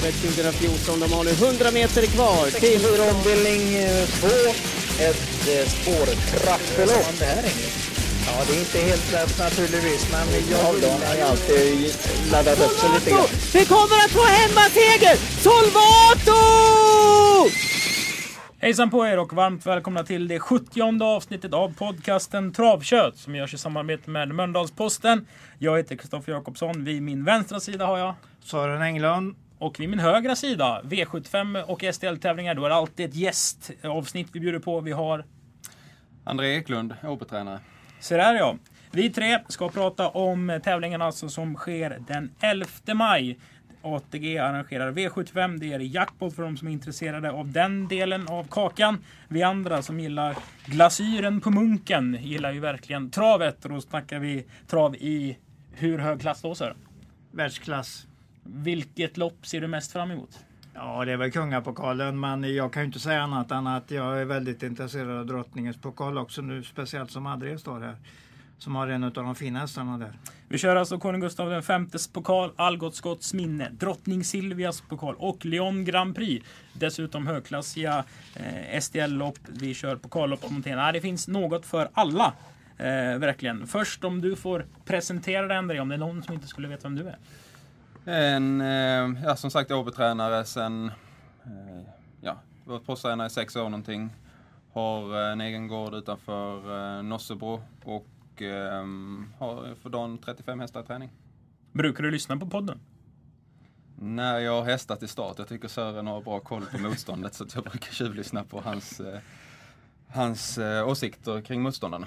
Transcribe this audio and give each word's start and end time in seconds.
travet 0.00 0.14
2014. 0.14 1.00
De 1.00 1.12
har 1.12 1.24
nu 1.24 1.30
100 1.30 1.70
meter 1.70 2.06
kvar 2.06 2.46
till... 2.60 2.80
ombildning 3.10 3.62
2, 4.20 4.26
ett 5.08 5.48
eh, 5.48 5.68
spårtrappelopp. 5.68 7.14
Ja, 8.26 8.44
det 8.46 8.56
är 8.56 8.60
inte 8.60 8.78
helt 8.78 9.12
lätt 9.12 9.38
naturligtvis, 9.38 10.12
men 10.12 10.26
jag 10.50 10.58
har 10.58 10.74
ju 11.16 11.22
alltid 11.22 11.94
laddat 12.32 12.60
upp 12.60 12.78
sig 12.78 12.90
lite 12.94 13.10
grann. 13.10 13.26
Vi 13.54 13.64
kommer 13.64 13.96
att 14.04 14.10
få 14.10 14.24
hemmaseger! 14.24 15.16
Solvato! 15.44 16.40
Hejsan 18.58 18.90
på 18.90 19.06
er 19.06 19.18
och 19.18 19.32
varmt 19.32 19.66
välkomna 19.66 20.04
till 20.04 20.28
det 20.28 20.40
70 20.40 21.04
avsnittet 21.04 21.54
av 21.54 21.74
podcasten 21.74 22.52
Travkött 22.52 23.16
som 23.16 23.34
görs 23.34 23.54
i 23.54 23.58
samarbete 23.58 24.10
med 24.10 24.28
Mölndalsposten. 24.28 25.26
Jag 25.58 25.76
heter 25.76 25.96
Kristoffer 25.96 26.32
Jakobsson. 26.32 26.84
Vid 26.84 27.02
min 27.02 27.24
vänstra 27.24 27.60
sida 27.60 27.86
har 27.86 27.98
jag 27.98 28.14
Sören 28.44 28.82
Englund. 28.82 29.34
Och 29.60 29.80
vid 29.80 29.88
min 29.88 29.98
högra 29.98 30.36
sida 30.36 30.80
V75 30.84 31.62
och 31.62 31.84
STL-tävlingar. 31.94 32.54
Då 32.54 32.64
är 32.64 32.68
det 32.68 32.74
alltid 32.74 33.08
ett 33.08 33.14
gästavsnitt 33.14 34.28
vi 34.32 34.40
bjuder 34.40 34.58
på. 34.58 34.80
Vi 34.80 34.92
har 34.92 35.24
André 36.24 36.56
Eklund, 36.56 36.94
Åbytränare. 37.02 37.60
Så 38.00 38.16
där 38.16 38.34
ja. 38.34 38.56
Vi 38.90 39.10
tre 39.10 39.38
ska 39.48 39.68
prata 39.68 40.08
om 40.08 40.60
tävlingen 40.64 41.02
alltså 41.02 41.28
som 41.28 41.54
sker 41.54 41.98
den 42.06 42.30
11 42.40 42.66
maj. 42.94 43.38
ATG 43.82 44.38
arrangerar 44.38 44.92
V75. 44.92 45.58
Det 45.58 45.72
är 45.72 45.78
jackpot 45.78 46.34
för 46.34 46.42
de 46.42 46.56
som 46.56 46.68
är 46.68 46.72
intresserade 46.72 47.30
av 47.30 47.52
den 47.52 47.88
delen 47.88 48.28
av 48.28 48.44
kakan. 48.50 49.04
Vi 49.28 49.42
andra 49.42 49.82
som 49.82 50.00
gillar 50.00 50.36
glasyren 50.64 51.40
på 51.40 51.50
munken 51.50 52.18
gillar 52.20 52.52
ju 52.52 52.60
verkligen 52.60 53.10
travet. 53.10 53.64
Och 53.64 53.70
då 53.70 53.80
snackar 53.80 54.18
vi 54.18 54.46
trav 54.66 54.96
i 54.96 55.38
hur 55.72 55.98
hög 55.98 56.20
klass 56.20 56.42
då 56.42 56.54
Sören? 56.54 56.76
Världsklass. 57.32 58.06
Vilket 58.54 59.16
lopp 59.16 59.46
ser 59.46 59.60
du 59.60 59.68
mest 59.68 59.92
fram 59.92 60.10
emot? 60.10 60.38
Ja, 60.74 61.04
det 61.04 61.12
är 61.12 61.16
väl 61.16 61.32
kungapokalen, 61.32 62.20
men 62.20 62.54
jag 62.54 62.72
kan 62.72 62.82
ju 62.82 62.86
inte 62.86 63.00
säga 63.00 63.22
annat 63.22 63.50
än 63.50 63.66
att 63.66 63.90
jag 63.90 64.20
är 64.20 64.24
väldigt 64.24 64.62
intresserad 64.62 65.18
av 65.18 65.26
drottningens 65.26 65.76
pokal 65.76 66.18
också 66.18 66.42
nu, 66.42 66.62
speciellt 66.62 67.10
som 67.10 67.26
André 67.26 67.58
står 67.58 67.80
här. 67.80 67.96
Som 68.58 68.74
har 68.74 68.88
en 68.88 69.04
av 69.04 69.12
de 69.12 69.34
fina 69.34 69.58
hästarna 69.58 69.98
där. 69.98 70.12
Vi 70.48 70.58
kör 70.58 70.76
alltså 70.76 70.98
konung 70.98 71.20
Gustav 71.20 71.62
Vs 71.62 72.08
pokal, 72.08 72.52
Algotsskotts 72.56 73.34
minne, 73.34 73.68
drottning 73.70 74.24
Silvias 74.24 74.80
pokal 74.80 75.14
och 75.18 75.44
Lyon 75.44 75.84
Grand 75.84 76.16
Prix. 76.16 76.46
Dessutom 76.72 77.26
högklassiga 77.26 78.04
eh, 78.34 78.80
STL-lopp. 78.80 79.38
Vi 79.48 79.74
kör 79.74 79.96
pokallopp 79.96 80.44
och 80.44 80.52
monterna. 80.52 80.92
Det 80.92 81.00
finns 81.00 81.28
något 81.28 81.66
för 81.66 81.90
alla. 81.92 82.32
Eh, 82.76 83.18
verkligen. 83.18 83.66
Först 83.66 84.04
om 84.04 84.20
du 84.20 84.36
får 84.36 84.66
presentera 84.84 85.46
dig 85.46 85.56
André, 85.56 85.80
om 85.80 85.88
det 85.88 85.94
är 85.94 85.98
någon 85.98 86.22
som 86.22 86.34
inte 86.34 86.46
skulle 86.46 86.68
veta 86.68 86.82
vem 86.82 86.96
du 86.96 87.08
är. 87.08 87.16
En, 88.04 88.60
eh, 88.60 89.22
ja, 89.24 89.36
som 89.36 89.50
sagt 89.50 89.70
Åbytränare 89.70 90.44
sen, 90.44 90.90
eh, 91.44 91.82
ja, 92.20 92.36
varit 92.64 92.86
proffstränare 92.86 93.26
i 93.26 93.30
sex 93.30 93.56
år 93.56 93.64
någonting. 93.64 94.10
Har 94.72 95.22
eh, 95.22 95.32
en 95.32 95.40
egen 95.40 95.68
gård 95.68 95.94
utanför 95.94 97.02
Nossebro 97.02 97.62
och 97.84 98.06
har 99.38 99.74
för 99.74 99.88
dagen 99.88 100.18
35 100.18 100.60
hästar 100.60 100.82
i 100.82 100.86
träning. 100.86 101.10
Brukar 101.72 102.02
du 102.02 102.10
lyssna 102.10 102.36
på 102.36 102.46
podden? 102.46 102.80
När 103.98 104.38
jag 104.38 104.52
har 104.52 104.64
hästat 104.64 105.02
i 105.02 105.08
start, 105.08 105.34
jag 105.38 105.48
tycker 105.48 105.68
Sören 105.68 106.06
har 106.06 106.22
bra 106.22 106.40
koll 106.40 106.62
på 106.72 106.78
motståndet 106.78 107.34
så 107.34 107.44
att 107.44 107.54
jag 107.54 107.64
brukar 107.64 107.92
tjuvlyssna 107.92 108.44
på 108.44 108.60
hans, 108.60 109.00
hans 110.08 110.58
åsikter 110.86 111.40
kring 111.40 111.62
motståndarna. 111.62 112.06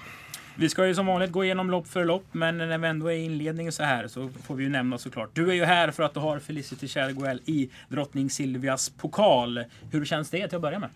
Vi 0.56 0.70
ska 0.70 0.88
ju 0.88 0.96
som 0.96 1.06
vanligt 1.06 1.32
gå 1.32 1.44
igenom 1.44 1.72
lopp 1.72 1.88
för 1.88 2.06
lopp, 2.06 2.26
men 2.32 2.58
när 2.58 2.78
vi 2.78 2.88
ändå 2.88 3.08
är 3.08 3.16
i 3.16 3.24
inledningen 3.26 3.72
så 3.72 3.84
här 3.84 4.08
så 4.08 4.30
får 4.30 4.56
vi 4.56 4.64
ju 4.64 4.70
nämna 4.70 4.98
såklart. 4.98 5.30
Du 5.34 5.50
är 5.50 5.54
ju 5.54 5.66
här 5.66 5.92
för 5.92 6.04
att 6.04 6.14
du 6.14 6.20
har 6.20 6.40
Felicity 6.40 6.88
Cherguel 6.88 7.42
i 7.46 7.70
drottning 7.90 8.30
Silvias 8.30 8.90
pokal. 8.90 9.64
Hur 9.92 10.06
känns 10.06 10.30
det 10.30 10.48
till 10.48 10.56
att 10.56 10.62
börja 10.62 10.80
med? 10.80 10.90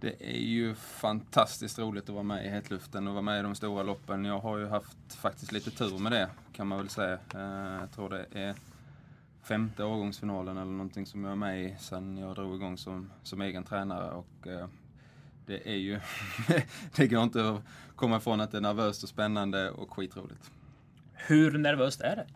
Det 0.00 0.14
är 0.20 0.40
ju 0.40 0.74
fantastiskt 0.74 1.78
roligt 1.78 2.04
att 2.04 2.14
vara 2.14 2.22
med 2.22 2.46
i 2.46 2.48
hetluften 2.48 3.08
och 3.08 3.14
vara 3.14 3.22
med 3.22 3.40
i 3.40 3.42
de 3.42 3.54
stora 3.54 3.82
loppen. 3.82 4.24
Jag 4.24 4.38
har 4.38 4.58
ju 4.58 4.66
haft 4.66 5.14
faktiskt 5.20 5.52
lite 5.52 5.70
tur 5.70 5.98
med 5.98 6.12
det 6.12 6.28
kan 6.52 6.66
man 6.66 6.78
väl 6.78 6.88
säga. 6.88 7.18
Eh, 7.34 7.80
jag 7.80 7.92
tror 7.94 8.08
det 8.08 8.26
är 8.32 8.54
femte 9.42 9.84
årgångsfinalen 9.84 10.56
eller 10.56 10.72
någonting 10.72 11.06
som 11.06 11.24
jag 11.24 11.32
är 11.32 11.36
med 11.36 11.62
i 11.62 11.76
sen 11.78 12.16
jag 12.16 12.34
drog 12.34 12.54
igång 12.54 12.78
som, 12.78 13.10
som 13.22 13.40
egen 13.40 13.64
tränare. 13.64 14.10
Och 14.10 14.46
eh, 14.46 14.66
det 15.48 15.68
är 15.68 15.76
ju, 15.76 16.00
det 16.96 17.08
går 17.08 17.22
inte 17.22 17.50
att 17.50 17.62
komma 17.96 18.16
ifrån 18.16 18.40
att 18.40 18.50
det 18.50 18.56
är 18.56 18.62
nervöst 18.62 19.02
och 19.02 19.08
spännande 19.08 19.70
och 19.70 19.92
skitroligt. 19.92 20.50
Hur 21.12 21.58
nervöst 21.58 22.00
är 22.00 22.16
det? 22.16 22.26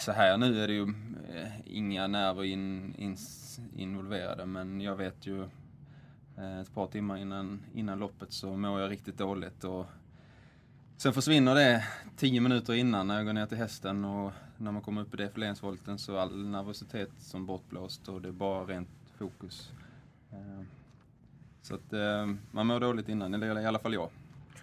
Så 0.00 0.12
här 0.12 0.36
nu 0.36 0.62
är 0.62 0.68
det 0.68 0.74
ju 0.74 0.82
eh, 1.34 1.52
inga 1.64 2.06
nerver 2.06 2.44
in, 2.44 2.94
in, 2.98 3.16
involverade 3.76 4.46
men 4.46 4.80
jag 4.80 4.96
vet 4.96 5.26
ju 5.26 5.42
eh, 6.36 6.60
ett 6.60 6.74
par 6.74 6.86
timmar 6.86 7.16
innan, 7.16 7.62
innan 7.74 7.98
loppet 7.98 8.32
så 8.32 8.56
mår 8.56 8.80
jag 8.80 8.90
riktigt 8.90 9.18
dåligt. 9.18 9.64
Och 9.64 9.86
sen 10.96 11.12
försvinner 11.12 11.54
det 11.54 11.84
tio 12.16 12.40
minuter 12.40 12.74
innan 12.74 13.06
när 13.06 13.16
jag 13.16 13.26
går 13.26 13.32
ner 13.32 13.46
till 13.46 13.58
hästen 13.58 14.04
och 14.04 14.32
när 14.56 14.72
man 14.72 14.82
kommer 14.82 15.02
upp 15.02 15.14
i 15.14 15.16
defileringsvolten 15.16 15.98
så 15.98 16.16
är 16.16 16.18
all 16.18 16.46
nervositet 16.46 17.10
som 17.18 17.46
bortblåst 17.46 18.08
och 18.08 18.22
det 18.22 18.28
är 18.28 18.32
bara 18.32 18.64
rent 18.64 18.88
fokus. 19.18 19.72
Eh, 21.64 21.68
Så 21.68 21.74
att 21.74 21.92
eh, 21.92 22.34
man 22.50 22.66
mår 22.66 22.80
dåligt 22.80 23.08
innan, 23.08 23.34
eller 23.34 23.60
i 23.60 23.66
alla 23.66 23.78
fall 23.78 23.94
jag. 23.94 24.08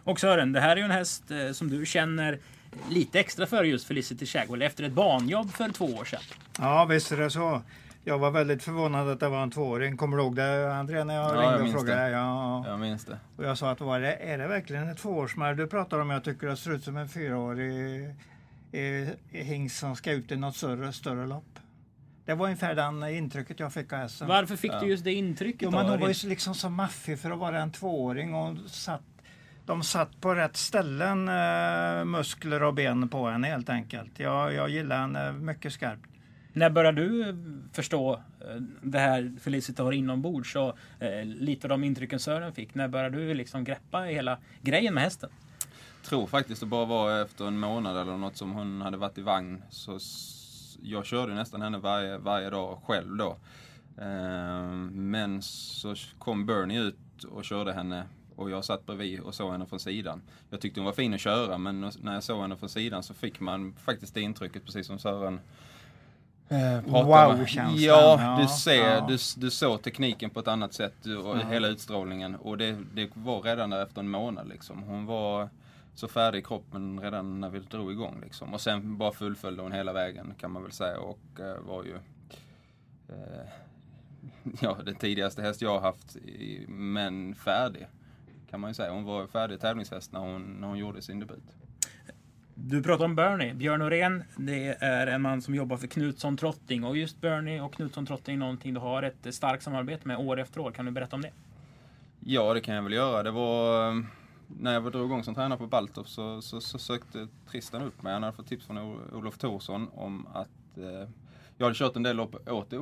Och 0.03 0.19
Sören, 0.19 0.51
det 0.53 0.59
här 0.59 0.71
är 0.71 0.75
ju 0.77 0.83
en 0.83 0.91
häst 0.91 1.31
eh, 1.31 1.51
som 1.51 1.69
du 1.69 1.85
känner 1.85 2.39
lite 2.89 3.19
extra 3.19 3.45
för 3.45 3.63
just 3.63 3.87
Felicity 3.87 4.25
Shagwell 4.25 4.61
efter 4.61 4.83
ett 4.83 4.93
banjobb 4.93 5.51
för 5.51 5.69
två 5.69 5.85
år 5.85 6.05
sedan. 6.05 6.19
Ja, 6.59 6.85
visst 6.85 7.11
är 7.11 7.17
det 7.17 7.29
så. 7.29 7.61
Jag 8.03 8.17
var 8.19 8.31
väldigt 8.31 8.63
förvånad 8.63 9.09
att 9.09 9.19
det 9.19 9.29
var 9.29 9.43
en 9.43 9.51
tvååring. 9.51 9.97
Kommer 9.97 10.17
du 10.17 10.23
ihåg 10.23 10.35
det 10.35 10.75
André 10.75 11.03
när 11.03 11.15
jag 11.15 11.23
Ja, 11.23 11.33
jag 11.35 11.41
ringde 11.43 11.55
och 11.57 11.63
minns 11.63 11.73
frågade? 11.75 12.01
det. 12.01 12.09
Ja, 12.09 12.67
Jag 12.67 12.79
minns 12.79 13.05
det. 13.05 13.19
och 13.37 13.43
jag 13.45 13.57
sa 13.57 13.71
att 13.71 13.81
var 13.81 13.99
det, 13.99 14.13
är 14.15 14.37
det 14.37 14.47
verkligen 14.47 14.89
ett 14.89 14.97
tvåårsmärr 14.97 15.53
du 15.55 15.67
pratar 15.67 15.99
om? 15.99 16.09
Jag 16.09 16.23
tycker 16.23 16.47
det 16.47 16.57
ser 16.57 16.71
ut 16.73 16.83
som 16.83 16.97
en 16.97 17.09
fyraårig 17.09 18.05
eh, 18.71 19.07
hingst 19.29 19.79
som 19.79 19.95
ska 19.95 20.11
ut 20.11 20.31
i 20.31 20.35
något 20.35 20.55
större, 20.55 20.93
större 20.93 21.27
lopp. 21.27 21.59
Det 22.25 22.33
var 22.33 22.45
ungefär 22.45 22.75
den 22.75 23.03
intrycket 23.03 23.59
jag 23.59 23.73
fick 23.73 23.93
av 23.93 23.99
hästen. 23.99 24.27
Varför 24.27 24.55
fick 24.55 24.71
du 24.81 24.87
just 24.87 25.03
det 25.03 25.13
intrycket? 25.13 25.61
Jo, 25.61 25.69
då? 25.69 25.77
men 25.77 25.85
hon 25.85 25.99
var 25.99 26.07
ju 26.07 26.29
liksom 26.29 26.55
så 26.55 26.69
maffig 26.69 27.19
för 27.19 27.31
att 27.31 27.39
vara 27.39 27.61
en 27.61 27.71
tvååring. 27.71 28.33
Och 28.33 28.57
satt, 28.69 29.01
de 29.65 29.83
satt 29.83 30.21
på 30.21 30.35
rätt 30.35 30.57
ställen, 30.57 31.29
eh, 31.29 32.05
muskler 32.05 32.63
och 32.63 32.73
ben 32.73 33.09
på 33.09 33.29
henne 33.29 33.47
helt 33.47 33.69
enkelt. 33.69 34.19
Jag, 34.19 34.53
jag 34.53 34.69
gillar 34.69 35.01
henne 35.01 35.31
mycket 35.31 35.73
skarpt. 35.73 36.05
När 36.53 36.69
började 36.69 37.01
du 37.01 37.29
eh, 37.29 37.35
förstå 37.73 38.13
eh, 38.13 38.61
det 38.81 38.99
här 38.99 39.33
Felicity 39.41 39.81
har 39.81 39.91
inombords 39.91 40.55
och 40.55 40.77
eh, 40.99 41.25
lite 41.25 41.67
av 41.67 41.69
de 41.69 41.83
intrycken 41.83 42.19
Sören 42.19 42.53
fick? 42.53 42.75
När 42.75 42.87
började 42.87 43.17
du 43.17 43.33
liksom 43.33 43.63
greppa 43.63 43.99
hela 43.99 44.37
grejen 44.61 44.93
med 44.93 45.03
hästen? 45.03 45.29
tror 46.03 46.27
faktiskt 46.27 46.59
det 46.59 46.65
bara 46.65 46.85
var 46.85 47.21
efter 47.21 47.47
en 47.47 47.59
månad 47.59 47.97
eller 47.97 48.17
något 48.17 48.37
som 48.37 48.51
hon 48.51 48.81
hade 48.81 48.97
varit 48.97 49.17
i 49.17 49.21
vagn. 49.21 49.63
Så 49.69 49.99
jag 50.81 51.05
körde 51.05 51.33
nästan 51.33 51.61
henne 51.61 51.77
varje, 51.77 52.17
varje 52.17 52.49
dag 52.49 52.79
själv 52.85 53.15
då. 53.17 53.37
Eh, 53.97 54.71
Men 54.91 55.41
så 55.41 55.95
kom 56.19 56.45
Bernie 56.45 56.79
ut 56.81 57.23
och 57.31 57.43
körde 57.43 57.73
henne 57.73 58.03
och 58.35 58.49
jag 58.49 58.65
satt 58.65 58.85
bredvid 58.85 59.19
och 59.19 59.35
såg 59.35 59.51
henne 59.51 59.65
från 59.65 59.79
sidan. 59.79 60.21
Jag 60.49 60.61
tyckte 60.61 60.79
hon 60.79 60.85
var 60.85 60.93
fin 60.93 61.13
att 61.13 61.19
köra 61.19 61.57
men 61.57 61.91
när 62.01 62.13
jag 62.13 62.23
såg 62.23 62.41
henne 62.41 62.55
från 62.55 62.69
sidan 62.69 63.03
så 63.03 63.13
fick 63.13 63.39
man 63.39 63.73
faktiskt 63.73 64.13
det 64.13 64.21
intrycket 64.21 64.65
precis 64.65 64.87
som 64.87 64.99
Sören 64.99 65.39
eh. 66.49 66.81
Wow-känslan, 66.85 67.75
Ja, 67.83 68.37
du 68.41 68.47
ser, 68.47 68.91
ja. 68.95 69.05
Du, 69.07 69.17
du 69.37 69.51
såg 69.51 69.81
tekniken 69.81 70.29
på 70.29 70.39
ett 70.39 70.47
annat 70.47 70.73
sätt 70.73 71.05
och 71.05 71.11
Ja. 71.37 71.47
hela 71.49 71.67
utstrålningen 71.67 72.35
och 72.35 72.57
det, 72.57 72.77
det 72.93 73.09
var 73.13 73.41
redan 73.41 73.69
där 73.69 73.83
efter 73.83 73.99
en 73.99 74.09
månad 74.09 74.47
liksom. 74.49 74.83
Hon 74.83 75.05
var 75.05 75.49
så 75.93 76.07
färdig 76.07 76.39
i 76.39 76.43
kroppen 76.43 76.99
redan 76.99 77.39
när 77.39 77.49
vi 77.49 77.59
drog 77.59 77.91
igång 77.91 78.21
liksom. 78.21 78.53
Och 78.53 78.61
sen 78.61 78.97
bara 78.97 79.11
fullföljde 79.11 79.63
hon 79.63 79.71
hela 79.71 79.93
vägen 79.93 80.33
kan 80.37 80.51
man 80.51 80.63
väl 80.63 80.71
säga 80.71 80.99
och 80.99 81.39
eh, 81.39 81.61
var 81.61 81.83
ju 81.83 81.95
eh, 83.09 83.47
ja, 84.61 84.77
den 84.85 84.95
tidigaste 84.95 85.41
häst 85.41 85.61
jag 85.61 85.69
har 85.69 85.81
haft, 85.81 86.15
i, 86.15 86.65
men 86.67 87.35
färdig. 87.35 87.87
Kan 88.49 88.59
man 88.59 88.69
ju 88.69 88.73
säga. 88.73 88.91
Hon 88.91 89.03
var 89.03 89.27
färdig 89.27 89.59
tävlingshäst 89.59 90.11
när 90.11 90.19
hon, 90.19 90.41
när 90.41 90.67
hon 90.67 90.77
gjorde 90.77 91.01
sin 91.01 91.19
debut. 91.19 91.43
Du 92.55 92.83
pratar 92.83 93.05
om 93.05 93.15
Bernie. 93.15 93.53
Björn 93.53 93.79
Norén, 93.79 94.23
det 94.37 94.77
är 94.79 95.07
en 95.07 95.21
man 95.21 95.41
som 95.41 95.55
jobbar 95.55 95.77
för 95.77 95.87
Knutsson 95.87 96.37
Trotting. 96.37 96.83
Och 96.83 96.97
just 96.97 97.21
Bernie 97.21 97.61
och 97.61 97.73
Knutsson 97.73 98.05
Trotting 98.05 98.35
är 98.35 98.39
någonting 98.39 98.73
du 98.73 98.79
har 98.79 99.03
ett 99.03 99.35
starkt 99.35 99.63
samarbete 99.63 100.07
med 100.07 100.17
år 100.17 100.39
efter 100.39 100.59
år. 100.59 100.71
Kan 100.71 100.85
du 100.85 100.91
berätta 100.91 101.15
om 101.15 101.21
det? 101.21 101.31
Ja, 102.19 102.53
det 102.53 102.61
kan 102.61 102.75
jag 102.75 102.83
väl 102.83 102.93
göra. 102.93 103.23
Det 103.23 103.31
var 103.31 103.87
eh, 103.89 104.03
när 104.59 104.73
jag 104.73 104.91
drog 104.91 105.05
igång 105.05 105.23
som 105.23 105.35
tränare 105.35 105.59
på 105.59 105.67
Baltof 105.67 106.07
så, 106.07 106.41
så, 106.41 106.61
så 106.61 106.79
sökte 106.79 107.27
Tristan 107.49 107.81
upp 107.81 108.03
mig. 108.03 108.13
Han 108.13 108.23
hade 108.23 108.35
fått 108.35 108.47
tips 108.47 108.65
från 108.65 108.77
Olof 109.13 109.37
Thorsson 109.37 109.89
om 109.95 110.27
att 110.33 110.77
eh, 110.77 111.09
jag 111.57 111.65
hade 111.65 111.75
kört 111.75 111.95
en 111.95 112.03
del 112.03 112.15
lopp 112.15 112.49
åt 112.49 112.73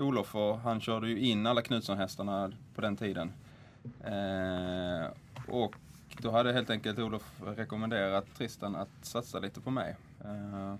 Olof 0.00 0.34
och 0.34 0.58
han 0.58 0.80
körde 0.80 1.08
ju 1.08 1.18
in 1.18 1.46
alla 1.46 1.62
Knutsson-hästarna 1.62 2.52
på 2.74 2.80
den 2.80 2.96
tiden. 2.96 3.32
Eh, 4.04 5.06
och 5.48 5.74
då 6.18 6.30
hade 6.30 6.52
helt 6.52 6.70
enkelt 6.70 6.98
Olof 6.98 7.40
rekommenderat 7.46 8.26
Tristan 8.38 8.76
att 8.76 8.88
satsa 9.02 9.38
lite 9.38 9.60
på 9.60 9.70
mig. 9.70 9.96
Eh, 10.24 10.74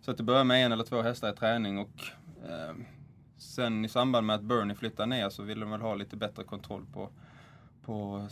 så 0.00 0.10
att 0.10 0.16
det 0.16 0.22
började 0.22 0.44
med 0.44 0.66
en 0.66 0.72
eller 0.72 0.84
två 0.84 1.02
hästar 1.02 1.32
i 1.32 1.36
träning 1.36 1.78
och 1.78 2.02
eh, 2.48 2.74
sen 3.38 3.84
i 3.84 3.88
samband 3.88 4.26
med 4.26 4.36
att 4.36 4.42
Bernie 4.42 4.74
flyttade 4.74 5.06
ner 5.06 5.30
så 5.30 5.42
ville 5.42 5.60
de 5.60 5.70
väl 5.70 5.80
ha 5.80 5.94
lite 5.94 6.16
bättre 6.16 6.44
kontroll 6.44 6.86
på, 6.92 7.08
på 7.84 8.26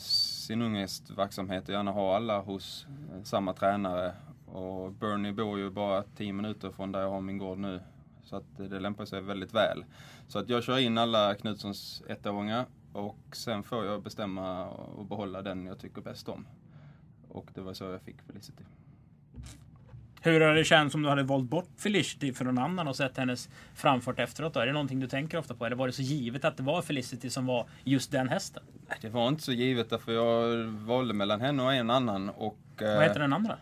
sin 0.50 0.62
unghästverksamhet 0.62 1.68
och 1.68 1.74
gärna 1.74 1.90
ha 1.90 2.16
alla 2.16 2.40
hos 2.40 2.86
eh, 3.12 3.22
samma 3.22 3.52
tränare. 3.52 4.12
Och 4.46 4.92
Bernie 4.92 5.32
bor 5.32 5.58
ju 5.58 5.70
bara 5.70 6.02
10 6.02 6.32
minuter 6.32 6.70
från 6.70 6.92
där 6.92 7.00
jag 7.00 7.10
har 7.10 7.20
min 7.20 7.38
gård 7.38 7.58
nu. 7.58 7.80
Så 8.24 8.36
att 8.36 8.44
det 8.56 8.80
lämpar 8.80 9.04
sig 9.04 9.20
väldigt 9.20 9.54
väl. 9.54 9.84
Så 10.28 10.38
att 10.38 10.48
jag 10.48 10.62
kör 10.62 10.78
in 10.78 10.98
alla 10.98 11.34
Knutssons 11.34 12.02
ettåringar 12.08 12.66
och 12.92 13.18
sen 13.32 13.62
får 13.62 13.84
jag 13.84 14.02
bestämma 14.02 14.66
och 14.66 15.06
behålla 15.06 15.42
den 15.42 15.66
jag 15.66 15.78
tycker 15.78 16.00
bäst 16.00 16.28
om. 16.28 16.46
Och 17.28 17.50
det 17.54 17.60
var 17.60 17.74
så 17.74 17.84
jag 17.84 18.02
fick 18.02 18.22
Felicity. 18.22 18.64
Hur 20.22 20.40
har 20.40 20.54
det 20.54 20.64
känts 20.64 20.94
om 20.94 21.02
du 21.02 21.08
hade 21.08 21.22
valt 21.22 21.50
bort 21.50 21.68
Felicity 21.76 22.32
för 22.32 22.44
någon 22.44 22.58
annan 22.58 22.88
och 22.88 22.96
sett 22.96 23.16
hennes 23.16 23.48
framfart 23.74 24.18
efteråt? 24.18 24.54
Då? 24.54 24.60
Är 24.60 24.66
det 24.66 24.72
någonting 24.72 25.00
du 25.00 25.06
tänker 25.06 25.38
ofta 25.38 25.54
på? 25.54 25.66
Eller 25.66 25.76
var 25.76 25.86
det 25.86 25.92
så 25.92 26.02
givet 26.02 26.44
att 26.44 26.56
det 26.56 26.62
var 26.62 26.82
Felicity 26.82 27.30
som 27.30 27.46
var 27.46 27.68
just 27.84 28.12
den 28.12 28.28
hästen? 28.28 28.62
Det 29.00 29.08
var 29.08 29.28
inte 29.28 29.42
så 29.42 29.52
givet 29.52 29.90
därför 29.90 30.12
jag 30.12 30.64
valde 30.66 31.14
mellan 31.14 31.40
henne 31.40 31.62
och 31.62 31.74
en 31.74 31.90
annan. 31.90 32.28
Och, 32.30 32.58
Vad 32.80 33.02
heter 33.02 33.20
den 33.20 33.32
andra? 33.32 33.58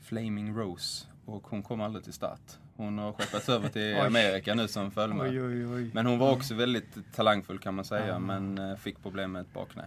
Flaming 0.00 0.56
Rose. 0.56 1.06
Och 1.24 1.46
hon 1.46 1.62
kom 1.62 1.80
aldrig 1.80 2.04
till 2.04 2.12
start. 2.12 2.40
Hon 2.76 2.98
har 2.98 3.12
skeppats 3.12 3.48
över 3.48 3.68
till. 3.68 3.96
Amerika 4.06 4.54
nu 4.54 4.68
som 4.68 4.90
oj. 4.96 5.90
Men 5.94 6.06
hon 6.06 6.18
var 6.18 6.32
också 6.32 6.54
väldigt 6.54 7.14
talangfull 7.14 7.58
kan 7.58 7.74
man 7.74 7.84
säga, 7.84 8.06
Ja. 8.06 8.18
men 8.18 8.58
eh, 8.58 8.76
fick 8.76 9.02
problem 9.02 9.32
med 9.32 9.42
ett 9.42 9.52
bakknä. 9.52 9.84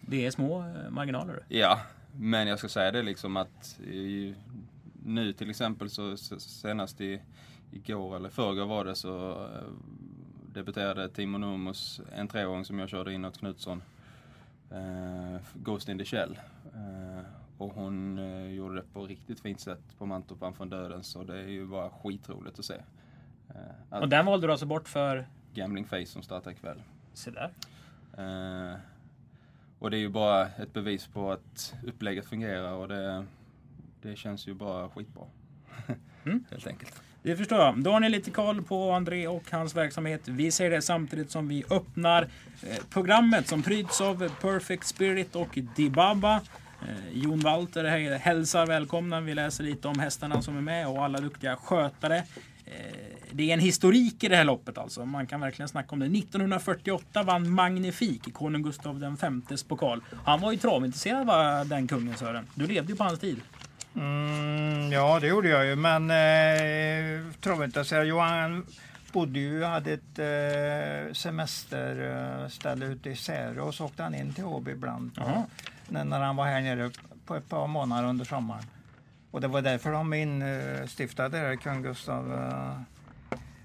Det 0.00 0.26
är 0.26 0.30
små 0.30 0.60
eh, 0.60 0.90
marginaler. 0.90 1.44
Ja, 1.48 1.80
men 2.12 2.48
jag 2.48 2.58
ska 2.58 2.68
säga 2.68 2.90
det 2.90 3.02
liksom 3.02 3.36
att 3.36 3.80
i, 3.80 4.34
nu 5.04 5.32
till 5.32 5.50
exempel 5.50 5.90
så 5.90 6.16
senast 6.16 7.00
i, 7.00 7.20
igår 7.72 8.16
eller 8.16 8.28
förrgår 8.28 8.66
var 8.66 8.84
det 8.84 8.94
så 8.94 9.30
eh, 9.30 9.62
debuterade 10.52 11.08
Timo 11.08 11.38
Nurmos 11.38 12.00
en 12.12 12.28
treåring 12.28 12.64
som 12.64 12.78
jag 12.78 12.88
körde 12.88 13.12
in 13.12 13.24
åt 13.24 13.38
Knutsson. 13.38 13.82
Eh, 14.70 15.40
Ghost 15.54 15.88
in 15.88 15.98
the 15.98 16.04
Shell. 16.04 16.38
Eh, 16.74 17.24
och 17.58 17.74
hon 17.74 18.18
eh, 18.18 18.52
gjorde 18.52 18.74
det 18.74 18.84
på 18.92 19.06
riktigt 19.06 19.40
fint 19.40 19.60
sätt 19.60 19.98
på 19.98 20.06
Mantorpan 20.06 20.54
från 20.54 20.68
döden 20.70 21.04
så 21.04 21.24
det 21.24 21.38
är 21.38 21.48
ju 21.48 21.66
bara 21.66 21.90
skitroligt 21.90 22.58
att 22.58 22.64
se. 22.64 22.74
Eh, 23.48 23.56
att 23.90 24.02
Och 24.02 24.08
den 24.08 24.26
valde 24.26 24.46
du 24.46 24.50
alltså 24.50 24.66
bort 24.66 24.88
för... 24.88 25.26
Gambling 25.54 25.84
Face 25.84 26.06
som 26.06 26.22
startar 26.22 26.50
ikväll. 26.50 26.82
Se 27.12 27.30
där. 27.30 27.50
Eh, 28.18 28.76
och 29.78 29.90
det 29.90 29.96
är 29.96 30.00
ju 30.00 30.08
bara 30.08 30.46
ett 30.46 30.72
bevis 30.72 31.06
på 31.06 31.32
att 31.32 31.74
upplägget 31.86 32.26
fungerar 32.26 32.72
och 32.72 32.88
det, 32.88 33.26
det 34.02 34.16
känns 34.16 34.46
ju 34.46 34.54
bara 34.54 34.88
skitbra. 34.88 35.24
Mm. 36.24 36.44
Helt 36.50 36.66
enkelt. 36.66 37.02
Det 37.22 37.36
förstår 37.36 37.58
jag. 37.58 37.82
Då 37.82 37.92
har 37.92 38.00
ni 38.00 38.08
lite 38.08 38.30
koll 38.30 38.62
på 38.62 38.92
André 38.92 39.26
och 39.26 39.50
hans 39.50 39.76
verksamhet. 39.76 40.20
Vi 40.24 40.50
ser 40.50 40.70
det 40.70 40.82
samtidigt 40.82 41.30
som 41.30 41.48
vi 41.48 41.64
öppnar 41.70 42.22
eh, 42.62 42.76
programmet 42.90 43.48
som 43.48 43.62
pryds 43.62 44.00
av 44.00 44.28
Perfect 44.40 44.86
Spirit 44.86 45.36
och 45.36 45.58
Dibaba. 45.76 46.40
Eh, 46.82 47.18
Jon 47.18 47.40
Walter 47.40 47.84
hälsar 48.18 48.66
välkomna. 48.66 49.20
Vi 49.20 49.34
läser 49.34 49.64
lite 49.64 49.88
om 49.88 49.98
hästarna 49.98 50.42
som 50.42 50.56
är 50.56 50.60
med 50.60 50.88
och 50.88 51.04
alla 51.04 51.20
duktiga 51.20 51.56
skötare. 51.56 52.16
Eh, 52.64 52.72
det 53.30 53.50
är 53.50 53.54
en 53.54 53.60
historik 53.60 54.24
i 54.24 54.28
det 54.28 54.36
här 54.36 54.44
loppet 54.44 54.78
alltså. 54.78 55.04
Man 55.04 55.26
kan 55.26 55.40
verkligen 55.40 55.68
snacka 55.68 55.88
om 55.92 55.98
det. 55.98 56.06
1948 56.06 57.22
vann 57.22 57.50
Magnifik 57.50 58.34
konung 58.34 58.62
Gustav 58.62 59.16
Vs 59.50 59.62
pokal. 59.62 60.00
Han 60.24 60.40
var 60.40 60.52
ju 60.52 60.58
travintresserad 60.58 61.26
va, 61.26 61.64
den 61.64 61.88
kungen 61.88 62.16
Sören. 62.16 62.46
Du 62.54 62.66
levde 62.66 62.92
ju 62.92 62.96
på 62.96 63.04
hans 63.04 63.20
tid. 63.20 63.40
Mm, 63.96 64.92
ja, 64.92 65.20
det 65.20 65.26
gjorde 65.26 65.48
jag 65.48 65.66
ju, 65.66 65.76
men 65.76 66.10
eh, 66.10 67.32
travintresserad. 67.40 68.06
Johan 68.06 68.66
bodde 69.12 69.38
ju, 69.40 69.64
hade 69.64 69.92
ett 69.92 70.18
eh, 70.18 71.12
semesterställe 71.12 72.86
ute 72.86 73.10
i 73.10 73.16
Särö 73.16 73.60
och 73.60 73.74
så 73.74 73.84
åkte 73.84 74.02
han 74.02 74.14
in 74.14 74.34
till 74.34 74.44
Åby 74.44 74.70
ibland. 74.70 75.10
När, 75.88 76.04
när 76.04 76.20
han 76.20 76.36
var 76.36 76.44
här 76.44 76.60
nere 76.60 76.90
på 77.26 77.36
ett 77.36 77.48
par 77.48 77.66
månader 77.66 78.08
under 78.08 78.24
sommaren. 78.24 78.64
Och 79.30 79.40
det 79.40 79.48
var 79.48 79.62
därför 79.62 79.92
de 79.92 80.14
instiftade 80.14 81.38
det 81.38 81.46
här 81.46 81.56
kung 81.56 81.82
Gustav, 81.82 82.32
eh, 82.34 82.80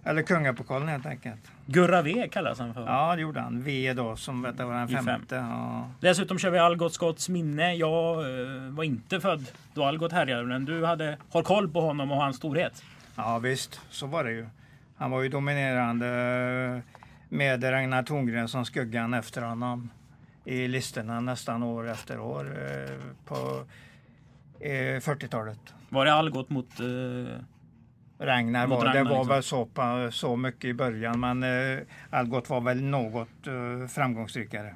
eller 0.07 0.21
kungapokalen 0.21 0.87
helt 0.87 1.05
enkelt. 1.05 1.51
Gurra 1.65 2.01
V 2.01 2.27
kallas 2.31 2.59
han 2.59 2.73
för. 2.73 2.85
Ja, 2.85 3.15
det 3.15 3.21
gjorde 3.21 3.39
han. 3.39 3.63
V 3.63 3.93
då, 3.93 4.15
som 4.15 4.41
vet, 4.41 4.59
var 4.59 4.73
den 4.73 5.05
femte. 5.05 5.35
Ja. 5.35 5.89
Dessutom 5.99 6.39
kör 6.39 6.49
vi 6.49 6.59
Algot 6.59 6.93
Scotts 6.93 7.29
minne. 7.29 7.73
Jag 7.73 8.19
eh, 8.19 8.71
var 8.71 8.83
inte 8.83 9.19
född 9.19 9.45
då 9.73 9.83
Algot 9.83 10.11
härjade, 10.11 10.43
men 10.43 10.65
du 10.65 10.85
hade, 10.85 11.17
har 11.31 11.43
koll 11.43 11.69
på 11.69 11.81
honom 11.81 12.11
och 12.11 12.17
hans 12.17 12.37
storhet. 12.37 12.83
Ja 13.15 13.39
visst, 13.39 13.81
så 13.89 14.07
var 14.07 14.23
det 14.23 14.31
ju. 14.31 14.47
Han 14.97 15.11
var 15.11 15.21
ju 15.21 15.29
dominerande 15.29 16.07
med 17.29 17.63
Ragnar 17.63 18.03
Thorngren 18.03 18.47
som 18.47 18.65
skuggan 18.65 19.13
efter 19.13 19.41
honom 19.41 19.89
i 20.45 20.67
listorna 20.67 21.19
nästan 21.19 21.63
år 21.63 21.89
efter 21.89 22.19
år 22.19 22.45
eh, 22.45 22.97
på 23.25 23.35
eh, 24.59 24.99
40-talet. 24.99 25.59
Var 25.89 26.05
det 26.05 26.13
Algot 26.13 26.49
mot... 26.49 26.79
Eh, 26.79 27.39
Ragnar 28.19 28.67
var, 28.67 28.77
Ragnar, 28.77 28.93
det 28.93 29.03
var 29.03 29.35
liksom. 29.39 29.67
väl 29.67 30.11
så, 30.11 30.17
så 30.17 30.35
mycket 30.35 30.65
i 30.65 30.73
början 30.73 31.19
men 31.19 31.43
eh, 31.43 31.79
Algot 32.09 32.49
var 32.49 32.61
väl 32.61 32.83
något 32.83 33.47
eh, 33.47 33.87
framgångsrikare. 33.87 34.75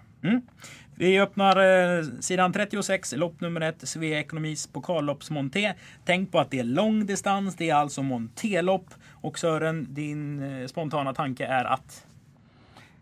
vi 0.95 1.19
öppnar 1.19 1.57
eh, 1.97 2.03
sidan 2.19 2.53
36, 2.53 3.13
lopp 3.15 3.41
nummer 3.41 3.61
1, 3.61 3.87
Svea 3.87 4.19
Ekonomis 4.19 4.67
pokalloppsmonté. 4.67 5.73
Tänk 6.05 6.31
på 6.31 6.39
att 6.39 6.51
det 6.51 6.59
är 6.59 6.63
lång 6.63 7.05
distans, 7.05 7.55
det 7.55 7.69
är 7.69 7.75
alltså 7.75 8.03
montélopp. 8.03 8.93
Och 9.11 9.39
Sören, 9.39 9.93
din 9.93 10.43
eh, 10.43 10.67
spontana 10.67 11.13
tanke 11.13 11.45
är 11.45 11.65
att... 11.65 12.05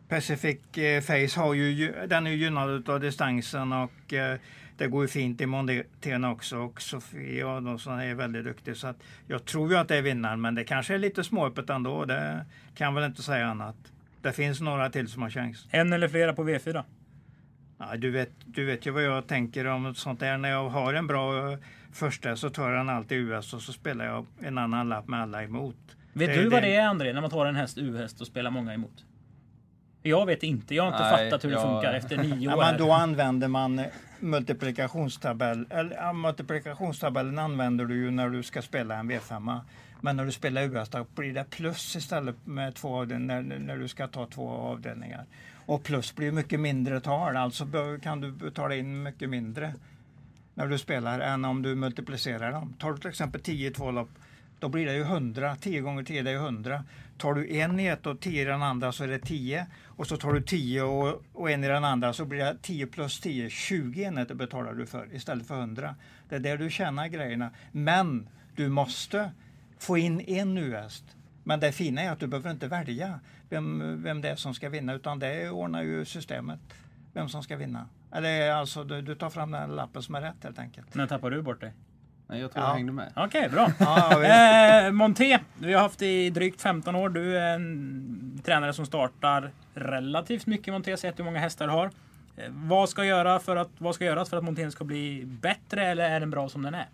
Pacific 0.09 0.77
eh, 0.77 1.01
Face 1.01 1.39
har 1.39 1.53
ju, 1.53 1.93
den 2.07 2.27
är 2.27 2.31
gynnad 2.31 2.89
av 2.89 2.99
distansen 2.99 3.73
och 3.73 4.13
eh, 4.13 4.39
det 4.79 4.87
går 4.87 5.01
ju 5.01 5.07
fint 5.07 5.41
i 5.41 5.45
montén 5.45 6.23
också 6.25 6.57
och 6.57 6.81
Sofia 6.81 7.47
Adolfsson 7.47 7.99
är 7.99 8.13
väldigt 8.15 8.45
duktig 8.45 8.77
så 8.77 8.87
att 8.87 8.97
jag 9.27 9.45
tror 9.45 9.69
ju 9.71 9.77
att 9.77 9.87
det 9.87 9.95
är 9.95 10.01
vinnaren 10.01 10.41
men 10.41 10.55
det 10.55 10.63
kanske 10.63 10.93
är 10.93 10.99
lite 10.99 11.23
småöppet 11.23 11.69
ändå. 11.69 12.05
Det 12.05 12.45
kan 12.75 12.93
väl 12.95 13.03
inte 13.03 13.23
säga 13.23 13.47
annat. 13.47 13.75
Det 14.21 14.31
finns 14.31 14.61
några 14.61 14.89
till 14.89 15.07
som 15.07 15.21
har 15.21 15.29
chans. 15.29 15.67
En 15.71 15.93
eller 15.93 16.07
flera 16.07 16.33
på 16.33 16.43
V4. 16.43 16.83
Ja, 17.77 17.95
du, 17.97 18.11
vet, 18.11 18.31
du 18.45 18.65
vet 18.65 18.85
ju 18.85 18.91
vad 18.91 19.03
jag 19.03 19.27
tänker 19.27 19.65
om 19.67 19.95
sånt 19.95 20.19
där. 20.19 20.37
När 20.37 20.49
jag 20.49 20.69
har 20.69 20.93
en 20.93 21.07
bra 21.07 21.51
eh, 21.51 21.57
första 21.91 22.35
så 22.35 22.49
tar 22.49 22.69
jag 22.69 22.79
den 22.79 22.89
alltid 22.89 23.17
US 23.17 23.53
och 23.53 23.61
så 23.61 23.73
spelar 23.73 24.05
jag 24.05 24.25
en 24.41 24.57
annan 24.57 24.89
lapp 24.89 25.07
med 25.07 25.21
alla 25.21 25.43
emot. 25.43 25.75
Vet 26.13 26.27
Det- 26.29 26.35
du 26.43 26.49
vad 26.49 26.61
det- 26.63 26.67
det 26.67 26.75
är 26.75 26.87
André, 26.87 27.13
när 27.13 27.21
man 27.21 27.29
tar 27.29 27.45
en 27.45 27.55
häst 27.55 27.77
U-häst 27.77 28.21
och 28.21 28.27
spelar 28.27 28.51
många 28.51 28.73
emot? 28.73 29.05
Jag 30.01 30.25
vet 30.25 30.43
inte, 30.43 30.75
jag 30.75 30.83
har 30.83 30.87
inte 30.91 31.03
Nej, 31.03 31.29
fattat 31.29 31.43
hur 31.45 31.49
det 31.49 31.55
jag- 31.55 31.63
funkar 31.73 31.93
efter 31.93 32.17
nio 32.17 32.35
Ja, 32.49 32.53
år. 32.53 32.57
men 32.57 32.65
här. 32.65 32.77
då 32.77 32.91
använder 32.91 33.47
man 33.47 33.81
multiplikationstabell. 34.21 35.65
Eller, 35.69 35.95
ja, 35.95 36.13
multiplikationstabellen 36.13 37.39
använder 37.39 37.85
du 37.85 37.95
ju 37.95 38.11
när 38.11 38.29
du 38.29 38.43
ska 38.43 38.61
spela 38.61 38.95
en 38.95 39.11
V5. 39.11 39.59
Men 40.01 40.17
när 40.17 40.25
du 40.25 40.31
spelar 40.31 40.61
US 40.61 40.89
blir 41.15 41.33
det 41.33 41.43
plus 41.49 41.95
istället 41.95 42.35
med 42.45 42.75
två 42.75 42.99
avdelningar, 42.99 43.41
när, 43.41 43.59
när 43.59 43.77
du 43.77 43.87
ska 43.87 44.07
ta 44.07 44.25
två 44.25 44.49
avdelningar. 44.49 45.25
Och 45.65 45.83
plus 45.83 46.15
blir 46.15 46.31
mycket 46.31 46.59
mindre 46.59 46.99
tal, 46.99 47.37
alltså 47.37 47.67
kan 48.01 48.21
du 48.21 48.31
betala 48.31 48.75
in 48.75 49.03
mycket 49.03 49.29
mindre 49.29 49.73
när 50.53 50.67
du 50.67 50.77
spelar 50.77 51.19
än 51.19 51.45
om 51.45 51.61
du 51.61 51.75
multiplicerar 51.75 52.51
dem. 52.51 52.73
Tar 52.79 52.91
du 52.91 52.97
till 52.97 53.09
exempel 53.09 53.41
10 53.41 53.71
tvålopp 53.71 53.77
två 53.77 53.91
lopp, 53.91 54.09
då 54.59 54.69
blir 54.69 54.85
det 54.85 54.93
ju 54.93 55.01
100. 55.01 55.55
10 55.55 55.81
gånger 55.81 56.03
10 56.03 56.23
det 56.23 56.31
är 56.31 56.35
100. 56.35 56.83
Tar 57.17 57.33
du 57.33 57.55
en 57.55 57.79
i 57.79 57.85
ett 57.85 58.05
och 58.05 58.19
10 58.19 58.41
i 58.41 58.45
den 58.45 58.63
andra 58.63 58.91
så 58.91 59.03
är 59.03 59.07
det 59.07 59.19
10. 59.19 59.67
Och 59.85 60.07
så 60.07 60.17
tar 60.17 60.33
du 60.33 60.41
10 60.41 60.81
och, 60.81 61.23
och 61.33 61.51
en 61.51 61.63
i 61.63 61.67
den 61.67 61.85
andra 61.85 62.13
så 62.13 62.25
blir 62.25 62.39
det 62.39 62.57
10 62.61 62.87
plus 62.87 63.19
10. 63.19 63.49
20 63.49 64.03
enheter 64.03 64.35
betalar 64.35 64.73
du 64.73 64.85
för 64.85 65.15
istället 65.15 65.47
för 65.47 65.59
100. 65.59 65.95
Det 66.29 66.35
är 66.35 66.39
där 66.39 66.57
du 66.57 66.69
tjänar 66.69 67.07
grejerna. 67.07 67.49
Men 67.71 68.29
du 68.55 68.69
måste 68.69 69.31
få 69.79 69.97
in 69.97 70.21
en 70.21 70.57
US. 70.57 71.03
Men 71.43 71.59
det 71.59 71.71
fina 71.71 72.01
är 72.01 72.11
att 72.11 72.19
du 72.19 72.27
behöver 72.27 72.51
inte 72.51 72.67
välja 72.67 73.19
vem, 73.49 74.03
vem 74.03 74.21
det 74.21 74.29
är 74.29 74.35
som 74.35 74.53
ska 74.53 74.69
vinna 74.69 74.93
utan 74.93 75.19
det 75.19 75.49
ordnar 75.49 75.83
ju 75.83 76.05
systemet 76.05 76.59
vem 77.13 77.29
som 77.29 77.43
ska 77.43 77.55
vinna. 77.55 77.87
Eller 78.11 78.51
alltså 78.51 78.83
du, 78.83 79.01
du 79.01 79.15
tar 79.15 79.29
fram 79.29 79.51
den 79.51 79.75
lappen 79.75 80.03
som 80.03 80.15
är 80.15 80.21
rätt 80.21 80.43
helt 80.43 80.59
enkelt. 80.59 80.95
När 80.95 81.07
tappar 81.07 81.31
du 81.31 81.41
bort 81.41 81.61
dig? 81.61 81.73
Nej, 82.29 82.39
jag 82.41 82.51
tror 82.51 82.63
Ja. 82.63 82.69
jag 82.69 82.75
hängde 82.75 82.91
med. 82.91 83.11
Okej, 83.15 83.49
bra. 83.49 83.71
Ja, 83.79 84.17
visst. 84.19 84.31
Eh, 84.85 84.91
Monté, 84.91 85.39
vi 85.59 85.73
har 85.73 85.81
haft 85.81 86.01
i 86.01 86.29
drygt 86.29 86.61
15 86.61 86.95
år. 86.95 87.09
Du 87.09 87.37
är 87.37 87.55
en 87.55 88.41
tränare 88.45 88.73
som 88.73 88.85
startar 88.85 89.51
relativt 89.73 90.45
mycket 90.45 90.73
Monté, 90.73 90.97
sett 90.97 91.19
hur 91.19 91.23
många 91.23 91.39
hästar 91.39 91.67
du 91.67 91.73
har. 91.73 91.85
Eh, 92.37 92.43
vad, 92.49 92.89
ska 92.89 93.05
göra 93.05 93.39
för 93.39 93.55
att, 93.55 93.69
vad 93.77 93.95
ska 93.95 94.05
göras 94.05 94.29
för 94.29 94.37
att 94.37 94.43
Montén 94.43 94.71
ska 94.71 94.83
bli 94.83 95.23
bättre 95.25 95.85
eller 95.85 96.09
är 96.09 96.19
den 96.19 96.29
bra 96.29 96.49
som 96.49 96.61
den 96.61 96.73
är? 96.73 96.87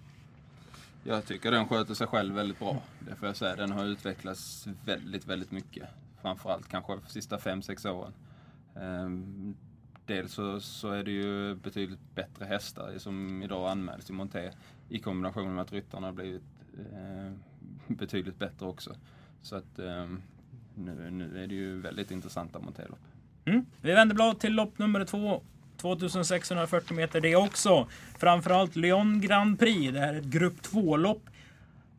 Jag 1.04 1.26
tycker 1.26 1.52
den 1.52 1.68
sköter 1.68 1.94
sig 1.94 2.08
själv 2.08 2.36
väldigt 2.36 2.60
bra. 2.60 2.78
Det 3.00 3.16
får 3.16 3.28
jag 3.28 3.36
säga. 3.36 3.56
Den 3.56 3.72
har 3.72 3.86
utvecklats 3.86 4.68
väldigt, 4.86 5.26
väldigt 5.28 5.52
mycket. 5.52 5.84
Framförallt 6.22 6.70
kanske 6.70 6.94
de 6.94 7.02
sista 7.08 7.38
fem 7.38 7.62
sex 7.62 7.86
åren. 7.86 8.14
Ehm, 8.82 9.56
dels 10.06 10.34
så, 10.34 10.60
så 10.60 10.92
är 10.92 11.04
det 11.04 11.12
ju 11.12 11.56
betydligt 11.56 12.00
bättre 12.16 12.46
hästar 12.46 12.94
som 12.98 13.44
idag 13.44 13.72
anmäls 13.72 14.10
i 14.10 14.14
Monté 14.14 14.52
i 14.90 15.00
kombination 15.00 15.56
med 15.56 15.62
att 15.62 15.74
ryttarna 15.74 16.08
har 16.08 16.14
blivit 16.14 16.44
eh, 16.78 17.32
betydligt 17.88 18.40
bättre 18.40 18.66
också. 18.66 18.96
Så 19.42 19.56
att 19.56 19.80
eh, 19.80 20.08
nu, 20.76 21.12
nu 21.12 21.44
är 21.44 21.48
det 21.48 21.56
ju 21.56 21.82
väldigt 21.82 22.12
intressanta 22.12 22.60
monterlopp. 22.60 23.00
Mm. 23.46 23.66
Vi 23.82 23.92
vänder 23.92 24.16
blad 24.16 24.40
till 24.40 24.54
lopp 24.54 24.80
nummer 24.80 25.06
två. 25.06 25.42
2640 25.78 26.96
meter 26.96 27.22
det 27.22 27.36
också. 27.36 27.88
Framförallt 28.18 28.76
Lyon 28.76 29.22
Grand 29.22 29.60
Prix. 29.60 29.94
Det 29.94 30.00
här 30.00 30.14
är 30.14 30.20
ett 30.20 30.26
grupp 30.26 30.62
2-lopp. 30.62 31.22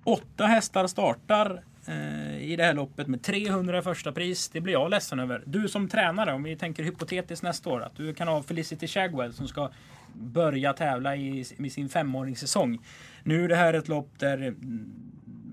Åtta 0.04 0.46
hästar 0.46 0.86
startar 0.86 1.62
eh, 1.86 2.38
i 2.38 2.56
det 2.56 2.64
här 2.64 2.74
loppet 2.74 3.06
med 3.06 3.22
300 3.22 3.82
första 3.82 4.12
pris. 4.12 4.48
Det 4.48 4.60
blir 4.60 4.72
jag 4.72 4.90
ledsen 4.90 5.20
över. 5.20 5.42
Du 5.46 5.68
som 5.68 5.88
tränare, 5.88 6.32
om 6.32 6.42
vi 6.42 6.56
tänker 6.56 6.82
hypotetiskt 6.82 7.42
nästa 7.42 7.70
år, 7.70 7.82
att 7.82 7.96
du 7.96 8.14
kan 8.14 8.28
ha 8.28 8.42
Felicity 8.42 8.86
Shagwell 8.86 9.32
som 9.32 9.48
ska 9.48 9.70
börja 10.16 10.72
tävla 10.72 11.16
i, 11.16 11.44
i 11.58 11.70
sin 11.70 11.88
femåringssäsong. 11.88 12.78
Nu 13.22 13.44
är 13.44 13.48
det 13.48 13.56
här 13.56 13.74
ett 13.74 13.88
lopp 13.88 14.18
där 14.18 14.54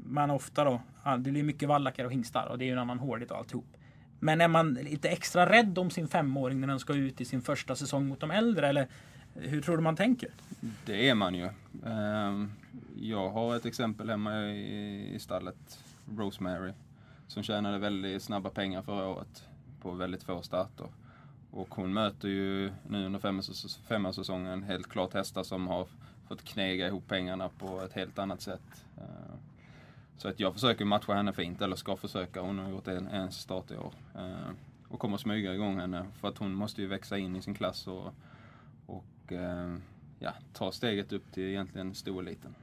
man 0.05 0.31
ofta 0.31 0.63
då, 0.63 0.81
det 1.17 1.31
blir 1.31 1.43
mycket 1.43 1.69
vallackar 1.69 2.05
och 2.05 2.11
hingstar 2.11 2.47
och 2.47 2.57
det 2.57 2.63
är 2.63 2.67
ju 2.67 2.71
en 2.71 2.79
annan 2.79 2.99
hårdhet 2.99 3.31
och 3.31 3.37
alltihop. 3.37 3.77
Men 4.19 4.41
är 4.41 4.47
man 4.47 4.73
lite 4.73 5.09
extra 5.09 5.49
rädd 5.49 5.77
om 5.77 5.89
sin 5.89 6.07
femåring 6.07 6.61
när 6.61 6.67
den 6.67 6.79
ska 6.79 6.93
ut 6.93 7.21
i 7.21 7.25
sin 7.25 7.41
första 7.41 7.75
säsong 7.75 8.07
mot 8.07 8.19
de 8.19 8.31
äldre? 8.31 8.67
Eller 8.67 8.87
hur 9.33 9.61
tror 9.61 9.77
du 9.77 9.83
man 9.83 9.95
tänker? 9.95 10.29
Det 10.85 11.09
är 11.09 11.15
man 11.15 11.35
ju. 11.35 11.49
Ehm, 11.85 12.51
jag 12.95 13.29
har 13.29 13.55
ett 13.55 13.65
exempel 13.65 14.09
hemma 14.09 14.45
i 14.45 15.17
stallet, 15.19 15.83
Rosemary, 16.17 16.71
som 17.27 17.43
tjänade 17.43 17.77
väldigt 17.77 18.23
snabba 18.23 18.49
pengar 18.49 18.81
förra 18.81 19.07
året 19.07 19.43
på 19.81 19.91
väldigt 19.91 20.23
få 20.23 20.41
starter. 20.41 20.87
Och 21.55 21.75
hon 21.75 21.93
möter 21.93 22.27
ju 22.27 22.71
nu 22.87 23.05
under 23.05 23.19
femårssäsongen 23.87 24.63
helt 24.63 24.89
klart 24.89 25.13
hästar 25.13 25.43
som 25.43 25.67
har 25.67 25.87
fått 26.27 26.43
knega 26.43 26.87
ihop 26.87 27.07
pengarna 27.07 27.49
på 27.49 27.81
ett 27.81 27.93
helt 27.93 28.19
annat 28.19 28.41
sätt. 28.41 28.85
Eh, 28.97 29.35
så 30.17 30.27
att 30.27 30.39
jag 30.39 30.53
försöker 30.53 30.85
matcha 30.85 31.13
henne 31.13 31.33
fint, 31.33 31.61
eller 31.61 31.75
ska 31.75 31.95
försöka. 31.95 32.41
Hon 32.41 32.59
har 32.59 32.69
gjort 32.69 32.87
en, 32.87 33.07
en 33.07 33.31
start 33.31 33.71
i 33.71 33.77
år. 33.77 33.93
Eh, 34.15 34.51
och 34.87 34.99
kommer 34.99 35.17
smyga 35.17 35.53
igång 35.53 35.79
henne 35.79 36.05
för 36.19 36.27
att 36.27 36.37
hon 36.37 36.53
måste 36.53 36.81
ju 36.81 36.87
växa 36.87 37.17
in 37.17 37.35
i 37.35 37.41
sin 37.41 37.53
klass 37.53 37.87
och, 37.87 38.13
och 38.85 39.31
eh, 39.31 39.75
ja, 40.19 40.33
ta 40.53 40.71
steget 40.71 41.13
upp 41.13 41.31
till 41.31 41.43
egentligen 41.43 41.95
storeliten. 41.95 42.55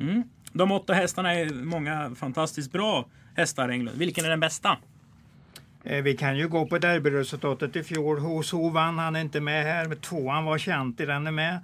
Mm. 0.00 0.22
De 0.52 0.72
åtta 0.72 0.92
hästarna 0.92 1.34
är 1.34 1.64
många 1.64 2.14
fantastiskt 2.14 2.72
bra 2.72 3.08
hästar 3.36 3.68
Englund. 3.68 3.98
Vilken 3.98 4.24
är 4.24 4.30
den 4.30 4.40
bästa? 4.40 4.78
Eh, 5.84 6.02
vi 6.02 6.16
kan 6.16 6.38
ju 6.38 6.48
gå 6.48 6.66
på 6.66 6.78
derbyresultatet 6.78 7.76
i 7.76 7.82
fjol. 7.82 8.18
Hoso 8.18 8.68
vann, 8.68 8.98
han 8.98 9.16
är 9.16 9.20
inte 9.20 9.40
med 9.40 9.64
här. 9.64 9.94
Tvåan 9.94 10.44
var 10.44 10.58
Chianti, 10.58 11.06
den 11.06 11.26
är 11.26 11.30
med. 11.30 11.60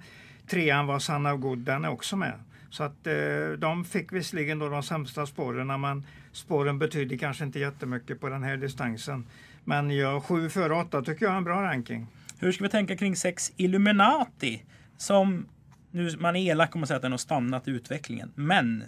Trean 0.47 0.87
var 0.87 0.99
Sanna 0.99 1.35
Good, 1.35 1.57
den 1.57 1.85
är 1.85 1.89
också 1.89 2.15
med. 2.15 2.33
Så 2.69 2.83
att 2.83 3.07
eh, 3.07 3.13
de 3.57 3.85
fick 3.85 4.13
visserligen 4.13 4.59
då 4.59 4.69
de 4.69 4.83
sämsta 4.83 5.25
spåren, 5.25 5.81
men 5.81 6.05
spåren 6.31 6.79
betyder 6.79 7.17
kanske 7.17 7.43
inte 7.43 7.59
jättemycket 7.59 8.19
på 8.19 8.29
den 8.29 8.43
här 8.43 8.57
distansen. 8.57 9.25
Men 9.63 9.91
ja, 9.91 10.21
7 10.21 10.49
före 10.49 10.73
8 10.73 11.01
tycker 11.01 11.25
jag 11.25 11.33
är 11.33 11.37
en 11.37 11.43
bra 11.43 11.63
ranking. 11.63 12.07
Hur 12.39 12.51
ska 12.51 12.63
vi 12.63 12.69
tänka 12.69 12.97
kring 12.97 13.15
6 13.15 13.51
Illuminati? 13.57 14.63
Som, 14.97 15.45
nu, 15.91 16.17
man 16.19 16.35
är 16.35 16.51
elak 16.51 16.75
om 16.75 16.81
man 16.81 16.87
säger 16.87 16.95
att 16.95 17.01
den 17.01 17.11
har 17.11 17.17
stannat 17.17 17.67
i 17.67 17.71
utvecklingen. 17.71 18.31
Men 18.35 18.83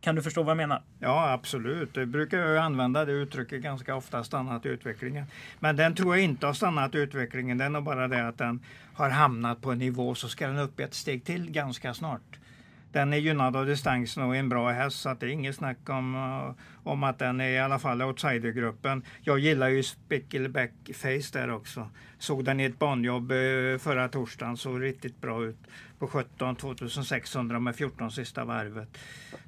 kan 0.00 0.14
du 0.14 0.22
förstå 0.22 0.42
vad 0.42 0.50
jag 0.50 0.56
menar? 0.56 0.82
Ja, 0.98 1.32
absolut. 1.32 1.96
Jag 1.96 2.08
brukar 2.08 2.38
jag 2.38 2.56
använda 2.56 3.04
det 3.04 3.12
uttrycket 3.12 3.62
ganska 3.62 3.94
ofta, 3.94 4.24
stannat 4.24 4.66
i 4.66 4.68
utvecklingen. 4.68 5.26
Men 5.58 5.76
den 5.76 5.94
tror 5.94 6.16
jag 6.16 6.24
inte 6.24 6.46
har 6.46 6.54
stannat 6.54 6.94
i 6.94 6.98
utvecklingen. 6.98 7.58
Den 7.58 7.76
är 7.76 7.80
bara 7.80 8.08
det 8.08 8.28
att 8.28 8.38
den 8.38 8.60
har 8.94 9.10
hamnat 9.10 9.60
på 9.60 9.72
en 9.72 9.78
nivå 9.78 10.14
så 10.14 10.28
ska 10.28 10.46
den 10.46 10.58
upp 10.58 10.80
ett 10.80 10.94
steg 10.94 11.24
till 11.24 11.50
ganska 11.50 11.94
snart 11.94 12.39
den 12.92 13.12
är 13.12 13.16
gynnad 13.16 13.56
av 13.56 13.66
distansen 13.66 14.22
och 14.22 14.36
är 14.36 14.40
en 14.40 14.48
bra 14.48 14.70
häst 14.70 15.00
så 15.00 15.08
att 15.08 15.20
det 15.20 15.26
är 15.26 15.30
inget 15.30 15.56
snack 15.56 15.78
om, 15.88 16.14
uh, 16.14 16.54
om 16.84 17.04
att 17.04 17.18
den 17.18 17.40
är 17.40 17.48
i 17.48 17.58
alla 17.58 17.78
fall 17.78 18.02
outsidergruppen. 18.02 19.02
Jag 19.22 19.38
gillar 19.38 19.68
ju 19.68 19.82
Spickleback 19.82 20.72
Face 20.94 21.30
där 21.32 21.50
också. 21.50 21.88
Såg 22.18 22.44
den 22.44 22.60
i 22.60 22.64
ett 22.64 22.78
banjobb 22.78 23.32
uh, 23.32 23.78
förra 23.78 24.08
torsdagen, 24.08 24.56
såg 24.56 24.82
riktigt 24.82 25.20
bra 25.20 25.44
ut. 25.44 25.58
På 25.98 26.06
17 26.06 26.56
2600 26.56 27.58
med 27.58 27.76
14 27.76 28.10
sista 28.10 28.44
varvet. 28.44 28.98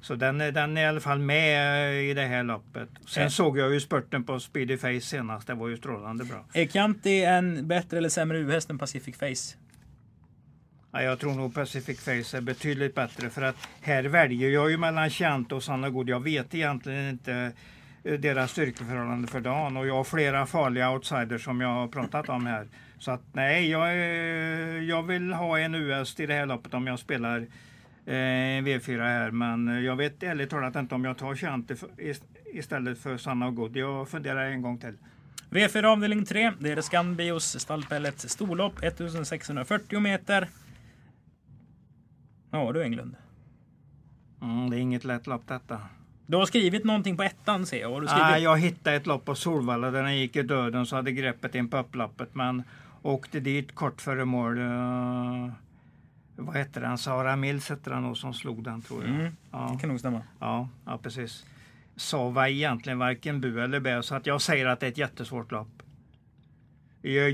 Så 0.01 0.15
den, 0.15 0.37
den 0.37 0.77
är 0.77 0.81
i 0.81 0.85
alla 0.85 0.99
fall 0.99 1.19
med 1.19 1.89
uh, 1.89 2.09
i 2.09 2.13
det 2.13 2.25
här 2.25 2.43
loppet. 2.43 2.89
Sen 3.07 3.31
såg 3.31 3.57
jag 3.57 3.73
ju 3.73 3.79
spurten 3.79 4.23
på 4.23 4.39
Speedy 4.39 4.77
Face 4.77 5.01
senast, 5.01 5.47
det 5.47 5.53
var 5.53 5.67
ju 5.67 5.77
strålande 5.77 6.23
bra. 6.23 6.45
Är 6.53 6.67
Chianti 6.67 7.23
en 7.23 7.67
bättre 7.67 7.97
eller 7.97 8.09
sämre 8.09 8.39
U-häst 8.39 8.69
än 8.69 8.77
Pacific 8.77 9.17
Face? 9.17 9.62
Ja, 10.95 11.01
jag 11.01 11.19
tror 11.19 11.33
nog 11.33 11.53
Pacific 11.53 11.99
Face 11.99 12.37
är 12.37 12.41
betydligt 12.41 12.95
bättre 12.95 13.29
för 13.29 13.41
att 13.41 13.55
här 13.81 14.03
väljer 14.03 14.49
jag 14.49 14.71
ju 14.71 14.77
mellan 14.77 15.09
Chianto 15.09 15.55
och 15.55 15.63
Sanna 15.63 15.89
God. 15.89 16.09
Jag 16.09 16.23
vet 16.23 16.55
egentligen 16.55 17.09
inte 17.09 17.51
eh, 18.03 18.13
deras 18.13 18.51
styrkeförhållande 18.51 19.27
för 19.27 19.39
dagen 19.39 19.77
och 19.77 19.87
jag 19.87 19.95
har 19.95 20.03
flera 20.03 20.45
farliga 20.45 20.91
outsiders 20.91 21.43
som 21.43 21.61
jag 21.61 21.69
har 21.69 21.87
pratat 21.87 22.29
om 22.29 22.45
här. 22.45 22.67
Så 22.99 23.11
att 23.11 23.21
nej, 23.31 23.69
jag, 23.69 23.87
eh, 23.87 24.83
jag 24.83 25.03
vill 25.03 25.33
ha 25.33 25.59
en 25.59 25.75
US 25.75 26.19
i 26.19 26.25
det 26.25 26.33
här 26.33 26.45
loppet 26.45 26.73
om 26.73 26.87
jag 26.87 26.99
spelar 26.99 27.39
eh, 28.05 28.61
V4 28.63 29.03
här. 29.03 29.31
Men 29.31 29.83
jag 29.83 29.95
vet 29.95 30.23
ärligt 30.23 30.49
talat 30.49 30.75
inte 30.75 30.95
om 30.95 31.05
jag 31.05 31.17
tar 31.17 31.35
Chianto 31.35 31.75
istället 32.53 32.99
för 32.99 33.17
Sanna 33.17 33.51
God. 33.51 33.77
Jag 33.77 34.09
funderar 34.09 34.45
en 34.45 34.61
gång 34.61 34.77
till. 34.77 34.97
V4 35.49 35.83
avdelning 35.85 36.25
3, 36.25 36.51
det 36.59 36.71
är 36.71 36.81
Scanbios 36.81 37.59
stallpellet 37.59 38.19
storlopp 38.19 38.83
1640 38.83 39.99
meter. 39.99 40.47
Ja 42.53 42.71
du 42.71 42.83
Englund. 42.83 43.15
Mm, 44.41 44.69
det 44.69 44.77
är 44.77 44.79
inget 44.79 45.03
lätt 45.03 45.27
lopp 45.27 45.47
detta. 45.47 45.81
Du 46.25 46.37
har 46.37 46.45
skrivit 46.45 46.83
någonting 46.83 47.17
på 47.17 47.23
ettan 47.23 47.65
ser 47.65 47.81
jag. 47.81 47.91
Har 47.91 48.01
du 48.01 48.07
skrivit... 48.07 48.25
ah, 48.25 48.37
jag 48.37 48.57
hittade 48.57 48.95
ett 48.95 49.07
lopp 49.07 49.25
på 49.25 49.35
Solvalla 49.35 49.91
där 49.91 50.03
den 50.03 50.17
gick 50.17 50.35
i 50.35 50.43
döden 50.43 50.85
så 50.85 50.95
hade 50.95 51.11
greppet 51.11 51.55
in 51.55 51.69
på 51.69 51.77
upploppet 51.77 52.35
men 52.35 52.63
åkte 53.01 53.39
dit 53.39 53.75
kort 53.75 54.01
före 54.01 54.25
mål. 54.25 54.57
Uh, 54.57 55.51
vad 56.35 56.55
hette 56.55 56.79
den? 56.79 56.97
Sara 56.97 57.35
Mills 57.35 57.69
hette 57.69 57.89
den 57.89 58.03
nog 58.03 58.17
som 58.17 58.33
slog 58.33 58.63
den 58.63 58.81
tror 58.81 59.03
jag. 59.03 59.15
Mm, 59.15 59.35
ja. 59.51 59.69
Det 59.73 59.79
kan 59.79 59.89
nog 59.89 59.99
stämma. 59.99 60.21
Ja, 60.39 60.69
ja 60.85 60.97
precis. 60.97 61.45
Sa 61.95 62.29
var 62.29 62.47
egentligen 62.47 62.99
varken 62.99 63.41
bu 63.41 63.63
eller 63.63 63.79
bä 63.79 64.03
så 64.03 64.15
att 64.15 64.25
jag 64.25 64.41
säger 64.41 64.65
att 64.65 64.79
det 64.79 64.85
är 64.85 64.91
ett 64.91 64.97
jättesvårt 64.97 65.51
lopp. 65.51 65.83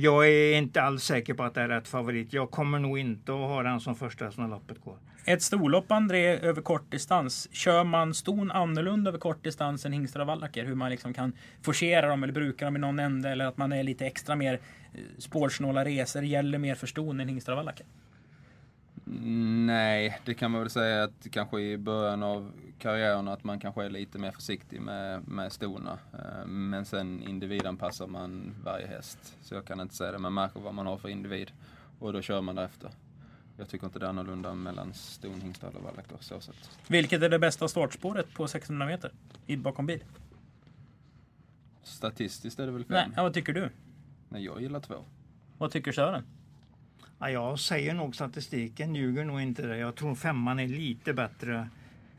Jag 0.01 0.29
är 0.29 0.57
inte 0.57 0.81
alls 0.81 1.03
säker 1.03 1.33
på 1.33 1.43
att 1.43 1.53
det 1.53 1.61
är 1.61 1.67
rätt 1.67 1.87
favorit. 1.87 2.33
Jag 2.33 2.51
kommer 2.51 2.79
nog 2.79 2.99
inte 2.99 3.31
att 3.31 3.37
ha 3.37 3.63
den 3.63 3.79
som 3.79 3.95
första 3.95 4.31
när 4.37 4.47
loppet 4.47 4.81
går. 4.81 4.97
Ett 5.25 5.41
storlopp, 5.41 5.91
André, 5.91 6.39
över 6.39 6.61
kort 6.61 6.91
distans. 6.91 7.47
Kör 7.51 7.83
man 7.83 8.13
ston 8.13 8.51
annorlunda 8.51 9.09
över 9.09 9.19
kort 9.19 9.43
distans 9.43 9.85
än 9.85 9.93
hingstar 9.93 10.19
och 10.19 10.27
vallacker? 10.27 10.65
Hur 10.65 10.75
man 10.75 10.91
liksom 10.91 11.13
kan 11.13 11.33
forcera 11.61 12.07
dem 12.07 12.23
eller 12.23 12.33
bruka 12.33 12.65
dem 12.65 12.75
i 12.75 12.79
någon 12.79 12.99
ände 12.99 13.29
eller 13.29 13.45
att 13.45 13.57
man 13.57 13.71
är 13.71 13.83
lite 13.83 14.05
extra 14.05 14.35
mer 14.35 14.53
eh, 14.93 14.99
spårsnåla 15.17 15.85
resor. 15.85 16.23
Gäller 16.23 16.57
mer 16.57 16.75
för 16.75 16.87
ston 16.87 17.19
än 17.19 17.27
hingstar 17.27 17.53
och 17.53 17.57
vallacker? 17.57 17.85
Mm, 19.07 19.65
nej, 19.65 20.19
det 20.25 20.33
kan 20.33 20.51
man 20.51 20.61
väl 20.61 20.69
säga 20.69 21.03
att 21.03 21.27
kanske 21.31 21.59
i 21.59 21.77
början 21.77 22.23
av 22.23 22.51
karriären 22.79 23.27
att 23.27 23.43
man 23.43 23.59
kanske 23.59 23.85
är 23.85 23.89
lite 23.89 24.17
mer 24.17 24.31
försiktig 24.31 24.81
med, 24.81 25.27
med 25.27 25.51
stona. 25.51 25.97
Eh, 26.13 26.47
men 26.47 26.85
sen 26.85 27.23
individanpassar 27.23 28.07
man 28.07 28.55
varje 28.63 28.87
häst. 28.87 29.37
Så 29.41 29.55
jag 29.55 29.65
kan 29.65 29.79
inte 29.79 29.95
säga 29.95 30.11
det, 30.11 30.17
man 30.17 30.33
märker 30.33 30.59
vad 30.59 30.73
man 30.73 30.87
har 30.87 30.97
för 30.97 31.09
individ 31.09 31.51
och 31.99 32.13
då 32.13 32.21
kör 32.21 32.41
man 32.41 32.55
därefter. 32.55 32.89
Jag 33.59 33.69
tycker 33.69 33.85
inte 33.85 33.99
det 33.99 34.05
är 34.05 34.09
annorlunda 34.09 34.53
mellan 34.53 34.93
ston, 34.93 35.41
hingstar 35.41 35.75
och 35.75 35.83
vallack 35.83 36.05
så 36.19 36.41
sätt. 36.41 36.69
Vilket 36.87 37.23
är 37.23 37.29
det 37.29 37.39
bästa 37.39 37.67
startspåret 37.67 38.33
på 38.33 38.47
600 38.47 38.85
meter 38.85 39.11
i 39.45 39.57
bakom 39.57 39.85
bil? 39.85 40.03
Statistiskt 41.83 42.59
är 42.59 42.65
det 42.65 42.71
väl 42.71 42.83
fem. 42.83 42.91
Nej, 42.91 43.07
ja, 43.15 43.23
vad 43.23 43.33
tycker 43.33 43.53
du? 43.53 43.69
Nej, 44.29 44.45
jag 44.45 44.61
gillar 44.61 44.79
två. 44.79 44.95
Vad 45.57 45.71
tycker 45.71 45.91
Sören? 45.91 46.23
Ja, 47.19 47.29
jag 47.29 47.59
säger 47.59 47.93
nog 47.93 48.15
statistiken 48.15 48.95
ljuger 48.95 49.25
nog 49.25 49.41
inte 49.41 49.61
det. 49.61 49.77
Jag 49.77 49.95
tror 49.95 50.15
femman 50.15 50.59
är 50.59 50.67
lite 50.67 51.13
bättre. 51.13 51.69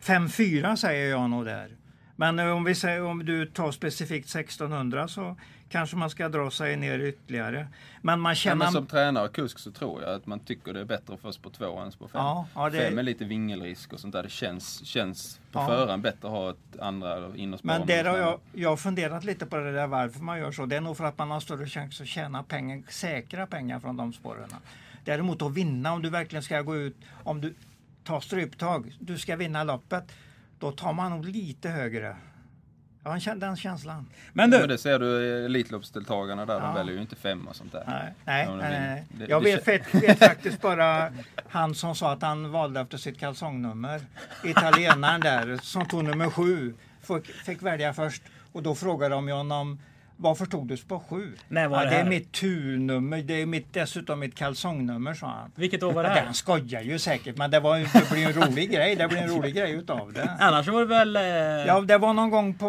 5-4 0.00 0.76
säger 0.76 1.10
jag 1.10 1.30
nog 1.30 1.44
där. 1.44 1.76
Men 2.20 2.38
eh, 2.38 2.50
om, 2.50 2.64
vi 2.64 2.74
säger, 2.74 3.04
om 3.04 3.24
du 3.24 3.46
tar 3.46 3.72
specifikt 3.72 4.34
1600 4.34 5.08
så 5.08 5.36
kanske 5.68 5.96
man 5.96 6.10
ska 6.10 6.28
dra 6.28 6.50
sig 6.50 6.76
ner 6.76 6.98
ytterligare. 6.98 7.68
Men 8.02 8.20
man 8.20 8.34
känner... 8.34 8.64
Ja, 8.64 8.70
men 8.70 8.72
som 8.72 8.86
tränare 8.86 9.24
och 9.24 9.34
kusk 9.34 9.58
så 9.58 9.70
tror 9.70 10.02
jag 10.02 10.14
att 10.14 10.26
man 10.26 10.40
tycker 10.40 10.72
det 10.72 10.80
är 10.80 10.84
bättre 10.84 11.16
för 11.16 11.28
oss 11.28 11.38
på 11.38 11.50
två 11.50 11.78
än 11.78 11.92
på 11.92 12.08
fem. 12.08 12.20
Ja, 12.20 12.46
ja, 12.54 12.70
det... 12.70 12.78
Fem 12.78 12.98
är 12.98 13.02
lite 13.02 13.24
vingelrisk 13.24 13.92
och 13.92 14.00
sånt 14.00 14.12
där. 14.12 14.22
Det 14.22 14.30
känns, 14.30 14.84
känns 14.84 15.40
på 15.52 15.58
ja. 15.58 15.66
förhand 15.66 16.02
bättre 16.02 16.28
att 16.28 16.34
ha 16.34 16.50
ett 16.50 16.80
andra 16.80 17.36
innerspår. 17.36 17.66
Men 17.66 17.86
där 17.86 18.04
har 18.04 18.18
jag, 18.18 18.40
jag 18.52 18.68
har 18.68 18.76
funderat 18.76 19.24
lite 19.24 19.46
på 19.46 19.56
det 19.56 19.72
där 19.72 19.86
varför 19.86 20.20
man 20.20 20.38
gör 20.38 20.52
så. 20.52 20.66
Det 20.66 20.76
är 20.76 20.80
nog 20.80 20.96
för 20.96 21.04
att 21.04 21.18
man 21.18 21.30
har 21.30 21.40
större 21.40 21.66
chans 21.66 22.00
att 22.00 22.06
tjäna 22.06 22.42
pengar, 22.42 22.82
säkra 22.88 23.46
pengar 23.46 23.80
från 23.80 23.96
de 23.96 24.12
spåren. 24.12 24.48
Däremot 25.04 25.42
att 25.42 25.54
vinna, 25.54 25.92
om 25.92 26.02
du 26.02 26.10
verkligen 26.10 26.42
ska 26.42 26.62
gå 26.62 26.76
ut, 26.76 26.96
om 27.24 27.40
du 27.40 27.54
tar 28.04 28.20
stryptag, 28.20 28.96
du 28.98 29.18
ska 29.18 29.36
vinna 29.36 29.64
loppet, 29.64 30.12
då 30.60 30.72
tar 30.72 30.92
man 30.92 31.10
nog 31.10 31.24
lite 31.24 31.68
högre. 31.68 32.16
Jag 33.02 33.10
har 33.10 33.34
den 33.34 33.56
känslan. 33.56 34.06
Men 34.32 34.50
du... 34.50 34.56
Ja, 34.56 34.60
men 34.60 34.68
det 34.68 34.78
ser 34.78 34.98
du 34.98 35.44
Elitloppsdeltagarna 35.44 36.46
där, 36.46 36.54
ja. 36.54 36.60
de 36.60 36.74
väljer 36.74 36.94
ju 36.94 37.00
inte 37.00 37.16
fem 37.16 37.48
och 37.48 37.56
sånt 37.56 37.72
där. 37.72 37.84
Nej, 37.86 38.14
nej, 38.24 38.48
nej, 38.56 38.80
nej. 38.80 39.06
Det, 39.10 39.26
Jag 39.30 39.40
vet, 39.40 39.68
vet, 39.68 40.18
faktiskt 40.18 40.60
bara 40.60 41.12
han 41.48 41.74
som 41.74 41.94
sa 41.94 42.12
att 42.12 42.22
han 42.22 42.50
valde 42.50 42.80
efter 42.80 42.98
sitt 42.98 43.20
kalsongnummer. 43.20 44.00
Italienaren 44.44 45.20
där 45.20 45.58
som 45.62 45.88
tog 45.88 46.04
nummer 46.04 46.30
sju. 46.30 46.74
Fick, 47.02 47.26
fick 47.26 47.62
välja 47.62 47.94
först. 47.94 48.22
Och 48.52 48.62
då 48.62 48.74
frågade 48.74 49.14
de 49.14 49.28
honom 49.28 49.78
varför 50.20 50.44
stod 50.44 50.68
du 50.68 50.76
på 50.76 51.00
sju? 51.00 51.32
När 51.48 51.68
var 51.68 51.78
ja, 51.78 51.84
det 51.84 51.90
det 51.90 51.96
är 51.96 52.04
mitt 52.04 52.32
turnummer, 52.32 53.22
det 53.22 53.42
är 53.42 53.46
mitt, 53.46 53.72
dessutom 53.72 54.18
mitt 54.20 54.34
kalsongnummer 54.34 55.14
sa 55.14 55.26
han. 55.26 55.52
Vilket 55.54 55.82
år 55.82 55.92
var 55.92 56.02
det 56.02 56.08
här? 56.08 56.24
Den 56.24 56.34
skojar 56.34 56.80
ju 56.80 56.98
säkert 56.98 57.36
men 57.36 57.50
det, 57.50 57.60
var, 57.60 57.78
det 57.78 58.10
blir 58.10 58.26
en 58.26 58.32
rolig 58.32 58.70
grej. 58.74 58.96
Det 58.96 59.08
blir 59.08 59.18
en 59.18 59.28
rolig 59.28 59.54
grej 59.54 59.72
utav 59.72 60.12
det. 60.12 60.36
Annars 60.40 60.68
var 60.68 60.80
det 60.80 60.86
väl... 60.86 61.16
Eh, 61.16 61.22
Ja, 61.66 61.80
det 61.80 61.98
var 61.98 62.12
någon 62.12 62.30
gång 62.30 62.54
på 62.54 62.68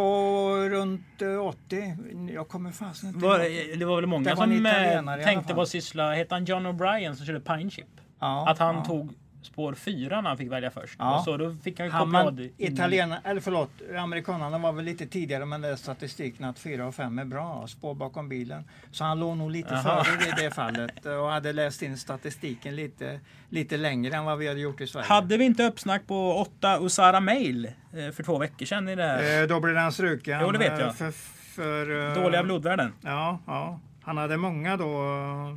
runt 0.71 1.21
eh, 1.21 1.45
80. 1.47 1.97
Jag 2.33 2.47
kommer 2.47 2.71
fasen 2.71 3.09
inte 3.09 3.25
var, 3.25 3.39
ihåg. 3.39 3.79
det 3.79 3.85
var 3.85 3.95
väl 3.95 4.05
många 4.05 4.29
Det 4.29 4.35
som 4.35 4.65
eh, 4.65 5.23
tänkte 5.25 5.53
på 5.53 5.61
att 5.61 5.69
syssla... 5.69 6.13
Hette 6.13 6.35
han 6.35 6.45
John 6.45 6.67
O'Brien 6.67 7.13
som 7.13 7.25
körde 7.25 7.39
Pine 7.39 7.69
Chip? 7.69 7.85
Ja, 8.19 8.49
Att 8.49 8.59
han 8.59 8.75
ja. 8.75 8.85
tog 8.85 9.13
spår 9.41 9.73
fyra 9.73 10.21
när 10.21 10.29
han 10.29 10.37
fick 10.37 10.51
välja 10.51 10.71
först. 10.71 10.95
Ja. 10.99 11.17
Och 11.17 11.23
så 11.23 11.37
då 11.37 11.55
fick 11.63 11.79
han 11.79 11.87
ju 11.87 11.91
koppla 11.91 12.05
man, 12.05 12.27
av 12.27 12.47
italienarna, 12.57 13.21
eller 13.25 13.41
förlåt, 13.41 13.69
amerikanerna 13.97 14.57
var 14.57 14.71
väl 14.71 14.85
lite 14.85 15.05
tidigare 15.07 15.45
med 15.45 15.61
den 15.61 15.77
statistiken 15.77 16.45
att 16.45 16.59
4 16.59 16.87
och 16.87 16.95
5 16.95 17.19
är 17.19 17.25
bra, 17.25 17.67
spår 17.67 17.93
bakom 17.95 18.29
bilen. 18.29 18.63
Så 18.91 19.03
han 19.03 19.19
låg 19.19 19.37
nog 19.37 19.51
lite 19.51 19.73
Jaha. 19.73 20.03
före 20.03 20.27
i 20.27 20.43
det 20.43 20.51
fallet 20.51 21.05
och 21.05 21.27
hade 21.29 21.53
läst 21.53 21.81
in 21.81 21.97
statistiken 21.97 22.75
lite, 22.75 23.19
lite 23.49 23.77
längre 23.77 24.15
än 24.15 24.25
vad 24.25 24.37
vi 24.37 24.47
hade 24.47 24.59
gjort 24.59 24.81
i 24.81 24.87
Sverige. 24.87 25.05
Hade 25.07 25.37
vi 25.37 25.45
inte 25.45 25.63
uppsnack 25.63 26.07
på 26.07 26.35
åtta 26.37 26.79
Usara 26.81 27.19
Mail 27.19 27.65
eh, 27.65 28.11
för 28.11 28.23
två 28.23 28.37
veckor 28.37 28.65
sedan 28.65 28.89
i 28.89 28.95
det 28.95 29.03
här? 29.03 29.41
Eh, 29.41 29.47
då 29.47 29.59
blev 29.59 29.75
han 29.77 29.91
struken. 29.91 30.39
Jo, 30.41 30.51
det 30.51 30.57
vet 30.59 30.79
jag. 30.79 30.87
eh, 30.87 30.93
För, 30.93 31.11
för, 31.55 32.09
eh, 32.17 32.23
Dåliga 32.23 32.43
blodvärden. 32.43 32.93
Ja, 33.01 33.39
ja. 33.47 33.79
Han 34.11 34.17
hade 34.17 34.37
många 34.37 34.77
då. 34.77 34.87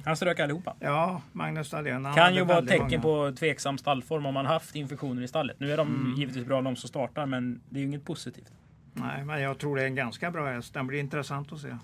Han 0.05 0.17
strök 0.17 0.41
allihopa. 0.41 0.75
Ja, 0.81 1.23
Magnus 1.33 1.71
Dahlén. 1.71 2.15
Kan 2.15 2.35
ju 2.35 2.45
vara 2.45 2.59
ett 2.59 2.69
tecken 2.69 2.87
många. 2.87 3.01
på 3.03 3.33
tveksam 3.39 3.79
stallform 3.79 4.27
om 4.27 4.35
man 4.35 4.47
haft 4.47 4.75
infektioner 4.77 5.23
i 5.23 5.29
stallet. 5.29 5.61
Nu 5.61 5.73
är 5.73 5.77
de 5.77 5.89
Mm. 5.89 6.15
givetvis 6.19 6.47
bra 6.47 6.63
de 6.63 6.77
som 6.77 6.89
startar 6.89 7.27
men 7.27 7.61
det 7.71 7.77
är 7.79 7.81
ju 7.81 7.87
inget 7.87 8.05
positivt. 8.05 8.53
Nej, 8.93 9.25
men 9.25 9.41
jag 9.43 9.59
tror 9.59 9.77
det 9.77 9.83
är 9.83 9.87
en 9.87 9.95
ganska 9.95 10.31
bra 10.31 10.47
häst. 10.53 10.75
Den 10.75 10.87
blir 10.87 11.01
intressant 11.01 11.53
att 11.53 11.61
se. 11.61 11.77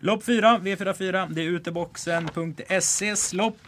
Lopp 0.00 0.24
4, 0.24 0.58
V44. 0.58 1.26
Det 1.34 1.40
är 1.42 1.46
uteboxen.ses 1.50 3.32
lopp. 3.32 3.58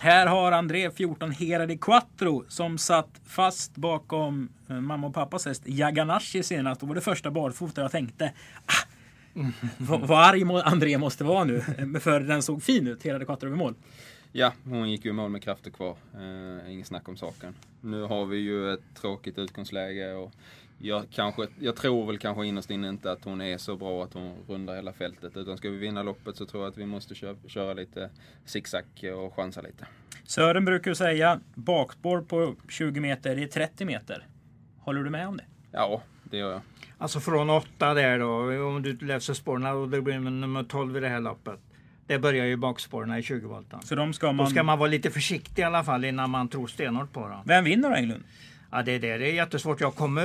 Här 0.00 0.26
har 0.26 0.52
André 0.52 0.90
14 0.90 1.30
Hera 1.30 1.66
di 1.66 1.78
Quattro 1.78 2.44
som 2.48 2.78
satt 2.78 3.08
fast 3.26 3.76
bakom 3.76 4.48
eh, 4.68 4.76
mamma 4.80 5.06
och 5.06 5.14
pappas 5.14 5.46
häst 5.46 5.62
Yaganashi 5.66 6.42
senast. 6.42 6.80
Då 6.80 6.86
var 6.86 6.94
det 6.94 7.00
första 7.00 7.30
barfota 7.30 7.80
jag 7.82 7.90
tänkte. 7.92 8.32
Ah, 8.66 8.88
vad, 9.78 10.00
vad 10.00 10.28
arg 10.28 10.42
André 10.64 10.98
måste 10.98 11.24
vara 11.24 11.44
nu. 11.44 11.60
För 12.00 12.20
den 12.20 12.42
såg 12.42 12.62
fin 12.62 12.86
ut, 12.86 13.00
di 13.00 13.24
Quattro 13.24 13.46
över 13.46 13.56
mål. 13.56 13.74
Ja, 14.32 14.52
hon 14.64 14.90
gick 14.90 15.04
ju 15.04 15.10
i 15.10 15.12
mål 15.12 15.30
med 15.30 15.42
krafter 15.42 15.70
kvar. 15.70 15.96
Eh, 16.14 16.72
ingen 16.72 16.84
snack 16.84 17.08
om 17.08 17.16
saken. 17.16 17.54
Nu 17.80 18.02
har 18.02 18.26
vi 18.26 18.36
ju 18.36 18.72
ett 18.72 18.94
tråkigt 19.00 19.38
utgångsläge 19.38 20.12
och 20.12 20.32
jag, 20.78 21.04
kanske, 21.10 21.46
jag 21.60 21.76
tror 21.76 22.06
väl 22.06 22.18
kanske 22.18 22.46
innerst 22.46 22.70
inne 22.70 22.88
inte 22.88 23.12
att 23.12 23.24
hon 23.24 23.40
är 23.40 23.58
så 23.58 23.76
bra 23.76 24.04
att 24.04 24.14
hon 24.14 24.36
rundar 24.48 24.74
hela 24.74 24.92
fältet. 24.92 25.36
Utan 25.36 25.56
ska 25.56 25.70
vi 25.70 25.76
vinna 25.76 26.02
loppet 26.02 26.36
så 26.36 26.46
tror 26.46 26.62
jag 26.62 26.70
att 26.70 26.78
vi 26.78 26.86
måste 26.86 27.14
köra, 27.14 27.36
köra 27.46 27.74
lite 27.74 28.10
zigzag 28.44 28.84
och 29.16 29.34
chansa 29.34 29.60
lite. 29.60 29.86
Sören 30.24 30.64
brukar 30.64 30.90
ju 30.90 30.94
säga 30.94 31.40
bakspår 31.54 32.20
på 32.20 32.54
20 32.68 33.00
meter, 33.00 33.36
det 33.36 33.42
är 33.42 33.46
30 33.46 33.84
meter. 33.84 34.26
Håller 34.78 35.02
du 35.02 35.10
med 35.10 35.28
om 35.28 35.36
det? 35.36 35.44
Ja, 35.72 36.02
det 36.30 36.36
gör 36.36 36.52
jag. 36.52 36.60
Alltså 36.98 37.20
från 37.20 37.50
åtta 37.50 37.94
där 37.94 38.18
då, 38.18 38.66
om 38.66 38.82
du 38.82 38.96
läser 38.96 39.34
spåren 39.34 39.66
och 39.66 39.88
det 39.88 40.00
blir 40.02 40.18
nummer 40.18 40.64
12 40.64 40.96
i 40.96 41.00
det 41.00 41.08
här 41.08 41.20
loppet. 41.20 41.60
Det 42.06 42.18
börjar 42.18 42.44
ju 42.46 42.56
bakspåren 42.56 43.18
i 43.18 43.22
20 43.22 43.48
volten. 43.48 43.82
Så 43.82 43.94
de 43.94 44.12
ska 44.12 44.26
Då 44.26 44.32
man... 44.32 44.46
ska 44.46 44.62
man 44.62 44.78
vara 44.78 44.90
lite 44.90 45.10
försiktig 45.10 45.62
i 45.62 45.64
alla 45.64 45.84
fall 45.84 46.04
innan 46.04 46.30
man 46.30 46.48
tror 46.48 46.66
stenhårt 46.66 47.12
på 47.12 47.28
dem. 47.28 47.40
Vem 47.44 47.64
vinner 47.64 47.90
då 47.90 47.96
Englund? 47.96 48.24
Ja, 48.70 48.82
det, 48.82 48.98
det 48.98 49.08
är 49.08 49.18
jättesvårt. 49.18 49.80
Jag 49.80 49.94
kommer 49.94 50.22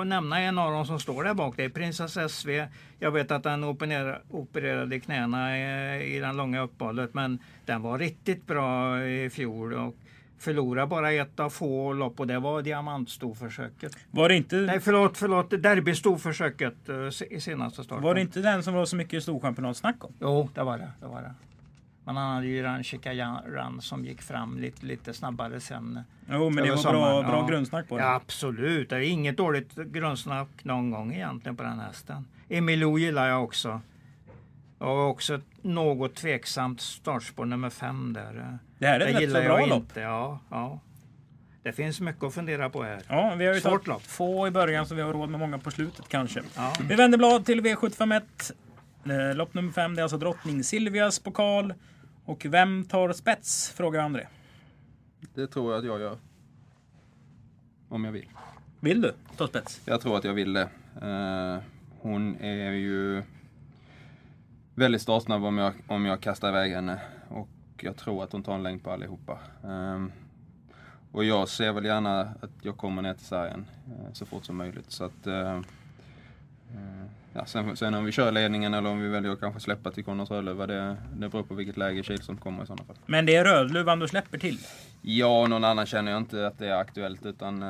att 0.00 0.06
nämna 0.06 0.40
en 0.40 0.58
av 0.58 0.72
dem 0.72 0.86
som 0.86 1.00
står 1.00 1.24
där 1.24 1.34
bak. 1.34 1.54
Det 1.56 1.64
är 1.64 1.68
Prinsess 1.68 2.32
SV. 2.32 2.66
Jag 2.98 3.10
vet 3.10 3.30
att 3.30 3.42
den 3.42 3.64
opererade, 3.64 5.00
knäna 5.00 5.58
i, 5.58 6.16
i 6.16 6.18
den 6.18 6.36
långa 6.36 6.60
uppehållet, 6.60 7.14
men 7.14 7.38
den 7.66 7.82
var 7.82 7.98
riktigt 7.98 8.46
bra 8.46 9.02
i 9.04 9.30
fjol 9.30 9.74
och 9.74 9.94
förlorade 10.42 10.86
bara 10.86 11.12
ett 11.12 11.40
av 11.40 11.50
få 11.50 11.92
lopp 11.92 12.20
och 12.20 12.26
det 12.26 12.38
var 12.38 12.62
diamantstorförsöket. 12.62 13.96
Var 14.10 14.28
det 14.28 14.36
inte, 14.36 14.56
Nej, 14.56 14.80
förlåt, 14.80 15.18
förlåt. 15.18 15.50
Derbystorförsöket 15.50 16.88
eh, 16.88 17.36
i 17.36 17.40
senaste 17.40 17.84
starten. 17.84 18.04
var 18.04 18.14
det 18.14 18.20
inte 18.20 18.40
den 18.40 18.62
som 18.62 18.74
var 18.74 18.84
så 18.84 18.96
mycket 18.96 19.22
storchampionatsnack 19.22 20.04
om? 20.04 20.12
Jo, 20.20 20.48
det 20.54 20.62
var 20.62 20.78
det. 20.78 20.92
det, 21.00 21.06
var 21.06 21.22
det. 21.22 21.34
Men 22.04 22.16
han 22.16 22.34
hade 22.34 22.46
ju 22.46 22.62
Ranchika 22.62 23.12
Run 23.46 23.80
som 23.80 24.04
gick 24.04 24.22
fram 24.22 24.58
lite, 24.58 24.86
lite 24.86 25.14
snabbare 25.14 25.60
sen. 25.60 26.00
Jo, 26.30 26.50
men 26.50 26.64
det 26.64 26.70
var 26.70 26.76
bra, 26.76 26.76
sommaren, 26.76 27.26
bra 27.26 27.38
ja. 27.38 27.46
grundsnack 27.46 27.88
på 27.88 27.96
den. 27.96 28.06
Ja, 28.06 28.14
absolut. 28.14 28.90
Det 28.90 28.96
är 28.96 29.00
inget 29.00 29.36
dåligt 29.36 29.74
grundsnack 29.74 30.48
någon 30.62 30.90
gång 30.90 31.14
egentligen 31.14 31.56
på 31.56 31.62
den 31.62 31.78
hästen. 31.78 32.24
Emilio 32.48 32.98
gillar 32.98 33.28
jag 33.28 33.44
också. 33.44 33.80
Och 34.78 35.08
också 35.08 35.34
ett 35.34 35.44
något 35.62 36.14
tveksamt 36.14 36.80
startspår 36.80 37.44
nummer 37.44 37.70
fem 37.70 38.12
där. 38.12 38.58
Det 38.82 38.88
här 38.88 39.00
är 39.00 39.06
ett 39.08 39.22
rätt 39.22 39.32
så 39.32 39.40
bra 39.42 39.66
lopp. 39.66 39.82
inte. 39.82 40.00
Ja, 40.00 40.38
ja. 40.50 40.80
Det 41.62 41.72
finns 41.72 42.00
mycket 42.00 42.22
att 42.24 42.34
fundera 42.34 42.70
på 42.70 42.82
här. 42.82 43.02
Ja, 43.08 43.34
vi 43.38 43.46
har 43.46 43.54
ju 43.54 43.60
Svårt 43.60 43.86
lopp. 43.86 44.02
få 44.02 44.46
i 44.46 44.50
början 44.50 44.86
så 44.86 44.94
vi 44.94 45.02
har 45.02 45.12
råd 45.12 45.28
med 45.30 45.40
många 45.40 45.58
på 45.58 45.70
slutet 45.70 46.08
kanske. 46.08 46.42
Ja. 46.56 46.72
Vi 46.88 46.94
vänder 46.94 47.18
blad 47.18 47.44
till 47.46 47.60
V751. 47.60 48.22
Eh, 49.04 49.34
Lopp 49.36 49.54
nummer 49.54 49.72
fem, 49.72 49.94
det 49.94 50.00
är 50.00 50.02
alltså 50.02 50.18
drottning 50.18 50.64
Silvias 50.64 51.18
pokal. 51.18 51.74
Och 52.24 52.46
vem 52.48 52.84
tar 52.84 53.12
spets? 53.12 53.70
Frågar 53.76 54.00
André. 54.00 54.26
Det 55.34 55.46
tror 55.46 55.72
jag 55.72 55.78
att 55.78 55.84
jag 55.86 56.00
gör. 56.00 56.18
Om 57.88 58.04
jag 58.04 58.12
vill. 58.12 58.28
Vill 58.80 59.00
du 59.00 59.12
ta 59.36 59.46
spets? 59.46 59.80
Jag 59.84 60.00
tror 60.00 60.16
att 60.16 60.24
jag 60.24 60.34
vill 60.34 60.52
det. 60.52 60.68
Eh, 61.02 61.62
hon 62.00 62.36
är 62.40 62.70
ju 62.72 63.22
väldigt 64.74 65.02
startsnabb 65.02 65.44
om 65.44 65.58
jag, 65.58 65.72
om 65.86 66.06
jag 66.06 66.20
kastar 66.20 66.48
iväg 66.48 66.72
henne. 66.72 67.00
Och 67.28 67.48
jag 67.82 67.96
tror 67.96 68.24
att 68.24 68.32
hon 68.32 68.42
tar 68.42 68.54
en 68.54 68.62
längd 68.62 68.84
på 68.84 68.90
allihopa. 68.90 69.38
Ehm, 69.64 70.12
och 71.12 71.24
jag 71.24 71.48
ser 71.48 71.72
väl 71.72 71.84
gärna 71.84 72.20
att 72.20 72.50
jag 72.62 72.76
kommer 72.76 73.02
ner 73.02 73.14
till 73.14 73.26
sargen 73.26 73.66
eh, 73.86 74.12
så 74.12 74.26
fort 74.26 74.44
som 74.44 74.56
möjligt. 74.56 74.90
Så 74.90 75.04
att, 75.04 75.26
eh, 75.26 75.56
eh, 76.74 77.04
ja, 77.32 77.46
sen, 77.46 77.76
sen 77.76 77.94
om 77.94 78.04
vi 78.04 78.12
kör 78.12 78.32
ledningen 78.32 78.74
eller 78.74 78.90
om 78.90 79.00
vi 79.00 79.08
väljer 79.08 79.32
att 79.32 79.40
kanske 79.40 79.60
släppa 79.60 79.90
till 79.90 80.04
Connors 80.04 80.30
Rödluva, 80.30 80.66
det, 80.66 80.96
det 81.16 81.28
beror 81.28 81.42
på 81.42 81.54
vilket 81.54 81.76
läge 81.76 82.02
Kihlström 82.02 82.36
kommer 82.36 82.62
i 82.62 82.66
sådana 82.66 82.84
fall. 82.84 82.96
Men 83.06 83.26
det 83.26 83.36
är 83.36 83.44
Rödluvan 83.44 83.98
du 83.98 84.08
släpper 84.08 84.38
till. 84.38 84.58
Ja, 85.02 85.46
någon 85.46 85.64
annan 85.64 85.86
känner 85.86 86.12
jag 86.12 86.18
inte 86.18 86.46
att 86.46 86.58
det 86.58 86.68
är 86.68 86.76
aktuellt 86.76 87.26
utan 87.26 87.62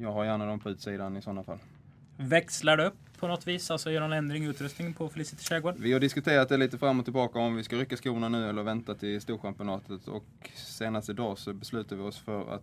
jag 0.00 0.12
har 0.12 0.24
gärna 0.24 0.46
dem 0.46 0.60
på 0.60 0.70
utsidan 0.70 1.16
i 1.16 1.22
sådana 1.22 1.44
fall. 1.44 1.58
Växlar 2.16 2.76
du 2.76 2.84
upp 2.84 3.11
på 3.22 3.28
något 3.28 3.46
vis? 3.46 3.70
Alltså 3.70 3.90
gör 3.90 4.00
någon 4.00 4.12
ändring 4.12 4.44
i 4.44 4.48
utrustningen 4.48 4.94
på 4.94 5.08
Felicity 5.08 5.42
Kärrgård? 5.42 5.74
Vi 5.78 5.92
har 5.92 6.00
diskuterat 6.00 6.48
det 6.48 6.56
lite 6.56 6.78
fram 6.78 6.98
och 6.98 7.04
tillbaka 7.04 7.38
om 7.38 7.56
vi 7.56 7.64
ska 7.64 7.76
rycka 7.76 7.96
skorna 7.96 8.28
nu 8.28 8.48
eller 8.48 8.62
vänta 8.62 8.94
till 8.94 9.20
Storchampionatet 9.20 10.08
och 10.08 10.24
senast 10.54 11.08
idag 11.08 11.38
så 11.38 11.52
beslutade 11.52 12.02
vi 12.02 12.08
oss 12.08 12.18
för 12.18 12.54
att 12.54 12.62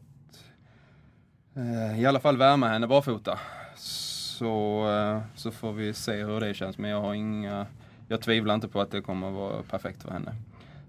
eh, 1.55 2.01
i 2.01 2.05
alla 2.05 2.19
fall 2.19 2.37
värma 2.37 2.67
henne 2.67 2.87
barfota. 2.87 3.39
Så, 3.75 4.87
eh, 4.89 5.21
så 5.35 5.51
får 5.51 5.73
vi 5.73 5.93
se 5.93 6.23
hur 6.23 6.39
det 6.39 6.53
känns 6.53 6.77
men 6.77 6.91
jag 6.91 7.01
har 7.01 7.13
inga, 7.13 7.67
jag 8.07 8.21
tvivlar 8.21 8.55
inte 8.55 8.67
på 8.67 8.81
att 8.81 8.91
det 8.91 9.01
kommer 9.01 9.31
vara 9.31 9.63
perfekt 9.63 10.03
för 10.03 10.11
henne. 10.11 10.35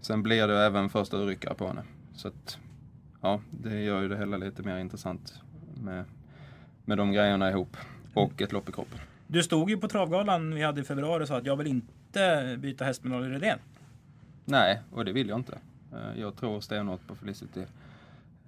Sen 0.00 0.22
blir 0.22 0.48
det 0.48 0.66
även 0.66 0.88
första 0.88 1.16
urryckare 1.16 1.54
på 1.54 1.66
henne. 1.66 1.82
Så 2.14 2.28
att, 2.28 2.58
ja, 3.20 3.40
det 3.50 3.80
gör 3.80 4.02
ju 4.02 4.08
det 4.08 4.16
hela 4.16 4.36
lite 4.36 4.62
mer 4.62 4.78
intressant 4.78 5.40
med, 5.74 6.04
med 6.84 6.98
de 6.98 7.12
grejerna 7.12 7.50
ihop. 7.50 7.76
Och 8.14 8.42
ett 8.42 8.52
lopp 8.52 8.68
i 8.68 8.72
kroppen. 8.72 8.98
Du 9.32 9.42
stod 9.42 9.70
ju 9.70 9.76
på 9.76 9.88
travgalan 9.88 10.54
vi 10.54 10.62
hade 10.62 10.80
i 10.80 10.84
februari 10.84 11.24
och 11.24 11.28
sa 11.28 11.36
att 11.38 11.46
jag 11.46 11.56
vill 11.56 11.66
inte 11.66 12.56
byta 12.60 12.84
häst 12.84 13.04
med 13.04 13.10
Norge 13.12 13.30
Redén. 13.34 13.58
Nej, 14.44 14.80
och 14.92 15.04
det 15.04 15.12
vill 15.12 15.28
jag 15.28 15.38
inte. 15.38 15.58
Eh, 15.92 16.20
Jag 16.20 16.36
tror 16.36 16.60
stenhårt 16.60 17.06
på 17.06 17.14
Felicity. 17.14 17.60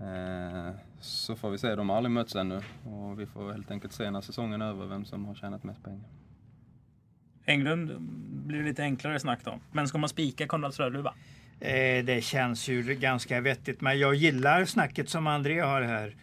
Eh, 0.01 0.71
Så 1.01 1.37
får 1.37 1.51
vi 1.51 1.59
se, 1.59 1.75
de 1.75 1.89
har 1.89 1.97
aldrig 1.97 2.11
mötts 2.11 2.37
ännu. 2.37 2.61
Och 2.85 3.21
vi 3.21 3.27
får 3.27 3.53
helt 3.53 3.71
enkelt 3.71 3.93
se 3.93 4.11
när 4.11 4.21
säsongen 4.21 4.63
är 4.63 4.67
över 4.67 4.87
vem 4.87 5.05
som 5.05 5.25
har 5.25 5.35
tjänat 5.35 5.65
mest 5.65 5.85
pengar. 5.85 6.05
Englund 7.45 8.01
blir 8.47 8.59
det 8.59 8.65
lite 8.65 8.83
enklare 8.83 9.21
snack 9.21 9.41
då. 9.45 9.59
Men 9.73 9.89
ska 9.89 9.99
man 9.99 10.09
spika 10.09 10.47
Konrads 10.47 10.81
Rödluva? 10.81 11.15
Eh, 11.61 12.05
det 12.05 12.25
känns 12.25 12.69
ju 12.69 12.83
ganska 12.83 13.41
vettigt. 13.41 13.81
Men 13.81 13.99
jag 13.99 14.15
gillar 14.15 14.65
snacket 14.65 15.09
som 15.09 15.27
André 15.27 15.61
har 15.61 15.83
här. 15.83 16.17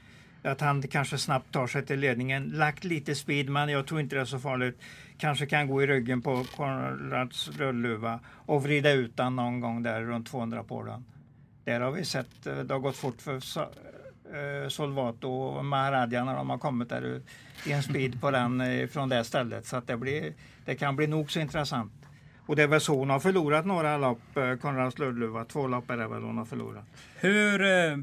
Att 0.43 0.61
han 0.61 0.81
kanske 0.81 1.17
snabbt 1.17 1.53
tar 1.53 1.67
sig 1.67 1.85
till 1.85 1.99
ledningen. 1.99 2.49
Lagt 2.49 2.83
lite 2.83 3.15
speed, 3.15 3.49
men 3.49 3.69
jag 3.69 3.87
tror 3.87 3.99
inte 3.99 4.15
det 4.15 4.21
är 4.21 4.25
så 4.25 4.39
farligt. 4.39 4.81
Kanske 5.17 5.45
kan 5.45 5.67
gå 5.67 5.83
i 5.83 5.87
ryggen 5.87 6.21
på 6.21 6.45
Konrads 6.55 7.49
Rödluva 7.57 8.19
och 8.27 8.63
vrida 8.63 8.91
ut 8.91 9.17
den 9.17 9.35
någon 9.35 9.59
gång 9.59 9.83
där 9.83 10.01
runt 10.01 10.27
200 10.27 10.63
på 10.63 10.83
den. 10.83 11.05
Där 11.63 11.81
har 11.81 11.91
vi 11.91 12.05
sett, 12.05 12.47
eh, 12.47 12.57
det 12.57 12.73
har 12.73 12.79
gått 12.79 12.95
fort 12.95 13.21
för 13.21 13.35
eh, 13.35 14.69
Solvato 14.69 15.29
och 15.29 15.65
Maharadja 15.65 16.23
när 16.23 16.35
de 16.35 16.49
har 16.49 16.57
kommit 16.57 16.89
där 16.89 17.21
i 17.65 17.71
en 17.71 17.83
speed 17.83 18.21
på 18.21 18.31
den 18.31 18.61
eh, 18.61 18.87
från 18.87 19.09
det 19.09 19.23
stället. 19.23 19.65
Så 19.65 19.77
att 19.77 19.87
det, 19.87 19.97
blir, 19.97 20.33
det 20.65 20.75
kan 20.75 20.95
bli 20.95 21.07
nog 21.07 21.31
så 21.31 21.39
intressant. 21.39 21.91
Och 22.45 22.55
det 22.55 22.63
är 22.63 22.67
väl 22.67 22.81
så 22.81 22.95
hon 22.95 23.09
har 23.09 23.19
förlorat 23.19 23.65
några 23.65 23.97
lopp, 23.97 24.21
Konrads 24.61 24.99
Rödluva. 24.99 25.45
Två 25.45 25.67
lopp 25.67 25.89
är 25.89 25.97
det 25.97 26.07
väl 26.07 26.21
hon 26.21 26.37
har 26.37 26.45
förlorat. 26.45 26.85
Hur, 27.15 27.61
eh, 27.61 27.97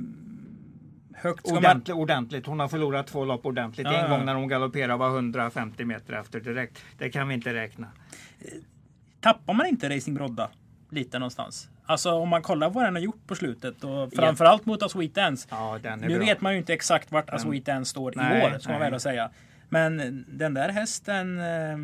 Högt 1.26 1.46
ska 1.46 1.54
man... 1.54 1.64
Ordentligt, 1.64 1.96
ordentligt. 1.96 2.46
Hon 2.46 2.60
har 2.60 2.68
förlorat 2.68 3.06
två 3.06 3.24
lopp 3.24 3.46
ordentligt. 3.46 3.86
Ja, 3.86 4.04
en 4.04 4.10
gång 4.10 4.24
när 4.24 4.34
hon 4.34 4.48
galopperade 4.48 4.96
var 4.96 5.08
150 5.08 5.84
meter 5.84 6.12
efter 6.12 6.40
direkt. 6.40 6.84
Det 6.98 7.10
kan 7.10 7.28
vi 7.28 7.34
inte 7.34 7.54
räkna. 7.54 7.86
Tappar 9.20 9.54
man 9.54 9.66
inte 9.66 9.96
Racing 9.96 10.14
Brodda 10.16 10.50
lite 10.90 11.18
någonstans? 11.18 11.68
Alltså 11.86 12.10
om 12.10 12.28
man 12.28 12.42
kollar 12.42 12.70
vad 12.70 12.84
den 12.84 12.94
har 12.94 13.02
gjort 13.02 13.26
på 13.26 13.34
slutet 13.34 13.84
och 13.84 14.12
framförallt 14.12 14.66
mot 14.66 14.82
A 14.82 14.88
Sweet 14.88 15.14
Dance. 15.14 15.48
Ja, 15.50 15.78
Nu 16.00 16.08
bra. 16.08 16.18
vet 16.18 16.40
man 16.40 16.52
ju 16.52 16.58
inte 16.58 16.74
exakt 16.74 17.12
vart 17.12 17.30
A 17.30 17.38
Sweet 17.38 17.64
Dance 17.64 17.90
står 17.90 18.12
Nej, 18.16 18.42
i 18.42 18.54
år, 18.54 18.58
ska 18.58 18.72
man 18.72 18.80
väl 18.80 19.00
säga. 19.00 19.30
Men 19.68 20.24
den 20.28 20.54
där 20.54 20.68
hästen, 20.68 21.38
eh, 21.38 21.78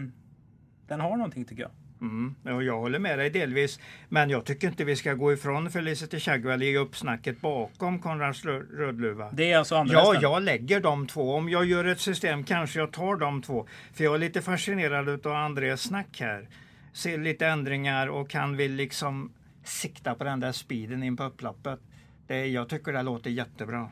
den 0.87 1.01
har 1.01 1.17
någonting 1.17 1.45
tycker 1.45 1.63
jag. 1.63 1.71
Mm, 2.03 2.35
och 2.57 2.63
jag 2.63 2.79
håller 2.81 2.99
med 2.99 3.19
dig 3.19 3.31
delvis. 3.31 3.81
Men 4.09 4.31
jag 4.31 4.45
tycker 4.45 4.69
inte 4.69 4.85
vi 4.85 4.97
ska 4.97 5.15
gå 5.15 5.33
ifrån 5.33 5.71
Felicity 5.71 6.21
Chagwell 6.21 6.63
i 6.63 6.77
uppsnacket 6.77 7.41
bakom 7.41 7.99
Konrads 7.99 8.45
Rö- 8.45 8.77
Rödluva. 8.77 9.31
Det 9.33 9.53
är 9.53 9.59
alltså 9.59 9.77
andra 9.77 9.95
Ja, 9.95 10.01
hästen. 10.01 10.23
jag 10.23 10.43
lägger 10.43 10.81
de 10.81 11.07
två. 11.07 11.35
Om 11.35 11.49
jag 11.49 11.65
gör 11.65 11.85
ett 11.85 12.01
system 12.01 12.45
kanske 12.45 12.79
jag 12.79 12.93
tar 12.93 13.17
de 13.17 13.43
två. 13.43 13.67
För 13.93 14.05
jag 14.05 14.15
är 14.15 14.19
lite 14.19 14.43
fascinerad 14.43 15.27
av 15.27 15.33
Andreas 15.33 15.81
snack 15.81 16.21
här. 16.21 16.49
Ser 16.93 17.19
lite 17.19 17.47
ändringar 17.47 18.07
och 18.07 18.35
han 18.35 18.57
vill 18.57 18.73
liksom 18.75 19.33
sikta 19.65 20.15
på 20.15 20.25
den 20.25 20.41
där 20.41 20.53
speeden 20.53 21.03
in 21.03 21.17
på 21.17 21.25
upploppet. 21.25 21.81
Det, 22.27 22.47
jag 22.47 22.69
tycker 22.69 22.93
det 22.93 23.03
låter 23.03 23.31
jättebra. 23.31 23.89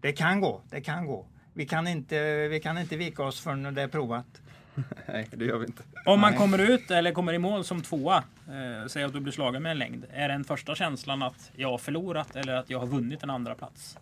Det 0.00 0.12
kan 0.12 0.40
gå, 0.40 0.62
det 0.70 0.80
kan 0.80 1.06
gå. 1.06 1.26
Vi 1.54 1.66
kan 1.66 1.86
inte, 1.86 2.48
vi 2.48 2.60
kan 2.60 2.78
inte 2.78 2.96
vika 2.96 3.22
oss 3.22 3.40
förrän 3.40 3.74
det 3.74 3.82
är 3.82 3.88
provat. 3.88 4.26
Nej, 5.08 5.28
det 5.32 5.44
gör 5.44 5.58
vi 5.58 5.66
inte. 5.66 5.82
Om 6.06 6.20
man 6.20 6.30
Nej. 6.30 6.38
kommer 6.40 6.58
ut 6.58 6.90
eller 6.90 7.12
kommer 7.12 7.32
i 7.32 7.38
mål 7.38 7.64
som 7.64 7.82
tvåa, 7.82 8.16
eh, 8.48 8.86
säg 8.88 9.04
att 9.04 9.12
du 9.12 9.20
blir 9.20 9.32
slagen 9.32 9.62
med 9.62 9.72
en 9.72 9.78
längd. 9.78 10.04
Är 10.12 10.28
den 10.28 10.44
första 10.44 10.74
känslan 10.74 11.22
att 11.22 11.50
jag 11.56 11.70
har 11.70 11.78
förlorat 11.78 12.36
eller 12.36 12.54
att 12.56 12.70
jag 12.70 12.78
har 12.78 12.86
vunnit 12.86 13.22
en 13.22 13.30
andra 13.30 13.54
plats? 13.54 13.98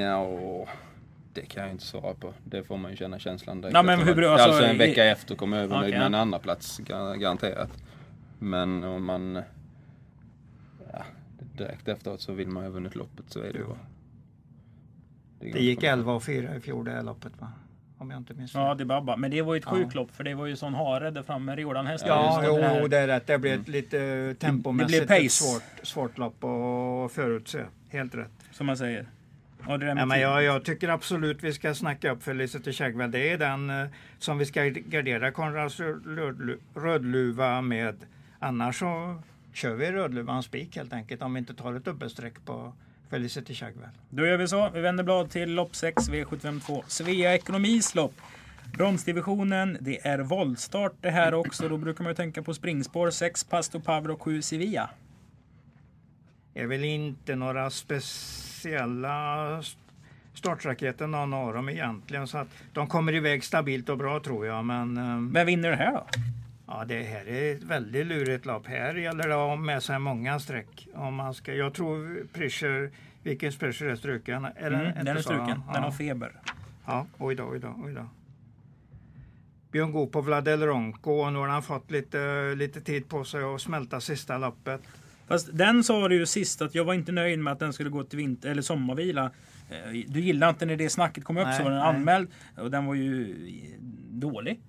Ja, 0.00 0.66
det 1.34 1.40
kan 1.46 1.62
jag 1.62 1.72
inte 1.72 1.84
svara 1.84 2.14
på. 2.14 2.34
Det 2.44 2.64
får 2.64 2.76
man 2.76 2.90
ju 2.90 2.96
känna 2.96 3.18
känslan 3.18 3.60
direkt. 3.60 3.74
Ja, 3.74 3.82
men 3.82 3.98
hur- 4.00 4.22
alltså, 4.32 4.48
alltså 4.48 4.64
en 4.64 4.74
i- 4.74 4.78
vecka 4.78 5.04
efter 5.04 5.34
kommer 5.34 5.56
jag 5.56 5.64
över 5.64 5.78
Okej. 5.78 5.90
med 5.90 6.02
en 6.02 6.14
andra 6.14 6.38
plats 6.38 6.80
gar- 6.80 7.16
garanterat. 7.16 7.82
Men 8.38 8.84
om 8.84 9.04
man... 9.04 9.42
Ja, 10.92 11.04
direkt 11.56 11.88
efteråt 11.88 12.20
så 12.20 12.32
vill 12.32 12.48
man 12.48 12.62
ju 12.62 12.68
ha 12.68 12.74
vunnit 12.74 12.94
loppet 12.94 13.24
så 13.30 13.38
är 13.40 13.52
det 13.52 13.58
ju 13.58 13.64
Det 15.38 15.44
ganska 15.46 15.60
gick 15.60 15.80
bra. 15.80 15.88
11 15.90 16.12
och 16.12 16.22
4 16.22 16.56
i 16.56 16.60
fjol 16.60 16.84
det 16.84 16.90
här 16.90 17.02
loppet 17.02 17.32
va? 17.40 17.52
Om 18.02 18.10
jag 18.10 18.18
inte 18.20 18.34
minns. 18.34 18.54
Ja, 18.54 18.74
det 18.74 18.84
Babba. 18.84 19.16
Men 19.16 19.30
det 19.30 19.42
var 19.42 19.54
ju 19.54 19.58
ett 19.58 19.64
Ja. 19.66 19.70
sjukt 19.72 19.94
lopp 19.94 20.10
för 20.16 20.24
det 20.24 20.34
var 20.34 20.46
ju 20.46 20.56
sån 20.56 20.74
hare 20.74 21.10
där 21.10 21.22
framme, 21.22 21.56
Riordan-hästen. 21.56 22.08
Ja, 22.08 22.44
Just 22.44 22.48
jo, 22.48 22.56
det 22.82 22.88
det 22.88 22.98
är 22.98 23.06
rätt. 23.06 23.26
Det 23.26 23.38
blir 23.38 23.54
ett 23.54 23.68
lite 23.68 23.98
eh, 24.04 24.34
tempomässigt 24.34 25.08
Det 25.08 25.16
ett 25.16 25.32
svårt, 25.32 25.62
svårt 25.82 26.18
lopp 26.18 26.44
att 26.44 27.12
förutse. 27.12 27.64
Helt 27.90 28.14
rätt. 28.14 28.30
Som 28.50 28.66
man 28.66 28.76
säger. 28.76 29.06
Ja, 29.68 29.76
det 29.76 29.86
med 29.86 29.98
Ja, 30.02 30.06
men 30.06 30.20
jag, 30.20 30.42
jag 30.42 30.64
tycker 30.64 30.88
absolut 30.88 31.42
vi 31.44 31.52
ska 31.52 31.74
snacka 31.74 32.10
upp 32.12 32.22
Felicity 32.22 32.72
Chagwell. 32.72 33.10
Det 33.10 33.30
är 33.32 33.38
den 33.38 33.70
eh, 33.70 33.86
som 34.18 34.38
vi 34.38 34.46
ska 34.46 34.64
gardera 34.64 35.30
Konrads 35.30 35.80
rödlu- 35.80 36.58
Rödluva 36.74 37.60
med. 37.60 37.96
Annars 38.38 38.78
så 38.78 39.20
kör 39.52 39.74
vi 39.74 39.92
Rödluvan 39.92 40.42
spik 40.42 40.76
helt 40.76 40.92
enkelt 40.92 41.22
om 41.22 41.34
vi 41.34 41.38
inte 41.38 41.54
tar 41.54 41.74
ett 41.74 41.84
dubbelstreck 41.84 42.44
på 42.44 42.72
Felicity 43.16 43.54
Chagwell. 43.54 43.88
Då 44.10 44.26
gör 44.26 44.36
vi 44.36 44.48
så. 44.48 44.70
Vi 44.74 44.80
vänder 44.80 45.04
blad 45.04 45.30
till 45.30 45.54
lopp 45.54 45.76
6, 45.76 46.08
V752. 46.08 46.82
Svea 46.86 47.34
Ekonomis 47.34 47.94
lopp. 47.94 48.14
Bronsdivisionen, 48.78 49.76
det 49.80 50.06
är 50.06 50.18
voltstart 50.18 50.92
det 51.00 51.10
här 51.10 51.34
också. 51.34 51.68
Då 51.68 51.76
brukar 51.76 52.04
man 52.04 52.10
ju 52.10 52.14
tänka 52.14 52.42
på 52.42 52.54
springspår 52.54 53.10
6 53.10 53.44
Pasto 53.44 53.80
Pavro 53.80 54.18
7 54.18 54.42
Sevilla. 54.42 54.90
är 56.54 56.66
väl 56.66 56.84
inte 56.84 57.34
några 57.36 57.70
speciella 57.70 59.58
st- 59.58 59.78
startraketer 60.34 61.06
någon 61.06 61.34
av 61.34 61.54
dem 61.54 61.68
egentligen. 61.68 62.28
Så 62.28 62.38
att 62.38 62.48
de 62.72 62.86
kommer 62.86 63.14
iväg 63.14 63.44
stabilt 63.44 63.88
och 63.88 63.98
bra 63.98 64.20
tror 64.20 64.46
jag. 64.46 64.64
Men 64.64 64.96
eh, 64.96 65.32
Vem 65.32 65.46
vinner 65.46 65.70
det 65.70 65.76
här 65.76 65.92
då? 65.92 66.06
Ja, 66.66 66.84
det 66.84 67.02
här 67.02 67.28
är 67.28 67.54
ett 67.56 67.62
väldigt 67.62 68.06
lurigt 68.06 68.46
lopp. 68.46 68.66
Här 68.66 68.94
gäller 68.94 69.28
det 69.28 69.34
att 69.34 69.48
ha 69.48 69.56
med 69.56 69.82
sig 69.82 69.98
många 69.98 70.38
streck. 70.40 70.88
Om 70.94 71.14
man 71.14 71.34
ska, 71.34 71.54
jag 71.54 71.74
tror 71.74 72.26
Prischer, 72.32 72.90
vilken 73.22 73.52
Prischer 73.52 73.84
är 73.86 73.96
struken? 73.96 74.42
Den, 74.42 74.74
Mm, 74.74 75.04
den 75.04 75.16
är 75.16 75.20
struken. 75.20 75.62
Ja. 75.66 75.72
Den 75.72 75.82
har 75.82 75.90
feber. 75.90 76.32
Ja, 76.86 77.06
oj 77.18 77.34
då, 77.34 77.44
oj 77.44 77.58
då, 77.60 77.74
oj 77.84 77.94
då. 77.94 78.08
Björn 79.72 79.92
Goop 79.92 80.12
på 80.12 80.20
Vladel 80.20 80.62
Ronco 80.62 81.10
och 81.12 81.32
nu 81.32 81.38
har 81.38 81.48
han 81.48 81.62
fått 81.62 81.90
lite, 81.90 82.54
lite 82.54 82.80
tid 82.80 83.08
på 83.08 83.24
sig 83.24 83.42
att 83.42 83.60
smälta 83.60 84.00
sista 84.00 84.38
loppet. 84.38 84.80
Fast 85.26 85.48
den 85.52 85.84
sa 85.84 86.08
du 86.08 86.14
ju 86.16 86.26
sist 86.26 86.62
att 86.62 86.74
jag 86.74 86.84
var 86.84 86.94
inte 86.94 87.12
nöjd 87.12 87.38
med 87.38 87.52
att 87.52 87.58
den 87.58 87.72
skulle 87.72 87.90
gå 87.90 88.04
till 88.04 88.16
vinter 88.18 88.50
eller 88.50 88.62
sommarvila. 88.62 89.30
Eh, 89.70 89.90
Du 90.08 90.20
gillade 90.20 90.50
inte 90.50 90.66
när 90.66 90.76
det 90.76 90.90
snacket 90.90 91.24
kom 91.24 91.36
upp 91.36 91.44
Nej, 91.46 91.56
så 91.58 91.62
var 91.64 91.70
den 91.70 91.80
nej. 91.80 91.88
anmäld. 91.88 92.28
Och 92.58 92.70
den 92.70 92.86
var 92.86 92.94
ju 92.94 93.34
dålig. 94.10 94.60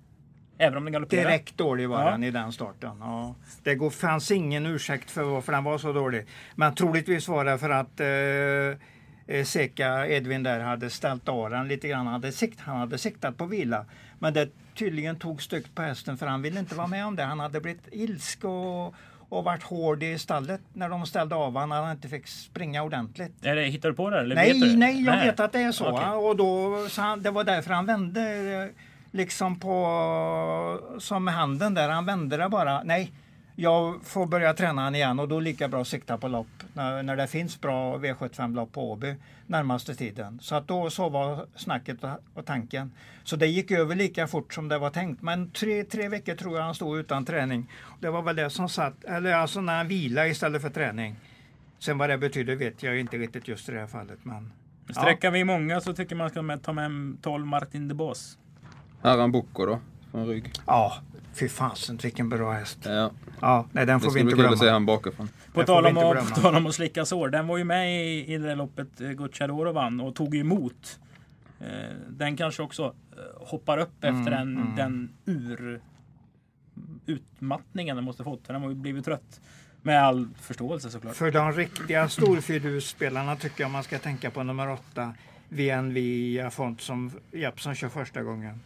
Även 0.58 0.76
om 0.78 0.84
den 0.84 0.92
galopperade. 0.92 1.28
Direkt 1.28 1.56
dålig 1.56 1.88
var 1.88 2.02
Ja. 2.04 2.10
den 2.10 2.24
i 2.24 2.30
den 2.30 2.52
starten. 2.52 2.90
Ja. 3.00 3.34
Det 3.62 3.74
går, 3.74 3.90
fanns 3.90 4.30
ingen 4.30 4.66
ursäkt 4.66 5.10
för 5.10 5.22
varför 5.22 5.52
den 5.52 5.64
var 5.64 5.78
så 5.78 5.92
dålig. 5.92 6.26
Men 6.54 6.74
troligtvis 6.74 7.28
var 7.28 7.44
det 7.44 7.58
för 7.58 7.70
att 7.70 8.00
eh, 8.00 9.36
eh, 9.36 9.44
Seka 9.44 10.06
Edvin 10.08 10.42
där 10.42 10.60
hade 10.60 10.90
ställt 10.90 11.28
av 11.28 11.50
den 11.50 11.68
lite 11.68 11.88
grann. 11.88 12.06
Han 12.06 12.12
hade, 12.14 12.32
sikt, 12.32 12.60
han 12.60 12.76
hade 12.76 12.98
siktat 12.98 13.36
på 13.36 13.46
vila. 13.46 13.84
Men 14.18 14.34
det 14.34 14.48
tydligen 14.74 15.16
tog 15.16 15.42
styggt 15.42 15.74
på 15.74 15.82
hästen 15.82 16.16
för 16.16 16.26
han 16.26 16.42
ville 16.42 16.60
inte 16.60 16.74
vara 16.74 16.86
med 16.86 17.06
om 17.06 17.16
det. 17.16 17.22
Han 17.22 17.40
hade 17.40 17.60
blivit 17.60 17.88
ilsk 17.92 18.44
och, 18.44 18.94
och 19.28 19.44
varit 19.44 19.62
hård 19.62 20.02
i 20.02 20.18
stallet 20.18 20.60
när 20.72 20.88
de 20.88 21.06
ställde 21.06 21.34
av 21.34 21.52
honom 21.52 21.68
när 21.68 21.80
han 21.82 21.90
inte 21.90 22.08
fick 22.08 22.26
springa 22.26 22.82
ordentligt. 22.82 23.32
Är 23.42 23.56
det, 23.56 23.62
hittar 23.64 23.88
du 23.88 23.94
på 23.94 24.10
det 24.10 24.20
eller 24.20 24.34
vet 24.36 24.54
du 24.54 24.60
Nej, 24.60 24.70
det? 24.70 24.76
nej, 24.76 25.04
jag 25.04 25.24
vet 25.24 25.40
att 25.40 25.52
det 25.52 25.60
är 25.62 25.72
så. 25.72 25.88
Okej. 25.88 26.08
Och 26.08 26.36
då, 26.36 26.86
så 26.88 27.02
han, 27.02 27.22
det 27.22 27.30
var 27.30 27.44
därför 27.44 27.70
han 27.74 27.86
vände 27.86 28.20
eh, 28.64 28.80
liksom 29.14 29.60
på 29.60 30.80
som 30.98 31.24
med 31.24 31.34
handen 31.34 31.74
där. 31.74 31.88
Han 31.88 32.06
vände 32.06 32.36
det 32.36 32.48
bara. 32.48 32.82
Nej, 32.82 33.12
jag 33.56 34.04
får 34.04 34.26
börja 34.26 34.54
träna 34.54 34.82
han 34.82 34.94
igen 34.94 35.20
och 35.20 35.28
då 35.28 35.40
lika 35.40 35.68
bra 35.68 35.84
sikta 35.84 36.18
på 36.18 36.28
lopp 36.28 36.46
när, 36.72 37.02
när 37.02 37.16
det 37.16 37.26
finns 37.26 37.60
bra 37.60 37.98
V75-lopp 37.98 38.72
på 38.72 38.92
Åby 38.92 39.14
närmaste 39.46 39.94
tiden. 39.94 40.38
Så 40.42 40.54
att 40.54 40.68
då 40.68 40.90
så 40.90 41.08
var 41.08 41.46
snacket 41.56 42.04
och, 42.04 42.10
och 42.34 42.46
tanken. 42.46 42.92
Så 43.24 43.36
det 43.36 43.46
gick 43.46 43.70
över 43.70 43.94
lika 43.94 44.26
fort 44.26 44.54
som 44.54 44.68
det 44.68 44.78
var 44.78 44.90
tänkt. 44.90 45.22
Men 45.22 45.50
tre, 45.50 45.84
tre 45.84 46.08
veckor 46.08 46.34
tror 46.34 46.56
jag 46.56 46.64
han 46.64 46.74
stod 46.74 46.98
utan 46.98 47.24
träning. 47.24 47.70
Det 48.00 48.10
var 48.10 48.22
väl 48.22 48.36
det 48.36 48.50
som 48.50 48.68
satt, 48.68 49.04
eller 49.04 49.32
alltså 49.32 49.60
när 49.60 49.76
han 49.76 49.88
vilade 49.88 50.28
istället 50.28 50.62
för 50.62 50.70
träning. 50.70 51.16
Sen 51.78 51.98
vad 51.98 52.10
det 52.10 52.18
betyder 52.18 52.56
vet 52.56 52.82
jag 52.82 53.00
inte 53.00 53.16
riktigt 53.16 53.48
just 53.48 53.68
i 53.68 53.72
det 53.72 53.80
här 53.80 53.86
fallet. 53.86 54.18
Men 54.22 54.52
Sträckar 54.90 55.30
vi 55.30 55.44
många 55.44 55.80
så 55.80 55.94
tycker 55.94 56.16
man 56.16 56.30
ska 56.30 56.56
ta 56.56 56.72
med 56.72 57.16
12 57.22 57.46
Martin 57.46 57.88
de 57.88 57.94
Boss. 57.94 58.38
Haran 59.04 59.32
Bocco 59.32 59.66
då, 59.66 59.80
från 60.10 60.26
rygg. 60.26 60.52
Ja, 60.66 60.94
fy 61.34 61.48
fasen 61.48 61.96
vilken 62.02 62.28
bra 62.28 62.52
häst. 62.52 62.78
Ja, 62.84 63.10
Ja, 63.40 63.66
nej 63.72 63.86
den 63.86 63.98
det 63.98 64.04
får 64.04 64.10
vi 64.10 64.10
skulle 64.10 64.20
inte 64.22 64.34
bli 64.34 64.44
kul 64.44 64.52
att 64.52 64.58
se 64.58 64.62
glömma. 64.64 64.72
han 64.72 64.86
bakifrån. 64.86 65.28
På 65.52 65.60
Det 65.60 65.66
tal, 65.66 65.86
om 65.86 65.96
att, 65.98 66.12
glömma. 66.12 66.30
på 66.30 66.40
tal 66.40 66.54
om 66.56 66.66
att 66.66 66.74
slicka 66.74 67.04
sår. 67.04 67.28
Den 67.28 67.46
var 67.46 67.58
ju 67.58 67.64
med 67.64 68.06
i, 68.06 68.34
i 68.34 68.38
det 68.38 68.46
där 68.48 68.56
loppet 68.56 69.00
eh, 69.00 69.10
Gucciadoro 69.10 69.72
vann 69.72 70.00
och 70.00 70.14
tog 70.14 70.36
emot. 70.36 70.98
Eh, 71.60 71.66
den 72.08 72.36
kanske 72.36 72.62
också 72.62 72.82
eh, 72.84 73.46
hoppar 73.48 73.78
upp 73.78 74.04
Mm, 74.04 74.20
efter 74.20 74.30
den, 74.30 74.72
den 74.76 75.12
ur 75.24 75.80
utmattningen 77.06 77.96
den 77.96 78.04
måste 78.04 78.24
fått. 78.24 78.44
Den 78.46 78.62
har 78.62 78.68
ju 78.68 78.74
blivit 78.74 79.04
trött. 79.04 79.40
Med 79.82 80.02
all 80.04 80.28
förståelse 80.40 80.90
såklart. 80.90 81.16
För 81.16 81.30
de 81.30 81.52
riktiga 81.52 82.08
storfidusspelarna 82.08 83.36
tycker 83.36 83.64
jag 83.64 83.70
man 83.70 83.82
ska 83.82 83.98
tänka 83.98 84.30
på 84.30 84.42
nummer 84.42 84.72
åtta. 84.72 85.12
VNV 85.48 86.50
Font 86.50 86.80
som 86.80 87.10
Jeppsson 87.32 87.74
kör 87.74 87.88
första 87.88 88.22
gången. 88.22 88.60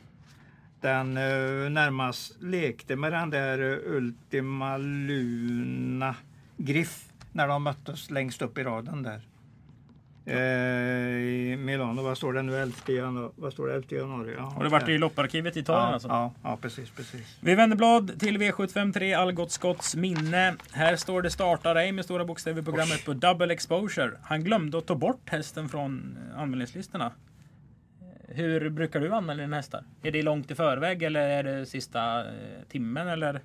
Den 0.80 1.16
eh, 1.16 1.70
närmast 1.70 2.42
lekte 2.42 2.96
med 2.96 3.12
den 3.12 3.30
där 3.30 3.58
eh, 3.58 3.96
Ultima 3.96 4.76
Luna 4.76 6.14
Griff 6.56 7.04
när 7.32 7.48
de 7.48 7.62
möttes 7.62 8.10
längst 8.10 8.42
upp 8.42 8.58
i 8.58 8.62
raden 8.62 9.02
där. 9.02 9.20
Eh, 10.28 10.36
I 10.36 11.56
Milano, 11.56 12.02
vad 12.02 12.16
står 12.16 12.32
det 12.32 12.42
nu? 12.42 12.56
11 12.56 12.74
januari? 12.86 13.32
Vad 13.36 13.52
står 13.52 13.66
det? 13.68 13.74
11 13.74 13.86
januari? 13.90 14.34
Ja, 14.36 14.42
Har 14.42 14.64
det 14.64 14.70
varit 14.70 14.88
i 14.88 14.98
lopparkivet 14.98 15.56
i 15.56 15.60
Italien 15.60 15.88
ja, 15.88 15.94
alltså? 15.94 16.08
ja, 16.08 16.32
ja, 16.42 16.58
precis, 16.60 16.90
precis. 16.90 17.36
Vi 17.40 17.54
vänder 17.54 17.76
blad 17.76 18.20
till 18.20 18.38
V753 18.38 19.16
Algot 19.18 19.50
Scotts 19.50 19.96
minne. 19.96 20.56
Här 20.70 20.96
står 20.96 21.22
det 21.22 21.30
startar 21.30 21.76
ej 21.76 21.92
med 21.92 22.04
stora 22.04 22.24
bokstäver 22.24 22.62
i 22.62 22.64
programmet 22.64 23.04
på 23.04 23.12
double 23.12 23.52
exposure. 23.52 24.10
Han 24.22 24.44
glömde 24.44 24.78
att 24.78 24.86
ta 24.86 24.94
bort 24.94 25.28
hästen 25.30 25.68
från 25.68 26.18
eh, 26.32 26.40
anmälningslistorna. 26.42 27.12
Hur 28.28 28.70
brukar 28.70 29.00
du 29.00 29.14
anmäla 29.14 29.42
dina 29.42 29.56
hästar? 29.56 29.84
Är 30.02 30.10
det 30.12 30.22
långt 30.22 30.50
i 30.50 30.54
förväg 30.54 31.02
eller 31.02 31.20
är 31.20 31.42
det 31.42 31.66
sista 31.66 32.20
eh, 32.20 32.32
timmen 32.68 33.08
eller? 33.08 33.40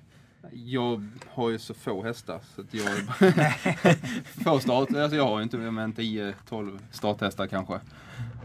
Jag 0.52 1.08
har 1.28 1.50
ju 1.50 1.58
så 1.58 1.74
få 1.74 2.02
hästar 2.04 2.40
så 2.54 2.60
att 2.60 2.74
jag 2.74 2.86
få 4.44 4.58
start, 4.60 4.88
alltså 4.96 5.16
jag 5.16 5.24
har 5.26 5.36
ju 5.38 5.42
inte 5.42 5.56
mer 5.56 5.82
än 5.82 5.94
10-12 5.94 6.78
starthästar 6.90 7.46
kanske. 7.46 7.80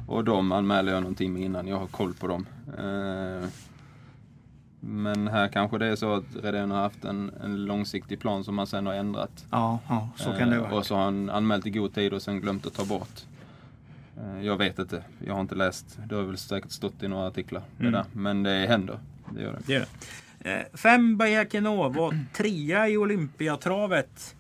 Och 0.08 0.23
de 0.23 0.52
anmäler 0.52 0.91
jag 0.93 1.04
någon 1.04 1.15
timme 1.15 1.39
innan, 1.41 1.67
jag 1.67 1.80
har 1.80 1.88
koll 1.88 2.13
på 2.13 2.28
dem. 2.28 2.45
Eh, 2.78 3.47
Men 4.80 5.28
här 5.28 5.47
kanske 5.47 5.78
det 5.78 5.86
är 5.86 5.95
så 5.95 6.13
att 6.13 6.23
Redén 6.43 6.71
har 6.71 6.78
haft 6.82 7.06
en, 7.06 7.32
en 7.43 7.65
långsiktig 7.65 8.19
plan 8.19 8.43
som 8.43 8.58
han 8.58 8.67
sen 8.67 8.86
har 8.86 8.93
ändrat. 8.93 9.45
Ja, 9.52 9.80
ja 9.89 10.10
så 10.17 10.32
kan 10.34 10.49
det 10.49 10.56
Eh, 10.56 10.62
vara. 10.62 10.73
Och 10.73 10.86
så 10.86 10.95
har 10.95 11.04
han 11.04 11.30
anmält 11.30 11.65
i 11.65 11.69
god 11.69 11.93
tid 11.93 12.13
och 12.13 12.21
sen 12.21 12.41
glömt 12.41 12.65
att 12.65 12.73
ta 12.73 12.86
bort. 12.86 13.25
Eh, 14.19 14.45
Jag 14.45 14.58
vet 14.58 14.79
inte. 14.79 15.03
Jag 15.25 15.34
har 15.34 15.41
inte 15.41 15.55
läst. 15.55 15.99
Det 16.10 16.15
har 16.15 16.23
väl 16.23 16.38
säkert 16.38 16.71
stått 16.71 17.03
i 17.03 17.08
några 17.08 17.27
artiklar. 17.27 17.63
Mm. 17.79 17.91
Det. 17.91 18.05
Men 18.13 18.43
det 18.43 18.67
händer. 18.67 18.99
Det 19.36 19.41
gör 19.41 19.51
det. 19.53 19.60
Det 19.65 19.73
gör 19.73 19.86
det. 20.39 20.51
Eh, 20.51 20.65
Fem 20.77 21.17
Bajakinova, 21.17 22.12
trea 22.34 22.88
i 22.89 22.97
Olympiatravet. 22.97 24.36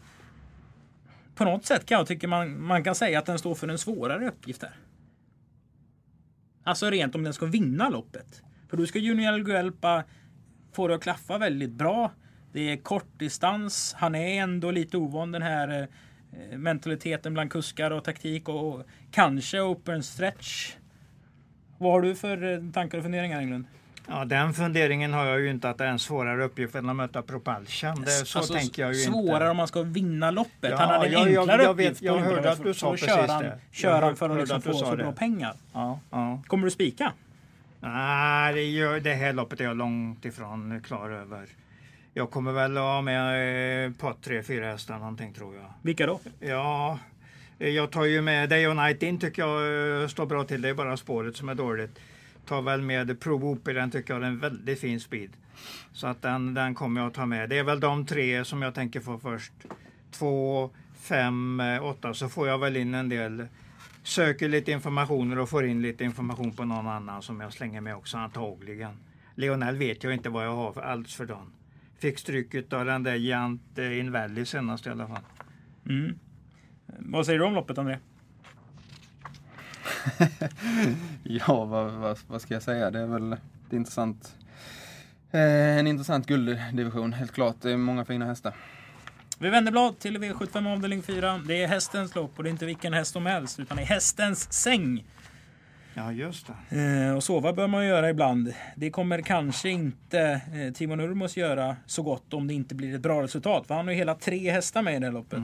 På 1.35 1.43
något 1.45 1.65
sätt 1.65 1.85
kan 1.85 1.97
jag 1.97 2.07
tycka 2.07 2.27
man, 2.27 2.63
man 2.63 2.83
kan 2.83 2.95
säga 2.95 3.19
att 3.19 3.25
den 3.25 3.39
står 3.39 3.55
för 3.55 3.67
en 3.67 3.77
svårare 3.77 4.27
uppgift 4.27 4.61
här. 4.63 4.73
Alltså 6.63 6.89
rent 6.89 7.15
om 7.15 7.23
den 7.23 7.33
ska 7.33 7.45
vinna 7.45 7.89
loppet. 7.89 8.43
För 8.69 8.77
då 8.77 8.85
ska 8.85 8.99
Junior 8.99 9.39
Guelpa 9.39 10.03
få 10.73 10.87
det 10.87 10.95
att 10.95 11.01
klaffa 11.03 11.37
väldigt 11.37 11.71
bra. 11.71 12.11
Det 12.53 12.71
är 12.71 12.77
kortdistans. 12.77 13.93
Han 13.97 14.15
är 14.15 14.41
ändå 14.43 14.71
lite 14.71 14.97
ovan 14.97 15.31
den 15.31 15.41
här 15.41 15.81
eh, 15.81 15.87
mentaliteten 16.51 17.33
bland 17.33 17.51
kuskar 17.51 17.91
och 17.91 18.03
taktik 18.03 18.49
och, 18.49 18.73
och 18.73 18.81
kanske 19.11 19.59
open 19.61 20.03
stretch. 20.03 20.75
Vad 21.77 21.91
har 21.91 22.01
du 22.01 22.15
för 22.15 22.53
eh, 22.53 22.71
tankar 22.73 22.97
och 22.97 23.03
funderingar 23.03 23.39
Englund? 23.39 23.65
Ja, 24.07 24.25
den 24.25 24.53
funderingen 24.53 25.13
har 25.13 25.25
jag 25.25 25.39
ju 25.39 25.49
inte 25.49 25.69
att 25.69 25.77
det 25.77 25.83
är 25.85 25.89
en 25.89 25.99
svårare 25.99 26.43
uppgift 26.43 26.75
än 26.75 26.89
att 26.89 26.95
möta 26.95 27.21
Propulsion. 27.21 28.01
Det, 28.01 28.11
så 28.11 28.37
Alltså, 28.39 28.53
tänker 28.53 28.81
jag 28.81 28.93
ju 28.93 28.99
svårare 28.99 29.35
inte. 29.35 29.49
om 29.49 29.57
man 29.57 29.67
ska 29.67 29.81
vinna 29.81 30.31
loppet. 30.31 30.51
Ja, 30.71 30.75
han 30.77 30.89
hade 30.89 31.05
en 31.05 31.11
jag- 31.11 31.31
jag- 31.31 31.39
enklare 31.39 31.63
jag 31.63 31.73
vet- 31.73 31.85
uppgift. 31.87 32.01
jag 32.01 32.17
på 32.17 32.23
hörde 32.23 32.51
att 32.51 32.63
du 32.63 32.73
sa 32.73 32.91
precis 32.91 33.09
han, 33.09 33.43
det. 33.43 33.45
Jag 33.47 33.59
Kör 33.71 34.01
han 34.01 34.15
för 34.15 34.29
att 34.29 34.37
liksom 34.39 34.61
få 34.61 34.73
så 34.73 34.95
bra 34.95 35.11
pengar. 35.11 35.53
Ja, 35.73 35.99
ja. 36.09 36.41
Kommer 36.47 36.65
du 36.65 36.71
spika? 36.71 37.13
Nej, 37.79 38.53
det, 38.53 38.63
gör, 38.63 38.99
det 38.99 39.13
här 39.13 39.33
loppet 39.33 39.59
är 39.59 39.63
jag 39.63 39.77
långt 39.77 40.25
ifrån 40.25 40.81
klar 40.85 41.09
över. 41.09 41.47
Jag 42.13 42.31
kommer 42.31 42.51
väl 42.51 42.77
ha 42.77 43.01
med 43.01 43.85
eh, 43.85 43.91
ett 43.91 43.97
par, 43.97 44.13
tre, 44.13 44.43
fyra 44.43 44.65
hästar 44.65 44.99
någonting 44.99 45.33
tror 45.33 45.55
jag. 45.55 45.73
Vilka 45.81 46.05
då? 46.05 46.19
Ja, 46.39 46.99
eh, 47.59 47.69
jag 47.69 47.91
tar 47.91 48.05
ju 48.05 48.21
med 48.21 48.49
Day 48.49 48.67
och 48.67 48.75
Night 48.75 49.03
In 49.03 49.19
tycker 49.19 49.41
jag 49.41 50.01
eh, 50.01 50.07
står 50.07 50.25
bra 50.25 50.43
till. 50.43 50.61
Det 50.61 50.69
är 50.69 50.73
bara 50.73 50.97
spåret 50.97 51.35
som 51.35 51.49
är 51.49 51.55
dåligt. 51.55 51.99
Tar 52.45 52.61
väl 52.61 52.81
med 52.81 53.19
Pro 53.19 53.37
Whoopi, 53.37 53.73
den 53.73 53.91
tycker 53.91 54.13
jag 54.13 54.23
är 54.23 54.27
en 54.27 54.39
väldigt 54.39 54.79
fin 54.79 54.99
speed. 54.99 55.29
Så 55.93 56.07
att 56.07 56.21
den, 56.21 56.53
den 56.53 56.75
kommer 56.75 57.01
jag 57.01 57.07
att 57.07 57.13
ta 57.13 57.25
med. 57.25 57.49
Det 57.49 57.57
är 57.57 57.63
väl 57.63 57.79
de 57.79 58.05
tre 58.05 58.45
som 58.45 58.61
jag 58.61 58.75
tänker 58.75 58.99
få 58.99 59.17
först. 59.19 59.53
Två, 60.11 60.69
fem, 60.99 61.61
åtta. 61.81 62.13
Så 62.13 62.29
får 62.29 62.47
jag 62.47 62.57
väl 62.57 62.77
in 62.77 62.93
en 62.93 63.09
del. 63.09 63.47
Söker 64.03 64.49
lite 64.49 64.71
informationer 64.71 65.39
och 65.39 65.49
får 65.49 65.65
in 65.65 65.81
lite 65.81 66.03
information 66.03 66.51
på 66.51 66.65
någon 66.65 66.87
annan 66.87 67.21
som 67.21 67.41
jag 67.41 67.53
slänger 67.53 67.81
med 67.81 67.95
också 67.95 68.17
antagligen. 68.17 68.97
Leonel 69.35 69.75
vet 69.77 70.03
jag 70.03 70.13
inte 70.13 70.29
vad 70.29 70.45
jag 70.45 70.55
har 70.55 70.71
för 70.71 70.81
alls 70.81 71.15
för 71.15 71.25
dagen. 71.25 71.51
Fick 71.99 72.19
stryket 72.19 72.73
av 72.73 72.85
den 72.85 73.03
där 73.03 73.15
Giant 73.15 73.77
eh, 73.77 73.99
Invalid 73.99 74.47
senast 74.47 74.87
i 74.87 74.89
alla 74.89 75.07
fall. 75.07 75.23
Mm. 75.89 76.19
Vad 76.85 77.25
säger 77.25 77.39
du 77.39 77.45
om 77.45 77.53
loppet 77.53 77.77
André? 77.77 77.97
Ja, 81.23 81.65
vad, 81.65 81.91
vad, 81.91 82.17
vad 82.27 82.41
ska 82.41 82.53
jag 82.53 82.63
säga? 82.63 82.91
Det 82.91 82.99
är 82.99 83.07
väl 83.07 83.33
ett 83.33 83.73
intressant, 83.73 84.35
eh, 85.31 85.77
en 85.77 85.87
intressant 85.87 86.27
gulddivision, 86.27 87.13
helt 87.13 87.31
klart. 87.31 87.55
Det 87.61 87.71
är 87.71 87.77
många 87.77 88.05
fina 88.05 88.25
hästar. 88.25 88.53
Vi 89.39 89.49
vänder 89.49 89.71
blad 89.71 89.99
till 89.99 90.17
V75 90.17 90.73
avdelning 90.73 91.03
4. 91.03 91.37
Det 91.37 91.63
är 91.63 91.67
hästens 91.67 92.15
lopp 92.15 92.37
och 92.37 92.43
det 92.43 92.49
är 92.49 92.51
inte 92.51 92.65
vilken 92.65 92.93
häst 92.93 93.13
som 93.13 93.25
helst 93.25 93.59
utan 93.59 93.77
det 93.77 93.83
är 93.83 93.87
hästens 93.87 94.53
säng. 94.53 95.05
Ja, 95.99 96.11
just 96.11 96.47
det. 96.69 97.07
Eh, 97.07 97.15
och 97.15 97.23
sova 97.23 97.53
bör 97.53 97.67
man 97.67 97.85
göra 97.85 98.09
ibland. 98.09 98.53
Det 98.75 98.89
kommer 98.89 99.21
kanske 99.21 99.69
inte 99.69 100.41
eh, 100.53 100.73
Timo 100.73 100.95
Nurmos 100.95 101.37
göra 101.37 101.75
så 101.85 102.03
gott 102.03 102.33
om 102.33 102.47
det 102.47 102.53
inte 102.53 102.75
blir 102.75 102.95
ett 102.95 103.01
bra 103.01 103.23
resultat. 103.23 103.67
För 103.67 103.75
han 103.75 103.85
har 103.85 103.91
ju 103.91 103.97
hela 103.97 104.15
tre 104.15 104.51
hästar 104.51 104.81
med 104.81 104.95
i 104.95 104.99
det 104.99 105.05
här 105.05 105.13
loppet. 105.13 105.43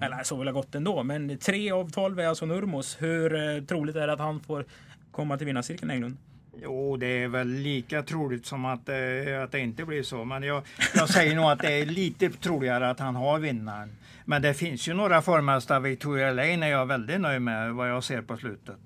Eller 0.00 0.22
så 0.22 0.36
vill 0.36 0.48
ha 0.48 0.52
gått 0.52 0.74
ändå. 0.74 1.02
Men 1.02 1.38
tre 1.38 1.70
av 1.70 1.90
tolv 1.90 2.20
är 2.20 2.26
alltså 2.26 2.46
Nurmos. 2.46 2.96
Hur 3.00 3.34
eh, 3.34 3.62
troligt 3.64 3.96
är 3.96 4.06
det 4.06 4.12
att 4.12 4.18
han 4.18 4.40
får 4.40 4.64
komma 5.10 5.36
till 5.36 5.46
vinnarcirkeln 5.46 5.90
Englund? 5.90 6.16
Jo, 6.62 6.96
det 6.96 7.06
är 7.06 7.28
väl 7.28 7.48
lika 7.48 8.02
troligt 8.02 8.46
som 8.46 8.64
att, 8.64 8.88
eh, 8.88 9.42
att 9.44 9.52
det 9.52 9.60
inte 9.60 9.84
blir 9.84 10.02
så. 10.02 10.24
Men 10.24 10.42
jag, 10.42 10.62
jag 10.94 11.08
säger 11.08 11.36
nog 11.36 11.44
att 11.44 11.58
det 11.58 11.72
är 11.72 11.86
lite 11.86 12.30
troligare 12.30 12.90
att 12.90 13.00
han 13.00 13.16
har 13.16 13.38
vinnaren. 13.38 13.96
Men 14.24 14.42
det 14.42 14.54
finns 14.54 14.88
ju 14.88 14.94
några 14.94 15.22
formhästar. 15.22 15.80
Victoria 15.80 16.30
Lane 16.30 16.66
är 16.66 16.70
jag 16.70 16.86
väldigt 16.86 17.20
nöjd 17.20 17.42
med 17.42 17.74
vad 17.74 17.90
jag 17.90 18.04
ser 18.04 18.22
på 18.22 18.36
slutet. 18.36 18.76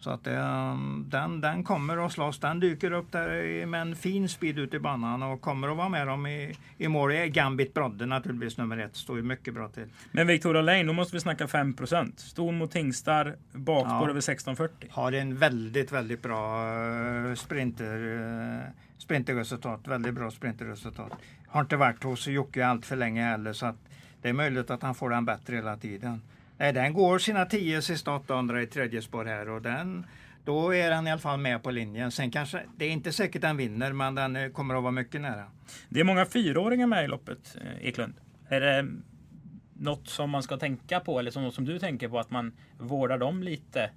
Så 0.00 0.10
att 0.10 0.26
eh, 0.26 0.76
den, 1.04 1.40
den 1.40 1.64
kommer 1.64 2.06
att 2.06 2.12
slåss. 2.12 2.38
Den 2.38 2.60
dyker 2.60 2.90
upp 2.92 3.12
där 3.12 3.66
med 3.66 3.80
en 3.80 3.96
fin 3.96 4.28
speed 4.28 4.58
ut 4.58 4.74
i 4.74 4.78
banan 4.78 5.22
och 5.22 5.40
kommer 5.40 5.68
att 5.68 5.76
vara 5.76 5.88
med 5.88 6.06
dem 6.06 6.26
i, 6.26 6.56
i 6.78 6.88
mål. 6.88 7.12
Gambit 7.12 7.74
Brodde 7.74 8.06
naturligtvis 8.06 8.58
nummer 8.58 8.78
ett. 8.78 8.96
Står 8.96 9.16
ju 9.16 9.22
mycket 9.22 9.54
bra 9.54 9.68
till. 9.68 9.86
Men 10.12 10.26
Victoria 10.26 10.62
Lane, 10.62 10.82
då 10.84 10.92
måste 10.92 11.16
vi 11.16 11.20
snacka 11.20 11.48
5 11.48 11.76
Ston 12.16 12.58
mot 12.58 12.70
Tingstar, 12.70 13.36
bakspår 13.52 14.02
Ja. 14.02 14.10
över 14.10 14.20
16.40. 14.20 14.68
Har 14.90 15.12
en 15.12 15.36
väldigt, 15.36 15.92
väldigt 15.92 16.22
bra 16.22 16.68
eh, 17.28 17.34
sprinter, 17.34 18.16
eh, 18.56 18.72
sprinterresultat. 18.98 19.88
Väldigt 19.88 20.14
bra 20.14 20.30
sprinterresultat. 20.30 21.12
Har 21.48 21.60
inte 21.60 21.76
varit 21.76 22.02
hos 22.04 22.26
Jocke 22.26 22.66
allt 22.66 22.86
för 22.86 22.96
länge 22.96 23.22
heller 23.24 23.52
så 23.52 23.66
att 23.66 23.76
det 24.22 24.28
är 24.28 24.32
möjligt 24.32 24.70
att 24.70 24.82
han 24.82 24.94
får 24.94 25.10
den 25.10 25.24
bättre 25.24 25.56
hela 25.56 25.76
tiden. 25.76 26.20
Nej, 26.58 26.72
den 26.72 26.92
går 26.92 27.18
sina 27.18 27.44
10 27.44 27.82
sista 27.82 28.14
800 28.14 28.62
i 28.62 28.66
tredje 28.66 29.02
spår 29.02 29.24
här 29.24 29.48
och 29.48 29.62
den 29.62 30.06
då 30.44 30.74
är 30.74 30.90
den 30.90 31.06
i 31.06 31.10
alla 31.10 31.20
fall 31.20 31.38
med 31.38 31.62
på 31.62 31.70
linjen. 31.70 32.10
Sen 32.10 32.30
kanske, 32.30 32.62
det 32.76 32.84
är 32.84 32.90
inte 32.90 33.12
säkert 33.12 33.42
den 33.42 33.56
vinner 33.56 33.92
men 33.92 34.14
den 34.14 34.36
eh, 34.36 34.48
kommer 34.48 34.74
att 34.74 34.82
vara 34.82 34.92
mycket 34.92 35.20
nära. 35.20 35.44
Det 35.88 36.00
är 36.00 36.04
många 36.04 36.26
fyraåringar 36.26 36.86
med 36.86 37.04
i 37.04 37.08
loppet, 37.08 37.56
eh, 37.60 37.86
Eklund. 37.86 38.14
Är 38.48 38.60
det 38.60 38.86
något 39.72 40.08
som 40.08 40.30
man 40.30 40.42
ska 40.42 40.56
tänka 40.56 41.00
på 41.00 41.18
eller 41.18 41.30
som 41.30 41.42
något 41.42 41.54
som 41.54 41.64
du 41.64 41.78
tänker 41.78 42.08
på 42.08 42.18
att 42.18 42.30
man 42.30 42.52
vårdar 42.78 43.18
dem 43.18 43.42
lite 43.42 43.90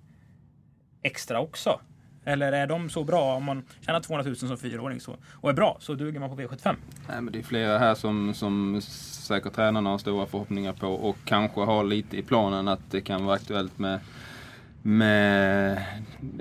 extra 1.02 1.40
också? 1.40 1.82
Eller 2.26 2.52
är 2.52 2.68
de 2.68 2.90
så 2.90 3.04
bra 3.04 3.36
om 3.36 3.44
man 3.44 3.64
tjänar 3.86 4.00
200 4.00 4.26
000 4.26 4.36
som 4.36 4.58
fyraåring 4.58 5.00
så, 5.00 5.16
och 5.32 5.50
är 5.50 5.54
bra 5.54 5.78
så 5.80 5.94
duger 5.94 6.20
man 6.20 6.30
på 6.30 6.36
V75? 6.36 6.76
Nej, 7.08 7.22
men 7.22 7.34
det 7.34 7.40
är 7.40 7.44
flera 7.44 7.78
här 7.78 7.96
som, 7.96 8.34
som 8.34 8.82
säkert 8.82 9.54
tränarna 9.54 9.90
har 9.90 9.98
stora 9.98 10.26
förhoppningar 10.26 10.74
på 10.74 10.88
och 10.88 11.18
kanske 11.26 11.62
har 11.62 11.84
lite 11.84 12.18
i 12.18 12.22
planen 12.24 12.68
att 12.68 12.92
det 12.92 13.02
kan 13.02 13.26
vara 13.26 13.36
aktuellt 13.36 13.80
med, 13.80 14.00
med 14.82 15.84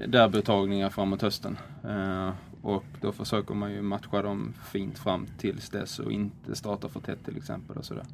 derbytagningar 0.06 0.90
framåt 0.90 1.22
hösten. 1.22 1.58
Uh, 1.84 2.30
och 2.62 2.84
då 3.00 3.12
försöker 3.12 3.54
man 3.54 3.72
ju 3.72 3.82
matcha 3.82 4.22
dem 4.22 4.54
fint 4.72 4.98
fram 4.98 5.26
tills 5.38 5.70
dess 5.70 5.98
och 5.98 6.12
inte 6.12 6.56
starta 6.56 6.88
för 6.88 7.00
tätt 7.00 7.24
till 7.24 7.36
exempel. 7.36 7.76
Och 7.76 7.84
sådär. 7.84 8.04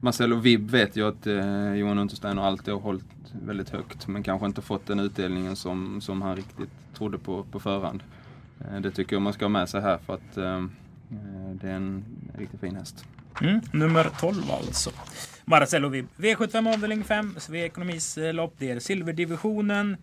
Marcelo 0.00 0.36
Vibb 0.36 0.70
vet 0.70 0.96
ju 0.96 1.08
att 1.08 1.26
eh, 1.26 1.74
Johan 1.74 1.98
Untersteiner 1.98 2.42
alltid 2.42 2.74
har 2.74 2.80
hållit 2.80 3.04
väldigt 3.32 3.68
högt 3.68 4.08
men 4.08 4.22
kanske 4.22 4.46
inte 4.46 4.62
fått 4.62 4.86
den 4.86 5.00
utdelningen 5.00 5.56
som, 5.56 6.00
som 6.00 6.22
han 6.22 6.36
riktigt 6.36 6.70
trodde 6.94 7.18
på 7.18 7.44
på 7.44 7.60
förhand. 7.60 8.02
Eh, 8.60 8.80
det 8.80 8.90
tycker 8.90 9.16
jag 9.16 9.22
man 9.22 9.32
ska 9.32 9.44
ha 9.44 9.50
med 9.50 9.68
sig 9.68 9.80
här 9.80 9.98
för 9.98 10.14
att 10.14 10.36
eh, 10.36 10.56
eh, 10.56 11.50
det 11.60 11.68
är 11.68 11.74
en 11.74 12.04
riktigt 12.38 12.60
fin 12.60 12.76
häst. 12.76 13.04
Mm, 13.40 13.60
nummer 13.72 14.10
12 14.20 14.42
alltså. 14.50 14.90
Marcelo 15.44 15.88
Vibb. 15.88 16.06
V75 16.16 16.74
avdelning 16.74 17.04
5, 17.04 17.34
Svea 17.38 17.64
Ekonomis 17.64 18.18
eh, 18.18 18.34
lopp. 18.34 18.54
Det 18.58 18.70
är 18.70 18.80
silverdivisionen. 18.80 19.96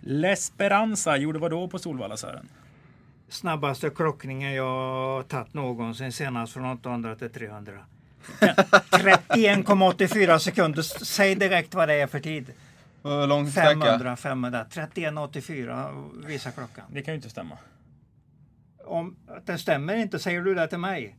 L'Esperanza 0.00 1.16
gjorde 1.16 1.38
vad 1.38 1.50
då 1.50 1.68
på 1.68 1.78
Solvalla 1.78 2.16
Sören? 2.16 2.48
Snabbaste 3.28 3.90
krockningen 3.90 4.52
jag 4.52 5.28
tagit 5.28 5.54
någonsin 5.54 6.12
senast 6.12 6.52
från 6.52 6.64
800 6.64 7.16
till 7.16 7.30
300. 7.30 7.72
31,84 8.40 10.38
sekunder. 10.38 10.82
Säg 10.82 11.34
direkt 11.34 11.74
vad 11.74 11.88
det 11.88 11.94
är 11.94 12.06
för 12.06 12.20
tid. 12.20 12.52
Hur 13.02 13.26
lång 13.26 13.50
sträcka? 13.50 13.80
500, 13.80 14.16
500. 14.16 14.66
31,84 14.70 16.26
visar 16.26 16.50
klockan. 16.50 16.84
Det 16.92 17.02
kan 17.02 17.14
ju 17.14 17.16
inte 17.16 17.30
stämma. 17.30 17.58
Om 18.84 19.16
det 19.44 19.58
stämmer 19.58 19.96
inte, 19.96 20.18
säger 20.18 20.42
du 20.42 20.54
det 20.54 20.66
till 20.66 20.78
mig? 20.78 21.16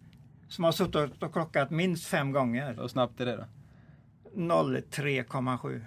Som 0.47 0.63
har 0.63 0.71
suttit 0.71 1.23
och 1.23 1.33
klockat 1.33 1.69
minst 1.69 2.07
fem 2.07 2.31
gånger. 2.31 2.75
Hur 2.81 2.87
snabbt 2.87 3.21
är 3.21 3.25
det 3.25 3.35
då? 3.35 3.45
03,7. 4.35 5.81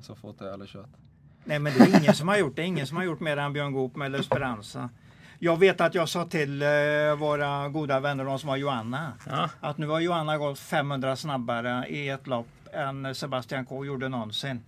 Så 0.00 0.14
fort 0.14 0.40
har 0.40 0.46
jag 0.46 0.52
aldrig 0.52 0.70
kört. 0.70 0.90
Nej 1.44 1.58
men 1.58 1.72
det 1.72 1.80
är 1.80 2.00
ingen 2.00 2.14
som 2.14 2.28
har 2.28 2.36
gjort 2.36 2.56
det. 2.56 2.62
Ingen 2.62 2.86
som 2.86 2.96
har 2.96 3.04
gjort 3.04 3.20
mer 3.20 3.36
än 3.36 3.52
Björn 3.52 3.72
Goop 3.72 3.96
med 3.96 4.14
Esperanza. 4.14 4.90
Jag 5.42 5.58
vet 5.58 5.80
att 5.80 5.94
jag 5.94 6.08
sa 6.08 6.24
till 6.24 6.62
eh, 6.62 6.68
våra 7.18 7.68
goda 7.68 8.00
vänner, 8.00 8.24
de 8.24 8.38
som 8.38 8.48
har 8.48 8.56
Johanna, 8.56 9.12
Ja. 9.30 9.48
att 9.60 9.78
nu 9.78 9.86
har 9.86 10.00
Johanna 10.00 10.38
gått 10.38 10.58
500 10.58 11.16
snabbare 11.16 11.86
i 11.88 12.08
ett 12.08 12.26
lopp 12.26 12.46
än 12.72 13.14
Sebastian 13.14 13.64
K 13.66 13.84
gjorde 13.84 14.08
någonsin. 14.08 14.60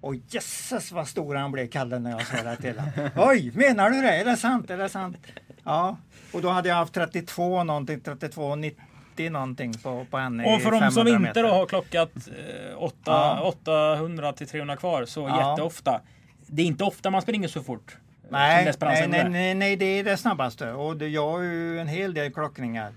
Och 0.00 0.14
jösses 0.28 0.92
vad 0.92 1.08
stor 1.08 1.34
han 1.34 1.52
blev, 1.52 1.66
Kalle, 1.68 1.98
när 1.98 2.10
jag 2.10 2.26
sa 2.26 2.42
det 2.42 2.56
till 2.56 2.78
honom. 2.78 3.10
Oj, 3.16 3.52
menar 3.54 3.90
du 3.90 4.02
det? 4.02 4.16
Är 4.20 4.24
det 4.24 4.36
sant? 4.36 4.70
Är 4.70 4.78
det 4.78 4.88
sant? 4.88 5.16
Ja, 5.64 5.96
och 6.32 6.42
då 6.42 6.48
hade 6.48 6.68
jag 6.68 6.76
haft 6.76 6.94
32 6.94 7.64
någonting, 7.64 8.00
32, 8.00 8.56
90 8.56 9.30
någonting 9.30 9.74
på, 9.78 10.06
på 10.10 10.18
henne 10.18 10.44
Och 10.54 10.62
för 10.62 10.70
de 10.70 10.90
som 10.90 11.04
500 11.06 11.28
inte 11.28 11.42
då 11.42 11.48
har 11.48 11.66
klockat 11.66 12.10
eh, 12.16 12.76
åtta- 12.78 12.92
Ja. 13.04 13.40
800 13.42 14.32
till 14.32 14.48
300 14.48 14.76
kvar 14.76 15.04
så 15.04 15.20
Ja. 15.28 15.50
jätteofta. 15.50 16.00
Det 16.46 16.62
är 16.62 16.66
inte 16.66 16.84
ofta 16.84 17.10
man 17.10 17.22
springer 17.22 17.48
så 17.48 17.62
fort. 17.62 17.96
Nej, 18.30 18.72
nej, 18.80 19.08
nej, 19.08 19.28
nej, 19.30 19.54
nej, 19.54 19.76
det 19.76 19.84
är 19.84 20.04
det 20.04 20.16
snabbaste. 20.16 20.72
Och 20.72 20.96
det, 20.96 21.08
jag 21.08 21.30
har 21.30 21.40
ju 21.40 21.80
en 21.80 21.88
hel 21.88 22.14
del 22.14 22.32
klockningar. 22.32 22.92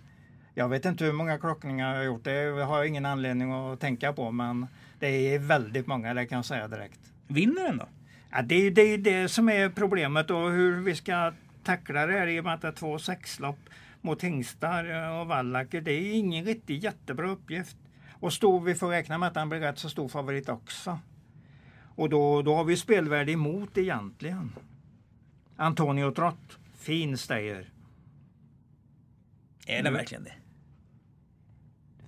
Jag 0.54 0.70
vet 0.70 0.86
inte 0.86 1.06
hur 1.06 1.14
många 1.14 1.38
klockningar 1.38 1.90
jag 1.90 1.98
har 1.98 2.06
gjort. 2.06 2.24
Det 2.24 2.64
har 2.66 2.78
jag 2.78 2.88
ingen 2.88 3.06
anledning 3.06 3.52
att 3.52 3.80
tänka 3.80 4.14
på. 4.14 4.32
Men 4.32 4.68
det 5.00 5.08
är 5.08 5.40
väldigt 5.40 5.88
många, 5.88 6.14
det 6.14 6.26
kan 6.26 6.36
jag 6.36 6.46
säga 6.46 6.68
direkt. 6.68 7.00
Vinner 7.28 7.64
den 7.64 7.78
då? 7.78 7.88
Ja, 8.32 8.42
det 8.42 8.56
är 8.56 8.72
det, 8.72 8.98
det 8.98 9.30
som 9.30 9.50
är 9.50 9.70
problemet 9.70 10.32
och 10.32 10.52
hur 10.52 10.82
vi 10.82 10.96
ska 10.96 11.34
tackla 11.64 12.06
det 12.06 12.14
här 12.14 12.28
i 12.28 12.40
och 12.40 12.44
med 12.44 12.54
att 12.54 12.62
det 12.62 12.68
är 12.68 12.72
två 12.72 13.00
sexlopp 13.00 13.60
mot 14.02 14.24
hingstar 14.24 15.12
och 15.20 15.28
vallacker. 15.28 15.82
Det 15.82 15.92
är 15.92 16.14
ingen 16.14 16.46
riktigt 16.46 16.84
jättebra 16.84 17.30
uppgift. 17.30 17.78
Och 18.20 18.34
stor, 18.34 18.60
vi 18.60 18.76
får 18.76 18.90
räkna 18.90 19.18
med 19.18 19.28
att 19.28 19.36
han 19.36 19.50
blir 19.50 19.60
rätt 19.60 19.80
så 19.80 19.90
stor 19.90 20.08
favorit 20.08 20.50
också. 20.50 21.00
Och 21.96 22.10
då, 22.10 22.42
då 22.42 22.56
har 22.56 22.64
vi 22.64 22.78
spelvärde 22.78 23.32
emot 23.32 23.78
egentligen. 23.78 24.52
Antonio 25.58 26.12
Trott, 26.12 26.58
fin 26.78 27.18
stayer. 27.18 27.70
Är 29.68 29.84
det 29.84 29.92
verkligen 29.92 30.24
det? 30.24 30.34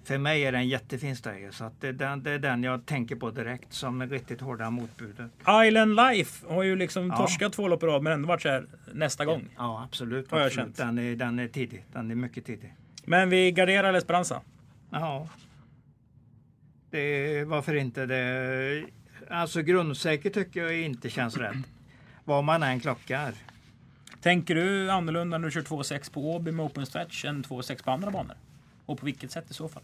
För 0.04 0.18
mig 0.18 0.44
är 0.46 0.52
det 0.52 0.58
en 0.58 0.68
jättefin 0.68 1.16
stayer 1.16 1.52
så 1.52 1.64
att 1.66 1.82
det, 1.82 1.88
är 1.88 1.94
den, 1.94 2.24
det 2.24 2.32
är 2.32 2.40
den 2.40 2.64
jag 2.64 2.86
tänker 2.86 3.16
på 3.16 3.32
direkt 3.32 3.74
som 3.74 4.02
är 4.02 4.08
riktigt 4.08 4.42
hårda 4.42 4.70
motbudet. 4.70 5.32
Island 5.68 5.96
Life 5.96 6.46
har 6.48 6.64
ju 6.64 6.76
liksom 6.76 7.08
Ja. 7.08 7.18
torskat 7.18 7.54
två 7.54 7.68
lopp 7.68 7.84
i 7.84 7.86
rad 7.86 8.04
men 8.04 8.14
ändå 8.14 8.28
varit 8.28 8.42
så 8.42 8.50
här 8.50 8.66
nästa 8.94 9.26
gång. 9.26 9.44
Ja 9.58 9.84
absolut. 9.84 10.32
Har 10.32 10.40
jag 10.40 10.48
absolut. 10.48 10.78
känt. 10.78 10.78
Den, 10.78 10.98
är, 11.00 11.16
den 11.16 11.40
är 11.40 11.48
tidig. 11.48 11.86
Den 11.94 12.12
är 12.12 12.16
mycket 12.16 12.46
tidig. 12.46 12.74
Men 13.06 13.30
vi 13.30 13.52
garderar 13.52 13.94
Esperanza. 13.94 14.42
Ja. 14.92 15.28
Det, 16.92 17.44
varför 17.44 17.76
inte 17.76 18.06
det? 18.06 18.86
Alltså 19.30 19.62
grundsäkert 19.62 20.34
tycker 20.34 20.62
jag 20.64 20.82
inte 20.82 21.10
känns 21.10 21.38
rätt. 21.38 21.56
Vad 22.30 22.44
man 22.44 22.64
än 22.64 22.80
klockar. 22.80 23.34
Tänker 24.22 24.56
du 24.56 24.92
annorlunda 24.92 25.38
när 25.38 25.46
du 25.46 25.52
kör 25.52 25.62
2,6 25.62 26.14
på 26.14 26.36
Åby 26.36 26.52
med 26.52 26.66
open 26.66 26.86
stretch 26.86 27.26
än 27.26 27.44
2,6 27.44 27.84
på 27.84 27.92
andra 27.92 28.12
banor? 28.12 28.36
Och 28.86 29.00
på 29.00 29.06
vilket 29.06 29.32
sätt 29.32 29.52
i 29.52 29.54
så 29.54 29.68
fall? 29.68 29.84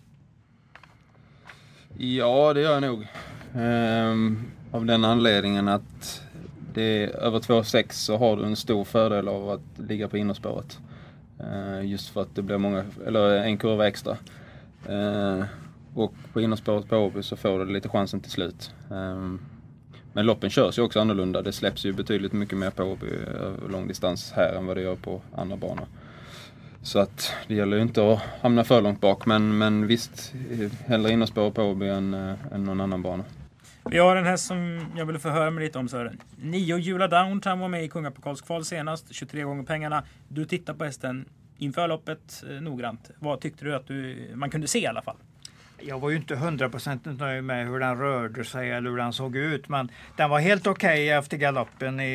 Ja, 1.97 2.53
det 2.53 2.61
gör 2.61 2.73
jag 2.73 2.81
nog. 2.81 3.07
Ehm, 3.55 4.43
av 4.71 4.85
den 4.85 5.05
anledningen 5.05 5.67
att 5.67 6.21
det 6.73 7.03
är 7.03 7.07
över 7.07 7.39
2,6 7.39 7.91
så 7.91 8.17
har 8.17 8.37
du 8.37 8.45
en 8.45 8.55
stor 8.55 8.83
fördel 8.83 9.27
av 9.27 9.49
att 9.49 9.79
ligga 9.89 10.07
på 10.07 10.17
innerspåret. 10.17 10.79
Ehm, 11.39 11.87
just 11.87 12.09
för 12.09 12.21
att 12.21 12.35
det 12.35 12.41
blir 12.41 12.57
många, 12.57 12.85
eller 13.07 13.43
en 13.43 13.57
kurva 13.57 13.87
extra. 13.87 14.17
Ehm, 14.89 15.43
och 15.95 16.13
på 16.33 16.41
innerspåret 16.41 16.89
på 16.89 16.97
Åby 16.97 17.23
så 17.23 17.35
får 17.35 17.59
du 17.59 17.65
lite 17.65 17.89
chansen 17.89 18.19
till 18.19 18.31
slut. 18.31 18.73
Men 20.15 20.25
loppen 20.25 20.49
körs 20.49 20.77
ju 20.77 20.81
också 20.81 20.99
annorlunda. 20.99 21.41
Det 21.41 21.51
släpps 21.51 21.85
ju 21.85 21.93
betydligt 21.93 22.33
mycket 22.33 22.57
mer 22.57 22.69
på 22.69 22.83
eh, 22.83 22.89
Åby 22.91 23.07
lång 23.69 23.87
distans 23.87 24.31
här 24.35 24.53
än 24.53 24.65
vad 24.65 24.77
det 24.77 24.81
gör 24.81 24.95
på 24.95 25.21
andra 25.35 25.57
banor. 25.57 25.85
Så 26.83 26.99
att 26.99 27.33
det 27.47 27.55
gäller 27.55 27.77
ju 27.77 27.83
inte 27.83 28.13
att 28.13 28.21
hamna 28.41 28.63
för 28.63 28.81
långt 28.81 29.01
bak 29.01 29.25
men, 29.25 29.57
men 29.57 29.87
visst, 29.87 30.33
eh, 30.51 30.71
hellre 30.87 31.11
innerspår 31.11 31.51
på 31.51 31.63
Åby 31.63 31.87
än, 31.87 32.13
eh, 32.13 32.35
än 32.53 32.63
någon 32.63 32.81
annan 32.81 33.01
bana. 33.01 33.23
Vi 33.89 33.97
har 33.97 34.15
en 34.15 34.25
häst 34.25 34.45
som 34.45 34.85
jag 34.97 35.05
ville 35.05 35.19
förhöra 35.19 35.51
mig 35.51 35.63
lite 35.63 35.79
om 35.79 35.87
Sören. 35.87 36.21
Nio 36.35 36.77
Jula 36.77 37.07
Downtown 37.07 37.59
var 37.59 37.67
med 37.67 37.83
i 37.83 37.87
Kungapokalskval 37.87 38.65
senast, 38.65 39.13
23 39.13 39.43
gånger 39.43 39.63
pengarna. 39.63 40.03
Du 40.27 40.45
tittar 40.45 40.73
på 40.73 40.83
hästen 40.83 41.25
inför 41.57 41.87
loppet 41.87 42.43
eh, 42.49 42.61
noggrant. 42.61 43.11
Vad 43.19 43.41
tyckte 43.41 43.65
du 43.65 43.75
att 43.75 43.87
du, 43.87 44.29
man 44.35 44.49
kunde 44.49 44.67
se 44.67 44.79
i 44.79 44.87
alla 44.87 45.01
fall? 45.01 45.17
Jag 45.79 45.99
var 45.99 46.09
ju 46.09 46.15
inte 46.15 46.35
hundraprocentigt 46.35 47.19
nöjd 47.19 47.43
med 47.43 47.67
hur 47.67 47.79
den 47.79 47.97
rörde 47.97 48.45
sig 48.45 48.71
eller 48.71 48.89
hur 48.89 48.97
den 48.97 49.13
såg 49.13 49.35
ut. 49.35 49.69
Men 49.69 49.91
den 50.15 50.29
var 50.29 50.39
helt 50.39 50.67
okej 50.67 51.09
efter 51.09 51.37
galoppen 51.37 51.99
i, 51.99 52.05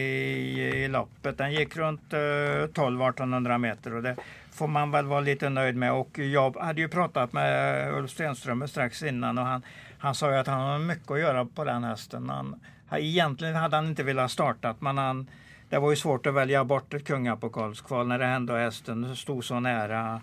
i 0.74 0.88
loppet. 0.88 1.38
Den 1.38 1.52
gick 1.52 1.76
runt 1.76 2.12
eh, 2.12 2.16
12-1800 2.16 3.58
meter 3.58 3.94
och 3.94 4.02
det 4.02 4.16
får 4.52 4.68
man 4.68 4.90
väl 4.90 5.06
vara 5.06 5.20
lite 5.20 5.48
nöjd 5.48 5.76
med. 5.76 5.92
Och 5.92 6.18
jag 6.18 6.56
hade 6.56 6.80
ju 6.80 6.88
pratat 6.88 7.32
med 7.32 7.94
Ulf 7.94 8.10
Stenström 8.10 8.68
strax 8.68 9.02
innan 9.02 9.38
och 9.38 9.44
han, 9.44 9.62
han 9.98 10.14
sa 10.14 10.30
ju 10.30 10.36
att 10.36 10.46
han 10.46 10.60
har 10.60 10.78
mycket 10.78 11.10
att 11.10 11.20
göra 11.20 11.44
på 11.44 11.64
den 11.64 11.84
hästen. 11.84 12.28
Han, 12.28 12.60
egentligen 12.92 13.54
hade 13.54 13.76
han 13.76 13.86
inte 13.86 14.02
velat 14.02 14.30
starta 14.30 14.74
men 14.78 14.98
han, 14.98 15.26
det 15.68 15.78
var 15.78 15.90
ju 15.90 15.96
svårt 15.96 16.26
att 16.26 16.34
välja 16.34 16.64
bort 16.64 16.94
ett 16.94 17.06
kungapokalskval 17.06 18.06
när 18.06 18.18
det 18.18 18.26
hände 18.26 18.52
och 18.52 18.58
hästen 18.58 19.16
stod 19.16 19.44
så 19.44 19.60
nära 19.60 20.20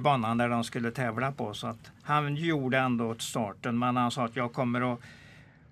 banan 0.00 0.38
där 0.38 0.48
de 0.48 0.64
skulle 0.64 0.90
tävla 0.90 1.32
på. 1.32 1.54
Så 1.54 1.66
att 1.66 1.90
han 2.02 2.36
gjorde 2.36 2.78
ändå 2.78 3.10
åt 3.10 3.22
starten 3.22 3.78
men 3.78 3.96
han 3.96 4.10
sa 4.10 4.24
att 4.24 4.36
jag 4.36 4.52
kommer 4.52 4.92
att 4.92 5.00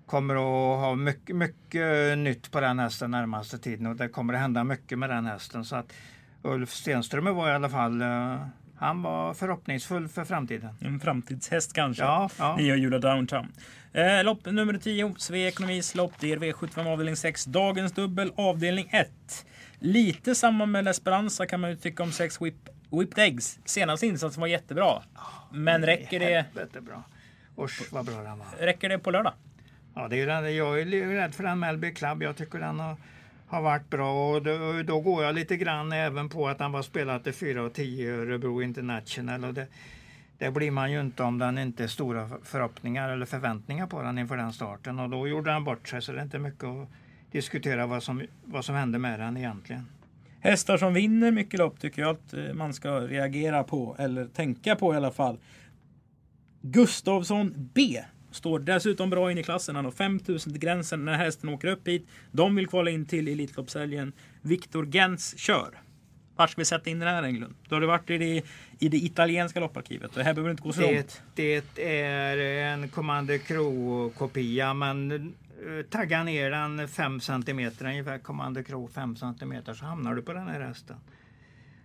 kommer 0.05 0.35
att 0.35 0.79
ha 0.79 0.95
mycket, 0.95 1.35
mycket 1.35 2.17
nytt 2.17 2.51
på 2.51 2.59
den 2.59 2.79
hästen 2.79 3.11
närmaste 3.11 3.57
tiden 3.57 3.85
och 3.85 3.95
det 3.95 4.07
kommer 4.07 4.33
att 4.33 4.39
hända 4.39 4.63
mycket 4.63 4.99
med 4.99 5.09
den 5.09 5.25
hästen. 5.25 5.65
Så 5.65 5.75
att 5.75 5.93
Ulf 6.41 6.71
Stenström 6.71 7.35
var 7.35 7.49
i 7.49 7.53
alla 7.53 7.69
fall 7.69 8.01
eh, 8.01 8.37
han 8.77 9.01
var 9.01 9.33
förhoppningsfull 9.33 10.07
för 10.07 10.25
framtiden. 10.25 10.69
En 10.79 10.99
framtidshäst 10.99 11.73
kanske? 11.73 12.03
Ja, 12.03 12.29
ja. 12.37 12.55
Nio 12.55 12.75
Jula 12.75 12.99
Downtown. 12.99 13.47
Eh, 13.93 14.23
lopp 14.23 14.45
nummer 14.45 14.77
10, 14.77 15.15
Svea 15.17 15.47
Ekonomis 15.47 15.95
lopp, 15.95 16.19
DRV 16.19 16.51
75 16.53 16.87
avdelning 16.87 17.15
6, 17.15 17.45
dagens 17.45 17.91
dubbel 17.91 18.31
avdelning 18.35 18.89
1. 18.91 19.09
Lite 19.79 20.35
samma 20.35 20.65
med 20.65 20.85
L'Esperanza 20.85 21.45
kan 21.45 21.59
man 21.59 21.69
ju 21.69 21.75
tycka 21.75 22.03
om 22.03 22.11
6 22.11 22.41
whip, 22.41 22.69
Whipped 22.99 23.19
Eggs. 23.19 23.59
Senaste 23.65 24.07
insatsen 24.07 24.41
var 24.41 24.47
jättebra. 24.47 25.01
Men 25.51 25.85
räcker 25.85 26.19
det, 26.19 26.81
bra. 26.81 27.03
Usch 27.57 27.93
vad 27.93 28.05
bra 28.05 28.15
den 28.15 28.39
var. 28.39 28.47
räcker 28.59 28.89
det 28.89 28.99
på 28.99 29.11
lördag? 29.11 29.33
Ja, 29.95 30.07
det 30.07 30.21
är 30.21 30.27
den, 30.27 30.55
jag 30.55 30.81
är 30.81 30.85
rädd 31.15 31.35
för 31.35 31.43
den 31.43 31.59
Melby 31.59 31.93
Club. 31.93 32.23
Jag 32.23 32.35
tycker 32.35 32.59
den 32.59 32.79
har, 32.79 32.95
har 33.47 33.61
varit 33.61 33.89
bra 33.89 34.31
och 34.31 34.43
då, 34.43 34.83
då 34.83 34.99
går 34.99 35.23
jag 35.23 35.35
lite 35.35 35.57
grann 35.57 35.91
även 35.91 36.29
på 36.29 36.47
att 36.47 36.59
han 36.59 36.71
var 36.71 36.81
spelat 36.81 37.23
till 37.23 37.33
4 37.33 37.63
och 37.63 37.73
10 37.73 38.05
i 38.05 38.09
Örebro 38.09 38.61
International. 38.61 39.45
Och 39.45 39.53
det, 39.53 39.67
det 40.37 40.51
blir 40.51 40.71
man 40.71 40.91
ju 40.91 41.01
inte 41.01 41.23
om 41.23 41.37
den 41.37 41.57
inte 41.57 41.83
är 41.83 41.87
stora 41.87 42.29
förhoppningar 42.43 43.09
eller 43.09 43.25
förväntningar 43.25 43.87
på 43.87 44.01
den 44.01 44.17
inför 44.17 44.37
den 44.37 44.53
starten. 44.53 44.99
Och 44.99 45.09
då 45.09 45.27
gjorde 45.27 45.51
han 45.51 45.63
bort 45.63 45.87
sig 45.87 46.01
så 46.01 46.11
det 46.11 46.19
är 46.19 46.23
inte 46.23 46.39
mycket 46.39 46.63
att 46.63 46.87
diskutera 47.31 47.85
vad 47.85 48.03
som, 48.03 48.21
vad 48.45 48.65
som 48.65 48.75
hände 48.75 48.99
med 48.99 49.19
den 49.19 49.37
egentligen. 49.37 49.85
Hästar 50.45 50.77
som 50.77 50.93
vinner 50.93 51.31
mycket 51.31 51.59
lopp 51.59 51.79
tycker 51.79 52.01
jag 52.01 52.11
att 52.11 52.33
eh, 52.33 52.53
man 52.53 52.73
ska 52.73 52.99
reagera 52.99 53.63
på, 53.63 53.95
eller 53.99 54.25
tänka 54.25 54.75
på 54.75 54.93
i 54.93 54.97
alla 54.97 55.11
fall. 55.11 55.37
Gustavsson 56.61 57.69
B 57.73 58.01
står 58.31 58.59
dessutom 58.59 59.09
bra 59.09 59.31
in 59.31 59.37
i 59.37 59.43
klassen. 59.43 59.75
Han 59.75 59.85
har 59.85 59.91
5000 59.91 60.53
till 60.53 60.61
gränsen 60.61 61.05
när 61.05 61.13
hästen 61.13 61.49
åker 61.49 61.67
upp 61.67 61.87
hit. 61.87 62.07
De 62.31 62.55
vill 62.55 62.67
kvala 62.67 62.91
in 62.91 63.05
till 63.05 63.27
Elitloppshelgen. 63.27 64.13
Viktor 64.41 64.85
Gens 64.85 65.37
kör. 65.37 65.79
Var 66.35 66.47
ska 66.47 66.61
vi 66.61 66.65
sätta 66.65 66.89
in 66.89 66.99
den 66.99 67.09
här 67.09 67.23
Englund? 67.23 67.55
Då 67.69 67.75
har 67.75 67.81
du 67.81 67.87
varit 67.87 68.09
i 68.09 68.17
det, 68.17 68.41
i 68.79 68.89
det 68.89 68.97
italienska 68.97 69.59
lopparkivet. 69.59 70.11
Det 70.13 70.23
här 70.23 70.33
behöver 70.33 70.51
inte 70.51 70.63
gå 70.63 70.73
så 70.73 70.81
långt. 70.81 71.21
Det, 71.35 71.65
det 71.75 72.01
är 72.01 72.37
en 72.37 72.89
Commander 72.89 73.37
Crow-kopia 73.37 74.73
men 74.73 75.33
tagga 75.89 76.23
ner 76.23 76.51
den 76.51 76.87
5 76.87 77.19
cm 77.19 77.71
ungefär, 77.81 78.17
Commander 78.17 78.63
Crow 78.63 78.87
5 78.87 79.15
cm 79.15 79.53
så 79.75 79.85
hamnar 79.85 80.15
du 80.15 80.21
på 80.21 80.33
den 80.33 80.47
här 80.47 80.59
hästen. 80.61 80.97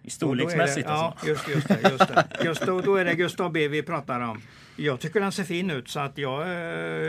I 0.03 0.11
storleksmässigt 0.11 0.87
det, 0.87 0.93
alltså. 0.93 1.27
Ja, 1.27 1.33
just, 1.33 1.49
just 1.49 1.69
det. 1.69 1.91
Just, 1.91 2.09
det. 2.09 2.27
just 2.45 2.67
då, 2.67 2.81
då 2.81 2.97
är 2.97 3.05
det 3.05 3.15
Gustav 3.15 3.53
B 3.53 3.69
vi 3.69 3.83
pratar 3.83 4.21
om. 4.21 4.43
Jag 4.77 5.01
tycker 5.01 5.21
den 5.21 5.33
ser 5.33 5.45
fin 5.45 5.71
ut 5.71 5.89
så 5.89 6.01
att 6.01 6.19
jag, 6.19 6.43
eh, 6.43 6.53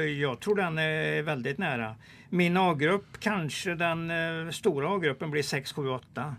jag 0.04 0.40
tror 0.40 0.56
den 0.56 0.78
är 0.78 1.22
väldigt 1.22 1.58
nära. 1.58 1.96
Min 2.30 2.58
A-grupp, 2.58 3.06
kanske 3.20 3.76
den 3.76 4.12
eh, 4.12 4.52
stora 4.52 4.96
A-gruppen 4.96 5.32
blir 5.32 5.44
6, 5.44 5.74
7, 5.74 5.90
8. 5.90 6.36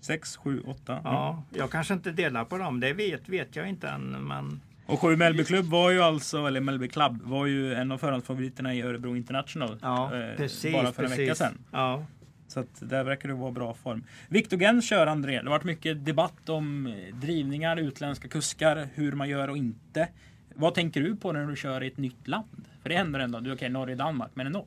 6, 0.00 0.36
7, 0.36 0.62
8. 0.66 1.00
Ja, 1.04 1.42
jag 1.54 1.70
kanske 1.70 1.94
inte 1.94 2.10
delar 2.10 2.44
på 2.44 2.58
dem, 2.58 2.80
det 2.80 2.92
vet, 2.92 3.28
vet 3.28 3.56
jag 3.56 3.68
inte 3.68 3.88
än. 3.88 4.10
Men 4.10 4.60
Och 4.86 5.00
7 5.00 5.16
Mellby 5.16 5.44
Club 5.44 5.64
var 5.64 5.90
ju 5.90 6.02
alltså, 6.02 6.46
eller 6.46 6.60
Mellby 6.60 6.88
Club, 6.88 7.22
var 7.22 7.46
ju 7.46 7.74
en 7.74 7.92
av 7.92 7.98
förhandsfavoriterna 7.98 8.74
i 8.74 8.82
Örebro 8.82 9.16
International. 9.16 9.78
ja, 9.82 10.16
eh, 10.16 10.36
precis. 10.36 10.72
bara 10.72 10.92
för 10.92 11.02
en 11.02 11.08
precis. 11.08 11.18
vecka 11.18 11.34
sedan. 11.34 11.58
Ja. 11.72 12.04
Så 12.48 12.60
att 12.60 12.80
där 12.80 13.04
verkar 13.04 13.28
det 13.28 13.34
vara 13.34 13.52
bra 13.52 13.74
form. 13.74 14.04
Viktor 14.28 14.56
Gens 14.56 14.88
kör 14.88 15.06
André. 15.06 15.32
Det 15.32 15.44
har 15.44 15.50
varit 15.50 15.64
mycket 15.64 16.04
debatt 16.04 16.48
om 16.48 16.86
eh, 16.86 17.14
drivningar, 17.14 17.76
utländska 17.76 18.28
kuskar, 18.28 18.88
hur 18.94 19.12
man 19.12 19.28
gör 19.28 19.50
och 19.50 19.56
inte. 19.56 20.08
Vad 20.54 20.74
tänker 20.74 21.00
du 21.00 21.16
på 21.16 21.32
när 21.32 21.46
du 21.46 21.56
kör 21.56 21.82
i 21.82 21.86
ett 21.86 21.96
nytt 21.96 22.28
land? 22.28 22.64
För 22.82 22.88
det 22.88 22.96
händer 22.96 23.20
ändå. 23.20 23.40
Du 23.40 23.50
är 23.50 23.54
okej, 23.56 23.68
Norge 23.68 23.94
Danmark, 23.94 24.30
men 24.34 24.46
ändå. 24.46 24.66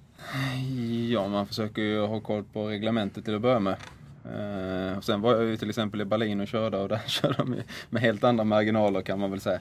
Ja, 1.10 1.28
man 1.28 1.48
försöker 1.48 1.82
ju 1.82 2.00
ha 2.00 2.20
koll 2.20 2.44
på 2.44 2.68
reglementet 2.68 3.26
till 3.26 3.36
att 3.36 3.42
börja 3.42 3.60
med. 3.60 3.76
Eh, 4.26 4.98
och 4.98 5.04
sen 5.04 5.22
var 5.22 5.36
jag 5.36 5.46
ju 5.46 5.58
till 5.58 5.70
exempel 5.70 6.02
i 6.02 6.06
Berlin 6.06 6.40
och 6.40 6.48
körde 6.48 6.78
och 6.78 6.90
där 6.90 7.00
körde 7.08 7.34
de 7.38 7.56
med 7.90 8.02
helt 8.02 8.24
andra 8.24 8.44
marginaler 8.44 9.02
kan 9.02 9.20
man 9.20 9.32
väl 9.32 9.42
säga. 9.42 9.60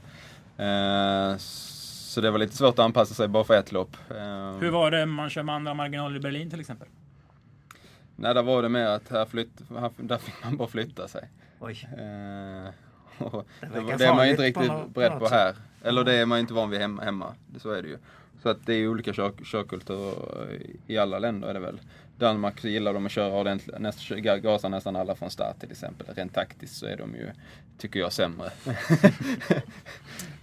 Eh, 0.59 1.37
så 1.39 2.21
det 2.21 2.31
var 2.31 2.39
lite 2.39 2.57
svårt 2.57 2.73
att 2.75 2.79
anpassa 2.85 3.15
sig 3.15 3.29
bara 3.29 3.45
för 3.45 3.55
ett 3.55 3.73
lopp. 3.73 3.97
Eh, 4.11 4.53
Hur 4.61 4.71
var 4.71 4.91
det 4.91 5.07
man 5.07 5.31
kör 5.31 5.43
med 5.43 5.55
andra 5.55 5.75
marginaler 5.75 6.17
i 6.17 6.21
Berlin 6.21 6.51
till 6.51 6.61
exempel? 6.61 6.89
Nej, 8.17 8.35
där 8.35 8.43
var 8.43 8.63
det 8.63 8.69
mer 8.69 8.87
att 8.87 9.09
här 9.09 9.25
flytt, 9.25 9.61
här, 9.79 9.91
där 9.97 10.19
fick 10.19 10.35
man 10.45 10.57
bara 10.57 10.69
flytta 10.69 11.09
sig. 11.09 11.29
Oj. 11.61 11.89
Eh, 11.99 12.69
och 13.25 13.47
Det 13.61 13.97
det, 13.99 14.05
är 14.07 14.15
man 14.15 14.25
ju 14.25 14.31
inte 14.31 14.43
riktigt 14.43 14.69
på 14.69 14.89
beredd 14.95 15.19
på 15.19 15.29
här. 15.29 15.55
Eller 15.83 16.05
det 16.05 16.15
är 16.15 16.27
man 16.27 16.39
ju 16.39 16.41
inte 16.41 16.55
van 16.55 16.71
vid 16.71 16.81
hemma. 16.81 17.35
så 17.59 17.71
är 17.71 17.83
det 17.83 17.89
ju. 17.89 17.99
Så 18.43 18.49
att 18.49 18.67
det 18.67 18.75
är 18.75 18.89
olika 18.89 19.13
kör, 19.13 19.33
körkulturer 19.45 20.61
i 20.87 20.99
alla 20.99 21.19
länder 21.19 21.49
är 21.49 21.55
det 21.55 21.61
väl. 21.61 21.81
Danmark 22.19 22.61
så 22.61 22.69
gillar 22.69 22.95
de 22.95 23.07
att 23.07 23.12
köra 23.12 23.41
ordentligt, 23.41 23.79
näst, 23.79 24.09
gasa 24.43 24.69
nästan 24.69 24.97
alla 24.97 25.14
från 25.14 25.31
start 25.31 25.61
till 25.61 25.71
exempel. 25.71 26.07
Rent 26.14 26.35
taktiskt 26.35 26.77
så 26.77 26.87
är 26.87 26.97
de 26.97 27.14
ju, 27.14 27.31
tycker 27.79 28.01
jag, 28.01 28.12
sämre. 28.12 28.51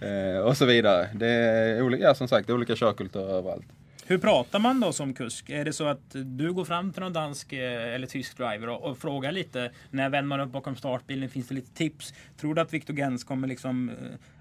eh, 0.00 0.38
och 0.38 0.56
så 0.56 0.64
vidare. 0.64 1.08
Det 1.14 1.28
är 1.28 1.82
olika, 1.82 2.14
som 2.14 2.28
sagt, 2.28 2.50
olika 2.50 2.76
körkulturer 2.76 3.34
överallt. 3.34 3.66
Hur 4.08 4.18
pratar 4.18 4.58
man 4.58 4.80
då 4.80 4.92
som 4.92 5.14
kusk? 5.14 5.50
Är 5.50 5.64
det 5.64 5.72
så 5.72 5.86
att 5.86 6.10
du 6.12 6.52
går 6.52 6.64
fram 6.64 6.92
till 6.92 7.02
någon 7.02 7.12
dansk 7.12 7.52
eh, 7.52 7.94
eller 7.94 8.06
tysk 8.06 8.36
driver 8.36 8.68
och, 8.68 8.90
och 8.90 8.98
frågar 8.98 9.32
lite 9.32 9.70
när 9.90 10.10
vänder 10.10 10.28
man 10.28 10.40
upp 10.40 10.52
bakom 10.52 10.76
startbilen? 10.76 11.28
Finns 11.28 11.48
det 11.48 11.54
lite 11.54 11.72
tips? 11.72 12.14
Tror 12.36 12.54
du 12.54 12.60
att 12.60 12.72
Viktor 12.72 12.94
Gens 12.94 13.24
kommer 13.24 13.48
liksom, 13.48 13.88
eh, 13.88 13.94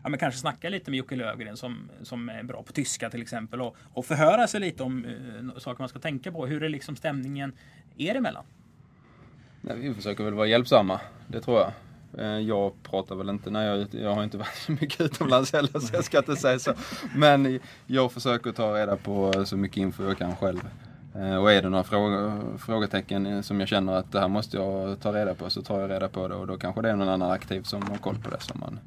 ja, 0.03 0.09
men 0.09 0.19
kanske 0.19 0.39
snacka 0.39 0.69
lite 0.69 0.91
med 0.91 0.97
Jocke 0.97 1.15
Lövgren 1.15 1.57
som, 1.57 1.89
som 2.03 2.29
är 2.29 2.43
bra 2.43 2.63
på 2.63 2.73
tyska 2.73 3.09
till 3.09 3.21
exempel 3.21 3.61
och, 3.61 3.75
och 3.93 4.05
förhöra 4.05 4.47
sig 4.47 4.59
lite 4.59 4.83
om 4.83 5.05
uh, 5.05 5.57
saker 5.57 5.81
man 5.81 5.89
ska 5.89 5.99
tänka 5.99 6.31
på? 6.31 6.45
Hur 6.45 6.63
är 6.63 6.69
liksom 6.69 6.95
stämningen 6.95 7.53
er 7.97 8.15
emellan? 8.15 8.45
Nej, 9.61 9.77
vi 9.79 9.93
försöker 9.93 10.23
väl 10.23 10.33
vara 10.33 10.47
hjälpsamma, 10.47 11.01
det 11.27 11.41
tror 11.41 11.59
jag. 11.59 11.71
Eh, 12.17 12.25
jag 12.25 12.73
pratar 12.83 13.15
väl 13.15 13.29
inte 13.29 13.49
när 13.49 13.65
jag 13.65 13.87
Jag 13.91 14.15
har 14.15 14.23
inte 14.23 14.37
varit 14.45 14.55
så 14.65 14.71
mycket 14.71 15.01
utomlands 15.01 15.53
heller 15.53 15.79
så 15.79 15.95
jag 15.95 16.03
ska 16.03 16.17
inte 16.17 16.35
säga 16.35 16.59
så. 16.59 16.73
Men 17.15 17.59
jag 17.85 18.11
försöker 18.11 18.51
ta 18.51 18.75
reda 18.75 18.95
på 18.97 19.45
så 19.45 19.57
mycket 19.57 19.77
info 19.77 20.03
jag 20.03 20.17
kan 20.17 20.35
själv. 20.35 20.69
Eh, 21.15 21.35
och 21.35 21.51
är 21.51 21.61
det 21.61 21.69
några 21.69 21.83
frågor, 21.83 22.57
frågetecken 22.57 23.43
som 23.43 23.59
jag 23.59 23.69
känner 23.69 23.93
att 23.93 24.11
det 24.11 24.19
här 24.19 24.27
måste 24.27 24.57
jag 24.57 24.99
ta 24.99 25.13
reda 25.13 25.33
på 25.33 25.49
så 25.49 25.61
tar 25.61 25.79
jag 25.79 25.89
reda 25.89 26.07
på 26.07 26.27
det 26.27 26.35
och 26.35 26.47
då 26.47 26.57
kanske 26.57 26.81
det 26.81 26.89
är 26.89 26.95
någon 26.95 27.09
annan 27.09 27.31
aktiv 27.31 27.61
som 27.61 27.81
har 27.81 27.97
koll 27.97 28.17
på 28.17 28.29
det. 28.29 28.39
Så 28.39 28.57
man, 28.57 28.79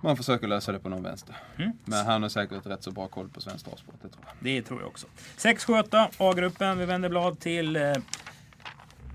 man 0.00 0.16
försöker 0.16 0.48
lösa 0.48 0.72
det 0.72 0.78
på 0.78 0.88
någon 0.88 1.02
vänster. 1.02 1.36
Mm. 1.56 1.72
Men 1.84 2.06
han 2.06 2.22
har 2.22 2.28
säkert 2.28 2.66
rätt 2.66 2.82
så 2.82 2.90
bra 2.90 3.08
koll 3.08 3.28
på 3.28 3.40
svensk 3.40 3.64
travsport, 3.64 3.94
det 4.02 4.08
tror 4.08 4.24
jag. 4.26 4.34
Det 4.40 4.62
tror 4.62 4.80
jag 4.80 4.88
också. 4.88 5.06
6 5.36 5.64
7 5.64 5.72
A-gruppen. 6.18 6.78
Vi 6.78 6.84
vänder 6.84 7.08
blad 7.08 7.40
till 7.40 7.76
eh, 7.76 7.92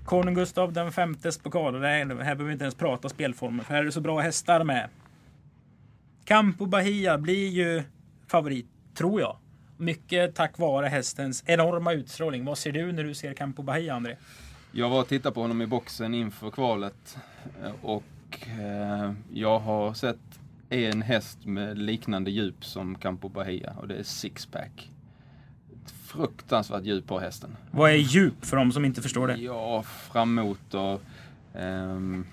Konung 0.04 0.34
Gustav 0.34 0.72
den 0.72 0.92
femtes 0.92 1.38
pokal. 1.38 1.82
här 1.82 2.04
behöver 2.04 2.44
vi 2.44 2.52
inte 2.52 2.64
ens 2.64 2.74
prata 2.74 3.08
spelformer, 3.08 3.64
för 3.64 3.74
här 3.74 3.80
är 3.80 3.84
det 3.84 3.92
så 3.92 4.00
bra 4.00 4.20
hästar 4.20 4.64
med. 4.64 4.88
Campo 6.24 6.66
Bahia 6.66 7.18
blir 7.18 7.48
ju 7.48 7.82
favorit, 8.26 8.66
tror 8.94 9.20
jag. 9.20 9.36
Mycket 9.76 10.34
tack 10.34 10.58
vare 10.58 10.86
hästens 10.86 11.44
enorma 11.46 11.92
utstrålning. 11.92 12.44
Vad 12.44 12.58
ser 12.58 12.72
du 12.72 12.92
när 12.92 13.04
du 13.04 13.14
ser 13.14 13.34
Campo 13.34 13.62
Bahia, 13.62 13.94
André? 13.94 14.16
Jag 14.72 14.88
var 14.88 15.00
och 15.00 15.08
tittade 15.08 15.34
på 15.34 15.40
honom 15.40 15.62
i 15.62 15.66
boxen 15.66 16.14
inför 16.14 16.50
kvalet. 16.50 17.18
Eh, 17.62 17.72
och 17.82 18.48
eh, 18.60 19.12
jag 19.32 19.58
har 19.58 19.94
sett 19.94 20.40
en 20.68 21.02
häst 21.02 21.44
med 21.44 21.78
liknande 21.78 22.30
djup 22.30 22.64
som 22.64 22.94
Campo 22.94 23.28
Bahia 23.28 23.76
och 23.80 23.88
det 23.88 23.94
är 23.94 24.02
Sixpack 24.02 24.90
fruktansvärt 26.14 26.84
djup 26.84 27.06
på 27.06 27.20
hästen. 27.20 27.56
Vad 27.70 27.90
är 27.90 27.94
djup 27.94 28.44
för 28.44 28.56
de 28.56 28.72
som 28.72 28.84
inte 28.84 29.02
förstår 29.02 29.28
det? 29.28 29.36
Ja, 29.36 29.82
frammotor. 29.82 31.00
Um, 31.54 32.26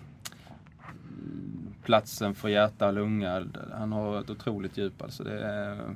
platsen 1.84 2.36
för 2.36 2.50
hjärta 2.50 2.88
och 2.88 2.94
lunga. 2.94 3.46
Han 3.74 3.92
har 3.92 4.20
ett 4.20 4.30
otroligt 4.30 4.78
djup 4.78 5.02
alltså. 5.02 5.24
Det 5.24 5.46
är, 5.46 5.96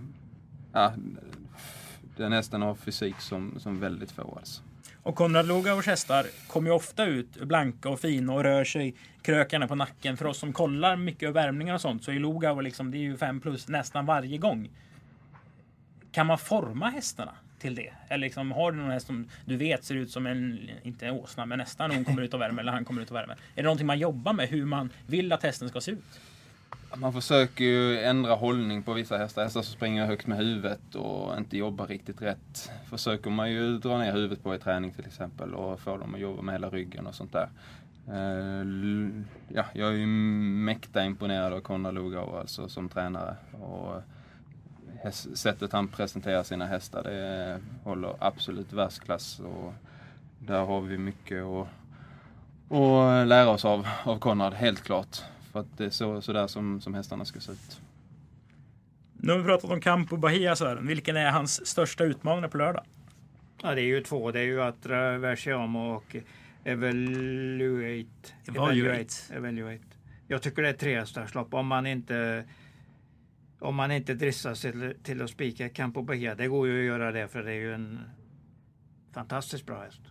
ja, 0.74 0.94
är 2.18 2.30
nästan 2.30 2.64
av 2.64 2.76
fysik 2.76 3.16
som, 3.20 3.56
som 3.60 3.80
väldigt 3.80 4.12
få 4.12 4.36
alltså. 4.38 4.62
Och 5.04 5.16
Konrad 5.16 5.48
Lugauers 5.48 5.86
hästar 5.86 6.26
kommer 6.48 6.70
ju 6.70 6.76
ofta 6.76 7.06
ut 7.06 7.42
blanka 7.42 7.90
och 7.90 8.00
fina 8.00 8.34
och 8.34 8.44
rör 8.44 8.64
sig 8.64 8.96
krökarna 9.22 9.68
på 9.68 9.76
nacken. 9.76 10.18
För 10.18 10.26
oss 10.26 10.38
som 10.38 10.54
kollar 10.54 10.96
mycket 10.96 11.34
värmningar 11.34 11.74
och 11.74 11.82
sånt 11.82 12.04
så 12.04 12.12
är 12.12 12.20
Lugauer 12.20 12.62
liksom, 12.62 12.92
det 12.92 12.98
är 12.98 13.00
ju 13.00 13.18
5 13.18 13.42
plus 13.42 13.68
nästan 13.68 14.06
varje 14.06 14.38
gång. 14.38 14.70
Kan 16.12 16.28
man 16.28 16.38
forma 16.38 16.90
hästarna? 16.90 17.36
Till 17.66 17.76
det? 17.76 17.94
Eller 18.08 18.22
liksom, 18.22 18.52
har 18.52 18.72
du 18.72 18.78
någon 18.78 18.92
häst 18.92 19.08
som 19.08 19.28
du 19.46 19.58
vet 19.58 19.84
ser 19.84 19.96
ut 19.96 20.12
som 20.12 20.26
en, 20.26 20.70
inte 20.84 21.08
en 21.08 21.14
åsna, 21.14 21.46
men 21.46 21.58
nästan 21.58 21.92
hon 21.92 22.06
kommer 22.06 22.22
ut 22.22 22.34
och 22.34 22.42
värmer 22.42 22.62
eller 22.62 22.72
han 22.72 22.86
kommer 22.86 23.02
ut 23.02 23.10
och 23.10 23.16
värmer? 23.16 23.34
Är 23.34 23.38
det 23.56 23.64
någonting 23.64 23.88
man 23.88 24.00
jobbar 24.00 24.34
med, 24.34 24.50
hur 24.50 24.66
man 24.66 24.90
vill 25.08 25.32
att 25.32 25.44
hästen 25.44 25.70
ska 25.70 25.82
se 25.82 25.92
ut? 25.92 26.20
Man 26.96 27.14
försöker 27.14 27.64
ju 27.64 28.00
ändra 28.00 28.36
hållning 28.36 28.84
på 28.84 28.94
vissa 28.94 29.18
hästar. 29.18 29.44
Hästar 29.44 29.62
som 29.62 29.74
springer 29.74 30.06
högt 30.06 30.28
med 30.28 30.38
huvudet 30.38 30.96
och 30.96 31.38
inte 31.38 31.58
jobbar 31.58 31.88
riktigt 31.88 32.22
rätt. 32.22 32.72
Försöker 32.90 33.30
man 33.30 33.52
ju 33.52 33.78
dra 33.78 33.98
ner 33.98 34.14
huvudet 34.14 34.44
på 34.44 34.56
i 34.56 34.60
träning 34.60 34.92
till 34.92 35.06
exempel 35.06 35.54
och 35.54 35.80
få 35.80 35.98
dem 35.98 36.16
att 36.16 36.22
jobba 36.22 36.42
med 36.42 36.54
hela 36.56 36.70
ryggen 36.70 37.08
och 37.08 37.16
sånt 37.16 37.34
där. 37.34 37.50
Eh, 38.08 38.66
ja, 39.48 39.66
jag 39.74 39.90
är 39.90 39.98
ju 39.98 40.06
mäkta 40.06 41.06
imponerad 41.06 41.54
av 41.54 41.60
Konrad 41.60 41.94
Lugauer 41.94 42.40
alltså 42.40 42.70
som 42.70 42.90
tränare. 42.90 43.36
Och 43.52 44.02
sättet 45.12 45.72
han 45.72 45.88
presenterar 45.88 46.44
sina 46.44 46.66
hästar, 46.66 47.04
det 47.04 47.60
håller 47.84 48.16
absolut 48.20 48.74
världsklass. 48.74 49.40
Och 49.40 49.74
där 50.40 50.66
har 50.66 50.82
vi 50.82 50.98
mycket 50.98 51.44
att, 51.44 51.68
att 52.72 53.28
lära 53.28 53.50
oss 53.50 53.66
av, 53.66 53.88
av 54.04 54.20
Konrad, 54.20 54.54
helt 54.54 54.84
klart. 54.84 55.18
För 55.52 55.60
att 55.60 55.78
det 55.78 55.86
är 55.86 55.90
så, 55.90 56.22
så 56.22 56.34
där 56.34 56.48
som, 56.48 56.82
som 56.82 56.94
hästarna 56.94 57.26
ska 57.26 57.40
se 57.40 57.52
ut. 57.52 57.82
Nu 59.14 59.32
har 59.32 59.40
vi 59.40 59.46
pratat 59.46 59.72
om 59.72 59.82
Campo 59.82 60.18
Bahia, 60.18 60.56
Sören. 60.56 60.88
Vilken 60.88 61.18
är 61.18 61.32
hans 61.32 61.68
största 61.68 62.04
utmaning 62.04 62.50
på 62.50 62.58
lördag? 62.58 62.84
Ja, 63.64 63.76
det 63.76 63.82
är 63.82 63.86
ju 63.86 64.02
två. 64.02 64.32
Det 64.32 64.40
är 64.40 64.44
ju 64.44 64.62
att 64.62 64.86
Versiamo 65.20 65.96
och 65.96 66.16
Evaluate. 66.64 68.34
Evaluate. 68.48 69.14
Evaluate. 69.34 69.86
Jag 70.28 70.42
tycker 70.42 70.62
det 70.62 70.70
är 70.70 70.74
tre 70.74 71.00
hästarslopp. 71.00 71.54
Om 71.54 71.68
man 71.68 71.88
inte 71.88 72.44
om 73.60 73.76
man 73.76 73.92
inte 73.92 74.14
dristar 74.14 74.54
sig 74.54 74.94
till, 75.04 75.22
att 75.22 75.30
spika 75.30 75.70
Campo 75.70 76.02
Bahia. 76.02 76.36
Det 76.36 76.48
går 76.48 76.68
ju 76.68 76.80
att 76.80 76.86
göra 76.86 77.12
det 77.12 77.28
för 77.28 77.44
det 77.44 77.52
är 77.52 77.56
ju 77.56 77.74
en 77.74 78.00
fantastiskt 79.14 79.66
bra 79.66 79.82
häst. 79.82 80.02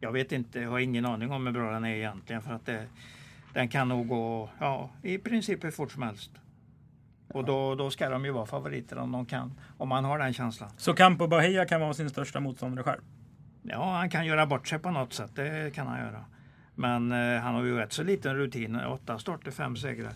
Jag 0.00 0.12
vet 0.12 0.32
inte, 0.32 0.60
jag 0.60 0.70
har 0.70 0.78
ingen 0.78 1.06
aning 1.06 1.32
om 1.32 1.46
hur 1.46 1.52
bra 1.52 1.70
den 1.70 1.84
är 1.84 1.96
egentligen 1.96 2.42
för 2.42 2.52
att 2.52 2.66
det, 2.66 2.86
den 3.54 3.68
kan 3.68 3.88
nog 3.88 4.08
gå 4.08 4.50
ja, 4.58 4.90
i 5.02 5.18
princip 5.18 5.64
hur 5.64 5.70
fort 5.70 5.92
som 5.92 6.02
helst. 6.02 6.30
Och 7.28 7.44
då, 7.44 7.74
då 7.74 7.90
ska 7.90 8.08
de 8.08 8.24
ju 8.24 8.30
vara 8.30 8.46
favoriter 8.46 8.98
om 8.98 9.12
de 9.12 9.26
kan, 9.26 9.52
om 9.78 9.88
man 9.88 10.04
har 10.04 10.18
den 10.18 10.32
känslan. 10.32 10.70
Så 10.76 10.94
Campo 10.94 11.26
Bahia 11.26 11.64
kan 11.64 11.80
vara 11.80 11.94
sin 11.94 12.10
största 12.10 12.40
motståndare 12.40 12.84
själv? 12.84 13.00
Ja, 13.62 13.96
han 13.96 14.10
kan 14.10 14.26
göra 14.26 14.46
bort 14.46 14.68
sig 14.68 14.78
på 14.78 14.90
något 14.90 15.12
sätt, 15.12 15.30
det 15.34 15.74
kan 15.74 15.86
han 15.86 15.98
göra. 15.98 16.24
Men 16.74 17.12
eh, 17.12 17.40
han 17.40 17.54
har 17.54 17.64
ju 17.64 17.76
rätt 17.76 17.92
så 17.92 18.02
liten 18.02 18.36
rutin, 18.36 18.80
åtta 18.80 19.18
starter, 19.18 19.50
fem 19.50 19.76
segrar. 19.76 20.12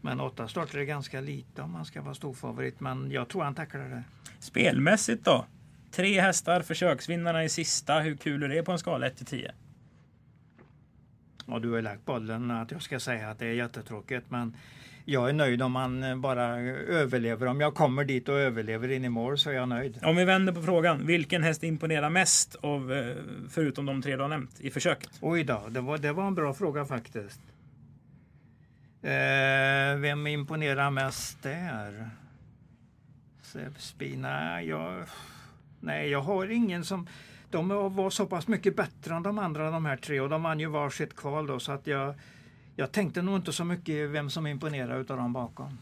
Men 0.00 0.20
åtta 0.20 0.48
starter 0.48 0.78
är 0.78 0.84
ganska 0.84 1.20
lite 1.20 1.62
om 1.62 1.72
man 1.72 1.84
ska 1.84 2.02
vara 2.02 2.14
storfavorit. 2.14 2.80
Men 2.80 3.10
jag 3.10 3.28
tror 3.28 3.42
han 3.42 3.54
tacklar 3.54 3.88
det. 3.88 4.02
Spelmässigt 4.38 5.24
då? 5.24 5.46
Tre 5.90 6.20
hästar, 6.20 6.62
försöksvinnarna 6.62 7.44
i 7.44 7.48
sista. 7.48 8.00
Hur 8.00 8.16
kul 8.16 8.42
är 8.42 8.48
det 8.48 8.62
på 8.62 8.72
en 8.72 8.78
skala 8.78 9.06
1 9.06 9.16
till 9.16 9.26
10? 9.26 9.52
Ja, 11.46 11.58
du 11.58 11.70
har 11.70 11.82
lagt 11.82 12.04
bollen 12.04 12.50
att 12.50 12.70
jag 12.70 12.82
ska 12.82 13.00
säga 13.00 13.30
att 13.30 13.38
det 13.38 13.46
är 13.46 13.52
jättetråkigt. 13.52 14.30
Men 14.30 14.56
jag 15.04 15.28
är 15.28 15.32
nöjd 15.32 15.62
om 15.62 15.72
man 15.72 16.20
bara 16.20 16.60
överlever. 16.88 17.46
Om 17.46 17.60
jag 17.60 17.74
kommer 17.74 18.04
dit 18.04 18.28
och 18.28 18.38
överlever 18.38 18.90
in 18.90 19.04
i 19.04 19.08
mål 19.08 19.38
så 19.38 19.50
är 19.50 19.54
jag 19.54 19.68
nöjd. 19.68 19.98
Om 20.02 20.16
vi 20.16 20.24
vänder 20.24 20.52
på 20.52 20.62
frågan. 20.62 21.06
Vilken 21.06 21.42
häst 21.42 21.62
imponerar 21.62 22.10
mest 22.10 22.54
av, 22.54 22.92
eh, 22.92 23.16
förutom 23.50 23.86
de 23.86 24.02
tre 24.02 24.16
du 24.16 24.22
har 24.22 24.28
nämnt 24.28 24.60
i 24.60 24.70
försöket? 24.70 25.10
Oj 25.20 25.44
då, 25.44 25.66
det 25.68 25.80
var, 25.80 25.98
det 25.98 26.12
var 26.12 26.26
en 26.26 26.34
bra 26.34 26.54
fråga 26.54 26.84
faktiskt. 26.84 27.40
Eh, 29.06 29.96
vem 29.96 30.26
imponerar 30.26 30.90
mest 30.90 31.42
där? 31.42 32.10
Spina, 33.78 34.62
jag, 34.62 35.04
nej, 35.80 36.08
jag 36.08 36.20
har 36.20 36.50
ingen 36.50 36.84
som... 36.84 37.08
De 37.50 37.68
var 37.68 38.10
så 38.10 38.26
pass 38.26 38.48
mycket 38.48 38.76
bättre 38.76 39.14
än 39.14 39.22
de 39.22 39.38
andra 39.38 39.70
de 39.70 39.86
här 39.86 39.96
tre 39.96 40.20
och 40.20 40.28
de 40.28 40.42
vann 40.42 40.60
ju 40.60 40.66
varsitt 40.66 41.16
kval 41.16 41.46
då 41.46 41.58
så 41.58 41.72
att 41.72 41.86
jag, 41.86 42.14
jag 42.76 42.92
tänkte 42.92 43.22
nog 43.22 43.36
inte 43.36 43.52
så 43.52 43.64
mycket 43.64 44.10
vem 44.10 44.30
som 44.30 44.46
imponerar 44.46 45.00
utav 45.00 45.16
dem 45.16 45.32
bakom. 45.32 45.78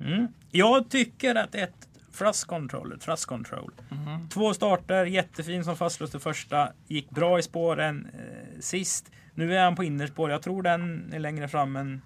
Mm. 0.00 0.28
Jag 0.50 0.90
tycker 0.90 1.34
att 1.34 1.54
ett 1.54 1.88
Thrust 2.18 2.44
Control, 2.44 2.98
Thrust 3.00 3.26
Control. 3.26 3.72
Mm. 3.90 4.28
Två 4.28 4.54
starter, 4.54 5.04
jättefin 5.06 5.64
som 5.64 5.76
fastlåste 5.76 6.20
första. 6.20 6.72
Gick 6.86 7.10
bra 7.10 7.38
i 7.38 7.42
spåren 7.42 8.08
eh, 8.14 8.60
sist. 8.60 9.10
Nu 9.34 9.56
är 9.56 9.64
han 9.64 9.76
på 9.76 9.84
innerspår. 9.84 10.30
Jag 10.30 10.42
tror 10.42 10.62
den 10.62 11.12
är 11.12 11.18
längre 11.18 11.48
fram 11.48 11.76
än 11.76 12.02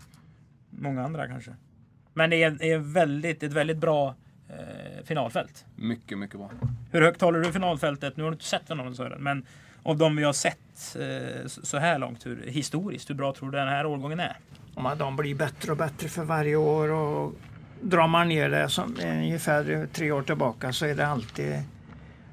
många 0.78 1.04
andra 1.04 1.26
kanske. 1.26 1.54
Men 2.14 2.30
det 2.30 2.42
är, 2.42 2.62
är 2.62 2.78
väldigt, 2.78 3.42
ett 3.42 3.52
väldigt 3.52 3.78
bra 3.78 4.14
eh, 4.48 5.04
finalfält. 5.04 5.64
Mycket, 5.76 6.18
mycket 6.18 6.36
bra. 6.36 6.50
Hur 6.92 7.02
högt 7.02 7.20
håller 7.20 7.40
du 7.40 7.52
finalfältet? 7.52 8.16
Nu 8.16 8.22
har 8.22 8.30
du 8.30 8.34
inte 8.34 8.44
sett 8.44 8.68
någon 8.68 8.94
Sören, 8.94 9.22
men 9.22 9.46
av 9.82 9.98
de 9.98 10.16
vi 10.16 10.24
har 10.24 10.32
sett 10.32 10.96
eh, 10.98 11.46
så 11.46 11.78
här 11.78 11.98
långt, 11.98 12.26
hur, 12.26 12.44
historiskt, 12.46 13.10
hur 13.10 13.14
bra 13.14 13.32
tror 13.32 13.50
du 13.50 13.58
den 13.58 13.68
här 13.68 13.86
årgången 13.86 14.20
är? 14.20 14.36
Om 14.74 14.94
de 14.98 15.16
blir 15.16 15.34
bättre 15.34 15.72
och 15.72 15.78
bättre 15.78 16.08
för 16.08 16.24
varje 16.24 16.56
år 16.56 16.88
och 16.88 17.34
drar 17.80 18.08
man 18.08 18.28
ner 18.28 18.50
det 18.50 18.68
som 18.68 18.96
ungefär 19.04 19.88
tre 19.92 20.12
år 20.12 20.22
tillbaka 20.22 20.72
så 20.72 20.86
är 20.86 20.94
det 20.94 21.06
alltid, 21.06 21.62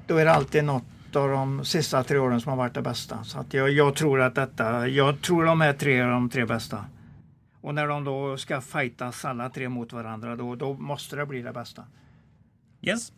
då 0.06 0.16
är 0.16 0.24
det 0.24 0.32
alltid 0.32 0.64
något 0.64 0.84
av 1.16 1.28
de 1.28 1.64
sista 1.64 2.04
tre 2.04 2.18
åren 2.18 2.40
som 2.40 2.50
har 2.50 2.56
varit 2.56 2.74
det 2.74 2.82
bästa. 2.82 3.24
Så 3.24 3.38
att 3.38 3.54
jag, 3.54 3.70
jag 3.70 3.94
tror 3.94 4.20
att 4.20 4.34
detta, 4.34 4.88
jag 4.88 5.22
tror 5.22 5.44
de 5.44 5.60
här 5.60 5.72
tre 5.72 5.98
är 5.98 6.08
de 6.08 6.30
tre 6.30 6.44
bästa. 6.44 6.84
Och 7.66 7.74
när 7.74 7.86
de 7.86 8.04
då 8.04 8.36
ska 8.36 8.60
fightas 8.60 9.24
alla 9.24 9.50
tre 9.50 9.68
mot 9.68 9.92
varandra, 9.92 10.36
då, 10.36 10.54
då 10.54 10.74
måste 10.74 11.16
det 11.16 11.26
bli 11.26 11.42
det 11.42 11.52
bästa. 11.52 11.84
Yes. 12.82 13.12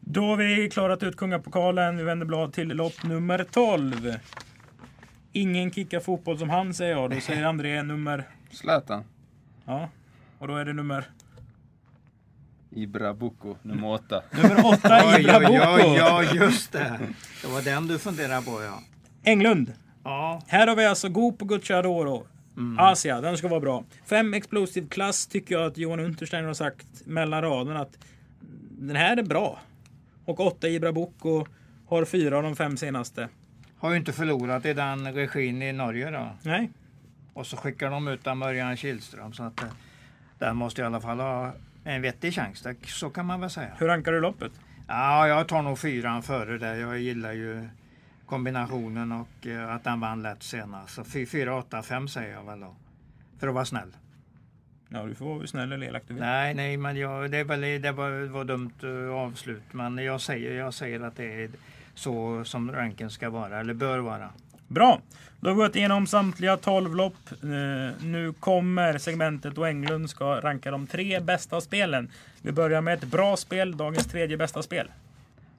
Då 0.00 0.26
har 0.26 0.36
vi 0.36 0.70
klarat 0.70 1.02
ut 1.02 1.16
Kungapokalen. 1.16 1.96
Vi 1.96 2.02
vänder 2.02 2.26
blad 2.26 2.52
till 2.52 2.68
lopp 2.68 3.02
nummer 3.04 3.46
12. 3.50 4.14
Ingen 5.32 5.70
kickar 5.70 6.00
fotboll 6.00 6.38
som 6.38 6.50
han 6.50 6.74
säger 6.74 6.92
jag. 6.92 7.10
Då 7.10 7.20
säger 7.20 7.44
André 7.44 7.82
nummer... 7.82 8.28
Zlatan. 8.50 9.04
Ja. 9.64 9.88
Och 10.38 10.48
då 10.48 10.56
är 10.56 10.64
det 10.64 10.72
nummer... 10.72 11.04
Ibra 12.70 13.14
Boko, 13.14 13.56
nummer 13.62 13.88
åtta. 13.88 14.22
Nummer 14.30 14.66
8, 14.66 15.02
Oj, 15.04 15.20
Ibra 15.20 15.40
Boko. 15.40 15.54
ja, 15.96 16.22
just 16.22 16.72
det. 16.72 17.00
Det 17.42 17.48
var 17.48 17.62
den 17.62 17.86
du 17.86 17.98
funderade 17.98 18.46
på, 18.46 18.62
ja. 18.62 18.80
Englund. 19.24 19.72
Ja, 20.04 20.42
Här 20.46 20.66
har 20.66 20.76
vi 20.76 20.86
alltså 20.86 21.08
Go 21.08 21.32
på 21.32 21.44
Gucciadoro. 21.44 22.26
Mm. 22.60 22.78
Asia, 22.78 23.20
den 23.20 23.36
ska 23.36 23.48
vara 23.48 23.60
bra. 23.60 23.84
Fem 24.04 24.34
Explosive 24.34 24.86
Class 24.86 25.26
tycker 25.26 25.54
jag 25.54 25.66
att 25.66 25.78
Johan 25.78 26.00
Untersteiner 26.00 26.46
har 26.46 26.54
sagt 26.54 26.86
mellan 27.06 27.42
raderna 27.42 27.80
att 27.80 27.98
den 28.70 28.96
här 28.96 29.16
är 29.16 29.22
bra. 29.22 29.58
Och 30.24 30.40
åtta 30.40 30.68
Ibra 30.68 30.92
Boko 30.92 31.46
har 31.88 32.04
fyra 32.04 32.36
av 32.36 32.42
de 32.42 32.56
fem 32.56 32.76
senaste. 32.76 33.28
har 33.78 33.90
ju 33.90 33.96
inte 33.96 34.12
förlorat 34.12 34.66
i 34.66 34.72
den 34.72 35.14
regin 35.14 35.62
i 35.62 35.72
Norge 35.72 36.10
då. 36.10 36.28
Nej, 36.42 36.70
Och 37.32 37.46
så 37.46 37.56
skickar 37.56 37.90
de 37.90 38.08
ut 38.08 38.26
Örjan 38.26 38.76
Kihlström 38.76 39.32
så 39.32 39.42
att 39.42 39.62
eh, 39.62 39.68
den 40.38 40.56
måste 40.56 40.82
i 40.82 40.84
alla 40.84 41.00
fall 41.00 41.20
ha 41.20 41.52
en 41.84 42.02
vettig 42.02 42.34
chans. 42.34 42.66
Så 42.86 43.10
kan 43.10 43.26
man 43.26 43.40
väl 43.40 43.50
säga. 43.50 43.70
hur 43.78 43.86
rankar 43.86 44.12
du 44.12 44.20
loppet? 44.20 44.52
Ja, 44.88 45.28
jag 45.28 45.48
tar 45.48 45.62
nog 45.62 45.78
fyran 45.78 46.22
före 46.22 46.58
det. 46.58 46.76
Jag 46.78 46.98
gillar 46.98 47.32
ju 47.32 47.68
kombinationen 48.30 49.12
och 49.12 49.46
eh, 49.46 49.74
att 49.74 49.84
den 49.84 50.00
vann 50.00 50.22
lätt 50.22 50.42
senast. 50.42 50.94
Så 50.94 51.04
4, 51.04 51.56
8, 51.56 51.82
5 51.82 52.08
säger 52.08 52.34
jag 52.34 52.44
väl 52.44 52.60
då. 52.60 52.74
För 53.38 53.48
att 53.48 53.54
vara 53.54 53.64
snäll. 53.64 53.96
Ja, 54.88 55.02
du 55.06 55.14
får 55.14 55.34
vara 55.34 55.46
snäll 55.46 55.72
eller 55.72 55.86
elak 55.86 56.02
du 56.06 56.14
vill. 56.14 56.22
Nej, 56.22 56.54
nej, 56.54 56.76
men 56.76 56.96
jag, 56.96 57.30
det, 57.30 57.44
väl, 57.44 57.60
det 57.60 57.92
var, 57.92 58.28
var 58.28 58.44
dumt 58.44 58.84
uh, 58.84 59.14
avslut. 59.14 59.62
Men 59.72 59.98
jag 59.98 60.20
säger, 60.20 60.54
jag 60.54 60.74
säger 60.74 61.00
att 61.00 61.16
det 61.16 61.44
är 61.44 61.50
så 61.94 62.44
som 62.44 62.72
ranken 62.72 63.10
ska 63.10 63.30
vara, 63.30 63.60
eller 63.60 63.74
bör 63.74 63.98
vara. 63.98 64.30
Bra! 64.68 65.00
Då 65.40 65.48
har 65.48 65.54
vi 65.54 65.62
gått 65.62 65.76
igenom 65.76 66.06
samtliga 66.06 66.56
12 66.56 66.94
lopp. 66.94 67.32
Eh, 67.42 68.04
nu 68.06 68.34
kommer 68.40 68.98
segmentet 68.98 69.54
då 69.54 69.64
Englund 69.64 70.10
ska 70.10 70.40
ranka 70.40 70.70
de 70.70 70.86
tre 70.86 71.20
bästa 71.20 71.60
spelen. 71.60 72.10
Vi 72.42 72.52
börjar 72.52 72.80
med 72.80 72.94
ett 72.94 73.04
bra 73.04 73.36
spel, 73.36 73.76
dagens 73.76 74.06
tredje 74.06 74.36
bästa 74.36 74.62
spel. 74.62 74.88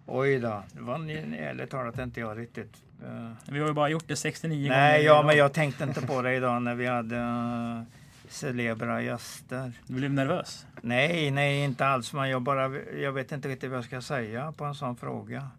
Oj 0.05 0.39
då, 0.39 0.63
det 0.73 0.81
var 0.81 0.97
ni- 0.97 1.37
ärligt 1.37 1.69
talat 1.69 1.99
inte 1.99 2.19
jag 2.19 2.37
riktigt. 2.37 2.73
eh, 3.03 3.31
Vi 3.51 3.59
har 3.59 3.67
ju 3.67 3.73
bara 3.73 3.89
gjort 3.89 4.07
det 4.07 4.15
69 4.15 4.69
nej, 4.69 4.91
gånger. 4.91 5.05
ja, 5.05 5.13
idag. 5.13 5.25
men 5.25 5.37
jag 5.37 5.53
tänkte 5.53 5.83
inte 5.83 6.01
på 6.01 6.21
det 6.21 6.33
idag 6.35 6.61
när 6.61 6.75
vi 6.75 6.87
hade 6.87 7.15
uh, 7.15 7.81
celebra 8.29 9.01
gäster. 9.01 9.71
Du 9.87 9.93
blev 9.93 10.13
nervös. 10.13 10.65
Nej, 10.81 11.31
nej, 11.31 11.63
inte 11.63 11.85
alls. 11.85 12.13
Men 12.13 12.29
jag, 12.29 12.41
bara, 12.41 12.71
jag 13.01 13.11
vet 13.11 13.31
inte 13.31 13.47
riktigt 13.49 13.69
vad 13.69 13.77
jag 13.77 13.85
ska 13.85 14.01
säga 14.01 14.51
på 14.57 14.65
en 14.65 14.75
sån 14.75 14.95
fråga. 14.95 15.49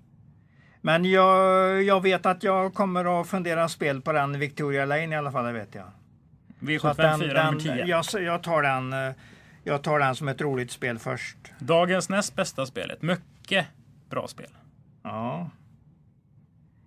Men 0.81 1.05
jag, 1.05 1.83
jag 1.83 2.01
vet 2.03 2.27
att 2.27 2.43
jag 2.43 2.75
kommer 2.75 3.21
att 3.21 3.29
fundera 3.29 3.69
spel 3.69 4.01
på 4.01 4.13
den 4.13 4.39
Victoria 4.39 4.85
Lane 4.85 5.15
i 5.15 5.15
alla 5.15 5.33
fall, 5.33 5.45
det 5.45 5.53
vet 5.53 5.75
jag. 5.75 5.85
Så 6.81 6.89
att 6.89 6.99
V75 6.99 7.19
4 7.19 7.51
nummer 7.51 7.61
10. 7.61 7.87
jag, 7.87 8.05
jag, 8.23 8.43
tar 8.43 8.63
den, 8.63 8.93
eh, 8.93 9.13
jag 9.65 9.83
tar 9.83 9.99
den 9.99 10.15
som 10.17 10.29
ett 10.29 10.41
roligt 10.41 10.71
spel 10.71 10.99
först. 10.99 11.37
Dagens 11.59 12.09
näst 12.09 12.37
bästa 12.37 12.67
spel. 12.67 12.91
Ett 12.91 13.03
mycket 13.03 13.67
bra 14.13 14.29
spel. 14.29 14.51
Ja. 15.03 15.51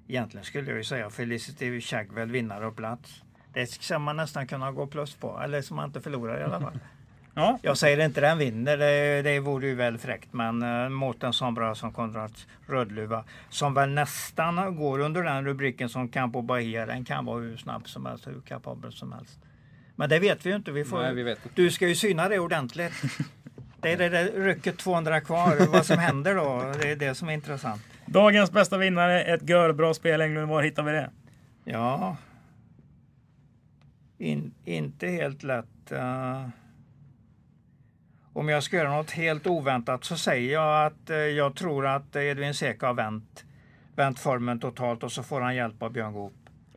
Egentligen 0.08 0.46
skulle 0.46 0.70
jag 0.70 0.78
ju 0.78 0.84
säga 0.84 1.10
Felicity 1.10 1.82
Shagwell 1.82 2.32
vinnare 2.32 2.68
och 2.68 2.76
plats. 2.76 3.24
Det 3.54 3.68
ska 3.68 4.00
man 4.00 4.18
nästan 4.18 4.48
kunna 4.48 4.72
gå 4.72 4.88
plus 4.88 5.16
på, 5.16 5.40
eller 5.44 5.62
som 5.62 5.76
man 5.76 5.86
inte 5.86 6.02
förlorar 6.02 6.40
i 6.40 6.44
alla 6.44 6.60
fall. 6.60 6.80
Ja, 7.38 7.60
Jag 7.62 7.78
säger 7.78 8.06
inte 8.06 8.22
den 8.22 8.38
vinner, 8.38 8.78
det, 8.78 9.22
det 9.22 9.40
vore 9.40 9.68
ju 9.68 9.76
väl 9.76 9.98
fräckt. 9.98 10.34
Men 10.34 10.64
uh, 10.64 10.90
mot 10.90 11.24
en 11.24 11.34
sån 11.34 11.54
bra 11.54 11.76
som 11.76 11.94
Konrad 11.94 12.32
Rödluva, 12.68 13.24
som 13.50 13.74
väl 13.74 13.90
nästan 13.90 14.76
går 14.76 15.00
under 15.00 15.24
den 15.24 15.46
rubriken 15.46 15.90
som 15.90 16.10
Campo 16.10 16.42
Bahia, 16.42 16.86
den 16.86 17.06
kan 17.06 17.26
vara 17.26 17.42
hur 17.42 17.58
snabb 17.58 17.90
som 17.90 18.06
helst, 18.06 18.28
hur 18.28 18.42
kapabel 18.42 18.94
som 18.94 19.12
helst. 19.12 19.40
Men 19.96 20.10
det 20.10 20.20
vet 20.20 20.46
vi 20.46 20.50
ju 20.50 20.56
inte. 20.56 20.72
Vi 20.72 20.86
får, 20.86 21.02
Nej, 21.02 21.14
vi 21.14 21.24
vet 21.24 21.46
inte. 21.46 21.62
Du 21.62 21.72
ska 21.72 21.88
ju 21.88 21.96
syna 21.96 22.30
det 22.30 22.40
ordentligt. 22.40 22.94
Det 23.86 23.92
är 23.92 23.98
det 23.98 24.10
där 24.10 24.32
rycket 24.32 24.78
200 24.78 25.22
kvar. 25.22 25.68
Vad 25.72 25.86
som 25.86 25.98
händer 25.98 26.36
då, 26.36 26.74
det 26.82 26.92
är 26.92 26.96
det 26.96 27.16
som 27.16 27.30
är 27.30 27.34
intressant. 27.34 27.82
dagens 28.06 28.52
bästa 28.52 28.78
vinnare. 28.78 29.24
Ett 29.24 29.50
görbra 29.50 29.94
spel 29.94 30.22
Englund. 30.22 30.48
Var 30.50 30.62
hittar 30.62 30.84
vi 30.84 30.92
det? 30.92 31.10
Ja. 31.64 32.18
In, 34.18 34.54
inte 34.64 35.08
helt 35.08 35.44
lätt. 35.44 35.92
eh. 35.92 36.48
om 38.34 38.50
jag 38.50 38.64
ska 38.64 38.78
göra 38.78 38.96
något 38.96 39.12
helt 39.12 39.48
oväntat 39.48 40.04
så 40.04 40.18
säger 40.18 40.54
jag 40.54 40.86
att 40.86 41.10
eh, 41.10 41.18
jag 41.18 41.56
tror 41.56 41.88
att 41.88 42.16
Edvin 42.16 42.54
Seka 42.54 42.88
har 42.88 42.94
vänt, 42.94 43.46
vänt 43.96 44.20
formen 44.20 44.60
totalt 44.60 45.04
och 45.04 45.12
så 45.12 45.24
får 45.24 45.42
han 45.42 45.56
hjälp 45.56 45.84
av 45.84 45.92
Björn 45.92 46.14
Goop. 46.14 46.34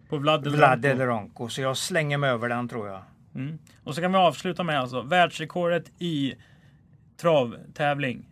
På 0.08 0.16
Vlad 0.16 0.46
eller 0.46 0.56
Vlad 0.56 0.72
Ronco. 0.84 0.88
eller 0.88 1.06
Ronco. 1.06 1.48
Så 1.48 1.60
jag 1.60 1.76
slänger 1.76 2.18
mig 2.18 2.30
över 2.30 2.48
den 2.48 2.68
tror 2.68 2.88
jag. 2.88 3.02
Mm. 3.34 3.58
Och 3.84 3.94
så 3.94 4.00
kan 4.00 4.12
vi 4.12 4.18
avsluta 4.18 4.62
med 4.62 4.80
alltså 4.80 5.02
världsrekordet 5.02 5.84
i 5.98 6.34
travtävling. 7.20 8.24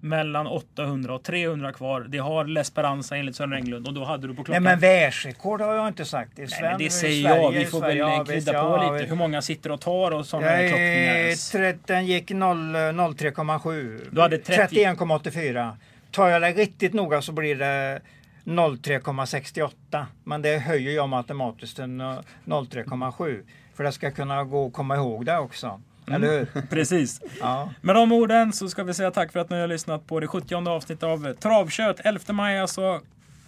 Mellan 0.00 0.46
800 0.46 1.14
och 1.14 1.22
300 1.22 1.72
kvar. 1.72 2.00
Det 2.00 2.18
har 2.18 2.44
L'Esperanza 2.44 3.16
enligt 3.16 3.36
Sören 3.36 3.52
Englund. 3.52 3.88
Och 3.88 3.94
då 3.94 4.04
hade 4.04 4.26
du 4.26 4.34
på 4.34 4.40
Nej 4.40 4.44
klockan... 4.44 4.62
men 4.62 4.78
världsrekord 4.78 5.60
har 5.60 5.74
jag 5.74 5.88
inte 5.88 6.04
sagt. 6.04 6.32
Nej, 6.36 6.48
Sven, 6.48 6.62
men 6.62 6.78
det 6.78 6.90
säger 6.90 7.28
Sverige, 7.28 7.42
jag. 7.42 7.50
Vi 7.50 7.64
får 7.66 7.78
Sverige, 7.78 7.98
ja, 7.98 8.06
väl 8.08 8.18
visst, 8.18 8.46
krydda 8.46 8.52
ja, 8.52 8.76
på 8.76 8.82
lite. 8.82 8.94
visst. 9.02 9.10
Hur 9.10 9.16
många 9.16 9.42
sitter 9.42 9.72
och 9.72 9.80
tar 9.80 10.10
och 10.10 10.26
sådana 10.26 10.58
klockningar. 10.58 11.86
den 11.86 12.06
gick 12.06 12.30
0 12.30 12.76
03,7. 12.76 14.00
Du 14.10 14.20
hade 14.20 14.38
30. 14.38 14.76
31,84. 14.76 15.72
Tar 16.10 16.28
jag 16.28 16.42
det 16.42 16.52
riktigt 16.52 16.92
noga 16.92 17.22
så 17.22 17.32
blir 17.32 17.56
det 17.56 18.00
03,68. 18.44 20.04
Men 20.24 20.42
det 20.42 20.58
höjer 20.58 20.92
jag 20.92 21.08
matematiskt 21.08 21.76
till 21.76 22.00
eh, 22.00 22.18
03,7. 22.44 23.42
För 23.74 23.84
det 23.84 23.92
ska 23.92 24.10
kunna 24.10 24.44
gå 24.44 24.66
att 24.66 24.72
komma 24.72 24.96
ihåg 24.96 25.26
det 25.26 25.38
också. 25.38 25.80
Eller 26.10 26.28
hur? 26.28 26.62
Precis. 26.70 27.20
Ja. 27.40 27.70
Med 27.80 27.94
de 27.94 28.12
orden 28.12 28.52
så 28.52 28.68
ska 28.68 28.84
vi 28.84 28.94
säga 28.94 29.10
tack 29.10 29.32
för 29.32 29.40
att 29.40 29.50
ni 29.50 29.60
har 29.60 29.66
lyssnat 29.66 30.06
på 30.06 30.20
det 30.20 30.26
70 30.26 30.54
avsnittet 30.68 31.02
av 31.04 31.34
Travkött. 31.34 32.00
11 32.04 32.32
maj 32.32 32.58
alltså. 32.58 33.00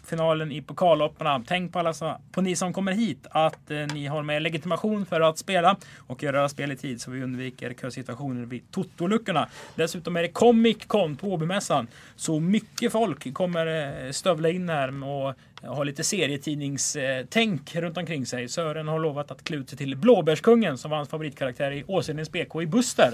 Finalen 0.08 0.52
i 0.52 0.62
pokallopparna. 0.62 1.44
Tänk 1.46 1.72
på 1.72 1.78
alla 1.78 1.92
så, 1.92 2.16
på 2.32 2.40
ni 2.40 2.56
som 2.56 2.72
kommer 2.72 2.92
hit 2.92 3.26
att 3.30 3.70
eh, 3.70 3.86
ni 3.94 4.06
har 4.06 4.22
med 4.22 4.42
legitimation 4.42 5.06
för 5.06 5.20
att 5.20 5.38
spela 5.38 5.76
och 6.06 6.22
göra 6.22 6.48
spel 6.48 6.72
i 6.72 6.76
tid 6.76 7.00
så 7.00 7.10
vi 7.10 7.22
undviker 7.22 7.74
kösituationer 7.74 8.46
vid 8.46 8.70
totoluckorna. 8.70 9.48
Dessutom 9.74 10.16
är 10.16 10.22
det 10.22 10.28
Comic 10.28 10.78
Con 10.86 11.16
på 11.16 11.32
Åbymässan. 11.32 11.86
Så 12.16 12.40
mycket 12.40 12.92
folk 12.92 13.34
kommer 13.34 14.06
eh, 14.06 14.10
stövla 14.10 14.48
in 14.48 14.68
här 14.68 15.04
och 15.04 15.34
ha 15.62 15.84
lite 15.84 16.04
serietidningstänk 16.04 17.74
runt 17.74 17.96
omkring 17.96 18.26
sig. 18.26 18.48
Sören 18.48 18.88
har 18.88 18.98
lovat 18.98 19.30
att 19.30 19.44
klä 19.44 19.64
sig 19.66 19.78
till 19.78 19.96
Blåbärskungen 19.96 20.78
som 20.78 20.90
var 20.90 20.96
hans 20.98 21.08
favoritkaraktär 21.08 21.70
i 21.70 21.84
Åsödens 21.86 22.32
BK 22.32 22.62
i 22.62 22.66
Buster. 22.66 23.12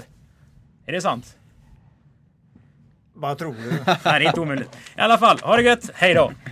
Är 0.85 0.91
det 0.91 1.01
sant? 1.01 1.37
Vad 3.13 3.37
tror 3.37 3.53
du? 3.53 3.69
Nej, 3.85 3.97
det 4.03 4.09
är 4.09 4.21
inte 4.21 4.39
omöjligt. 4.39 4.69
I 4.97 5.01
alla 5.01 5.17
fall, 5.17 5.39
ha 5.39 5.55
det 5.55 5.63
gött. 5.63 5.89
Hej 5.93 6.13
då! 6.13 6.31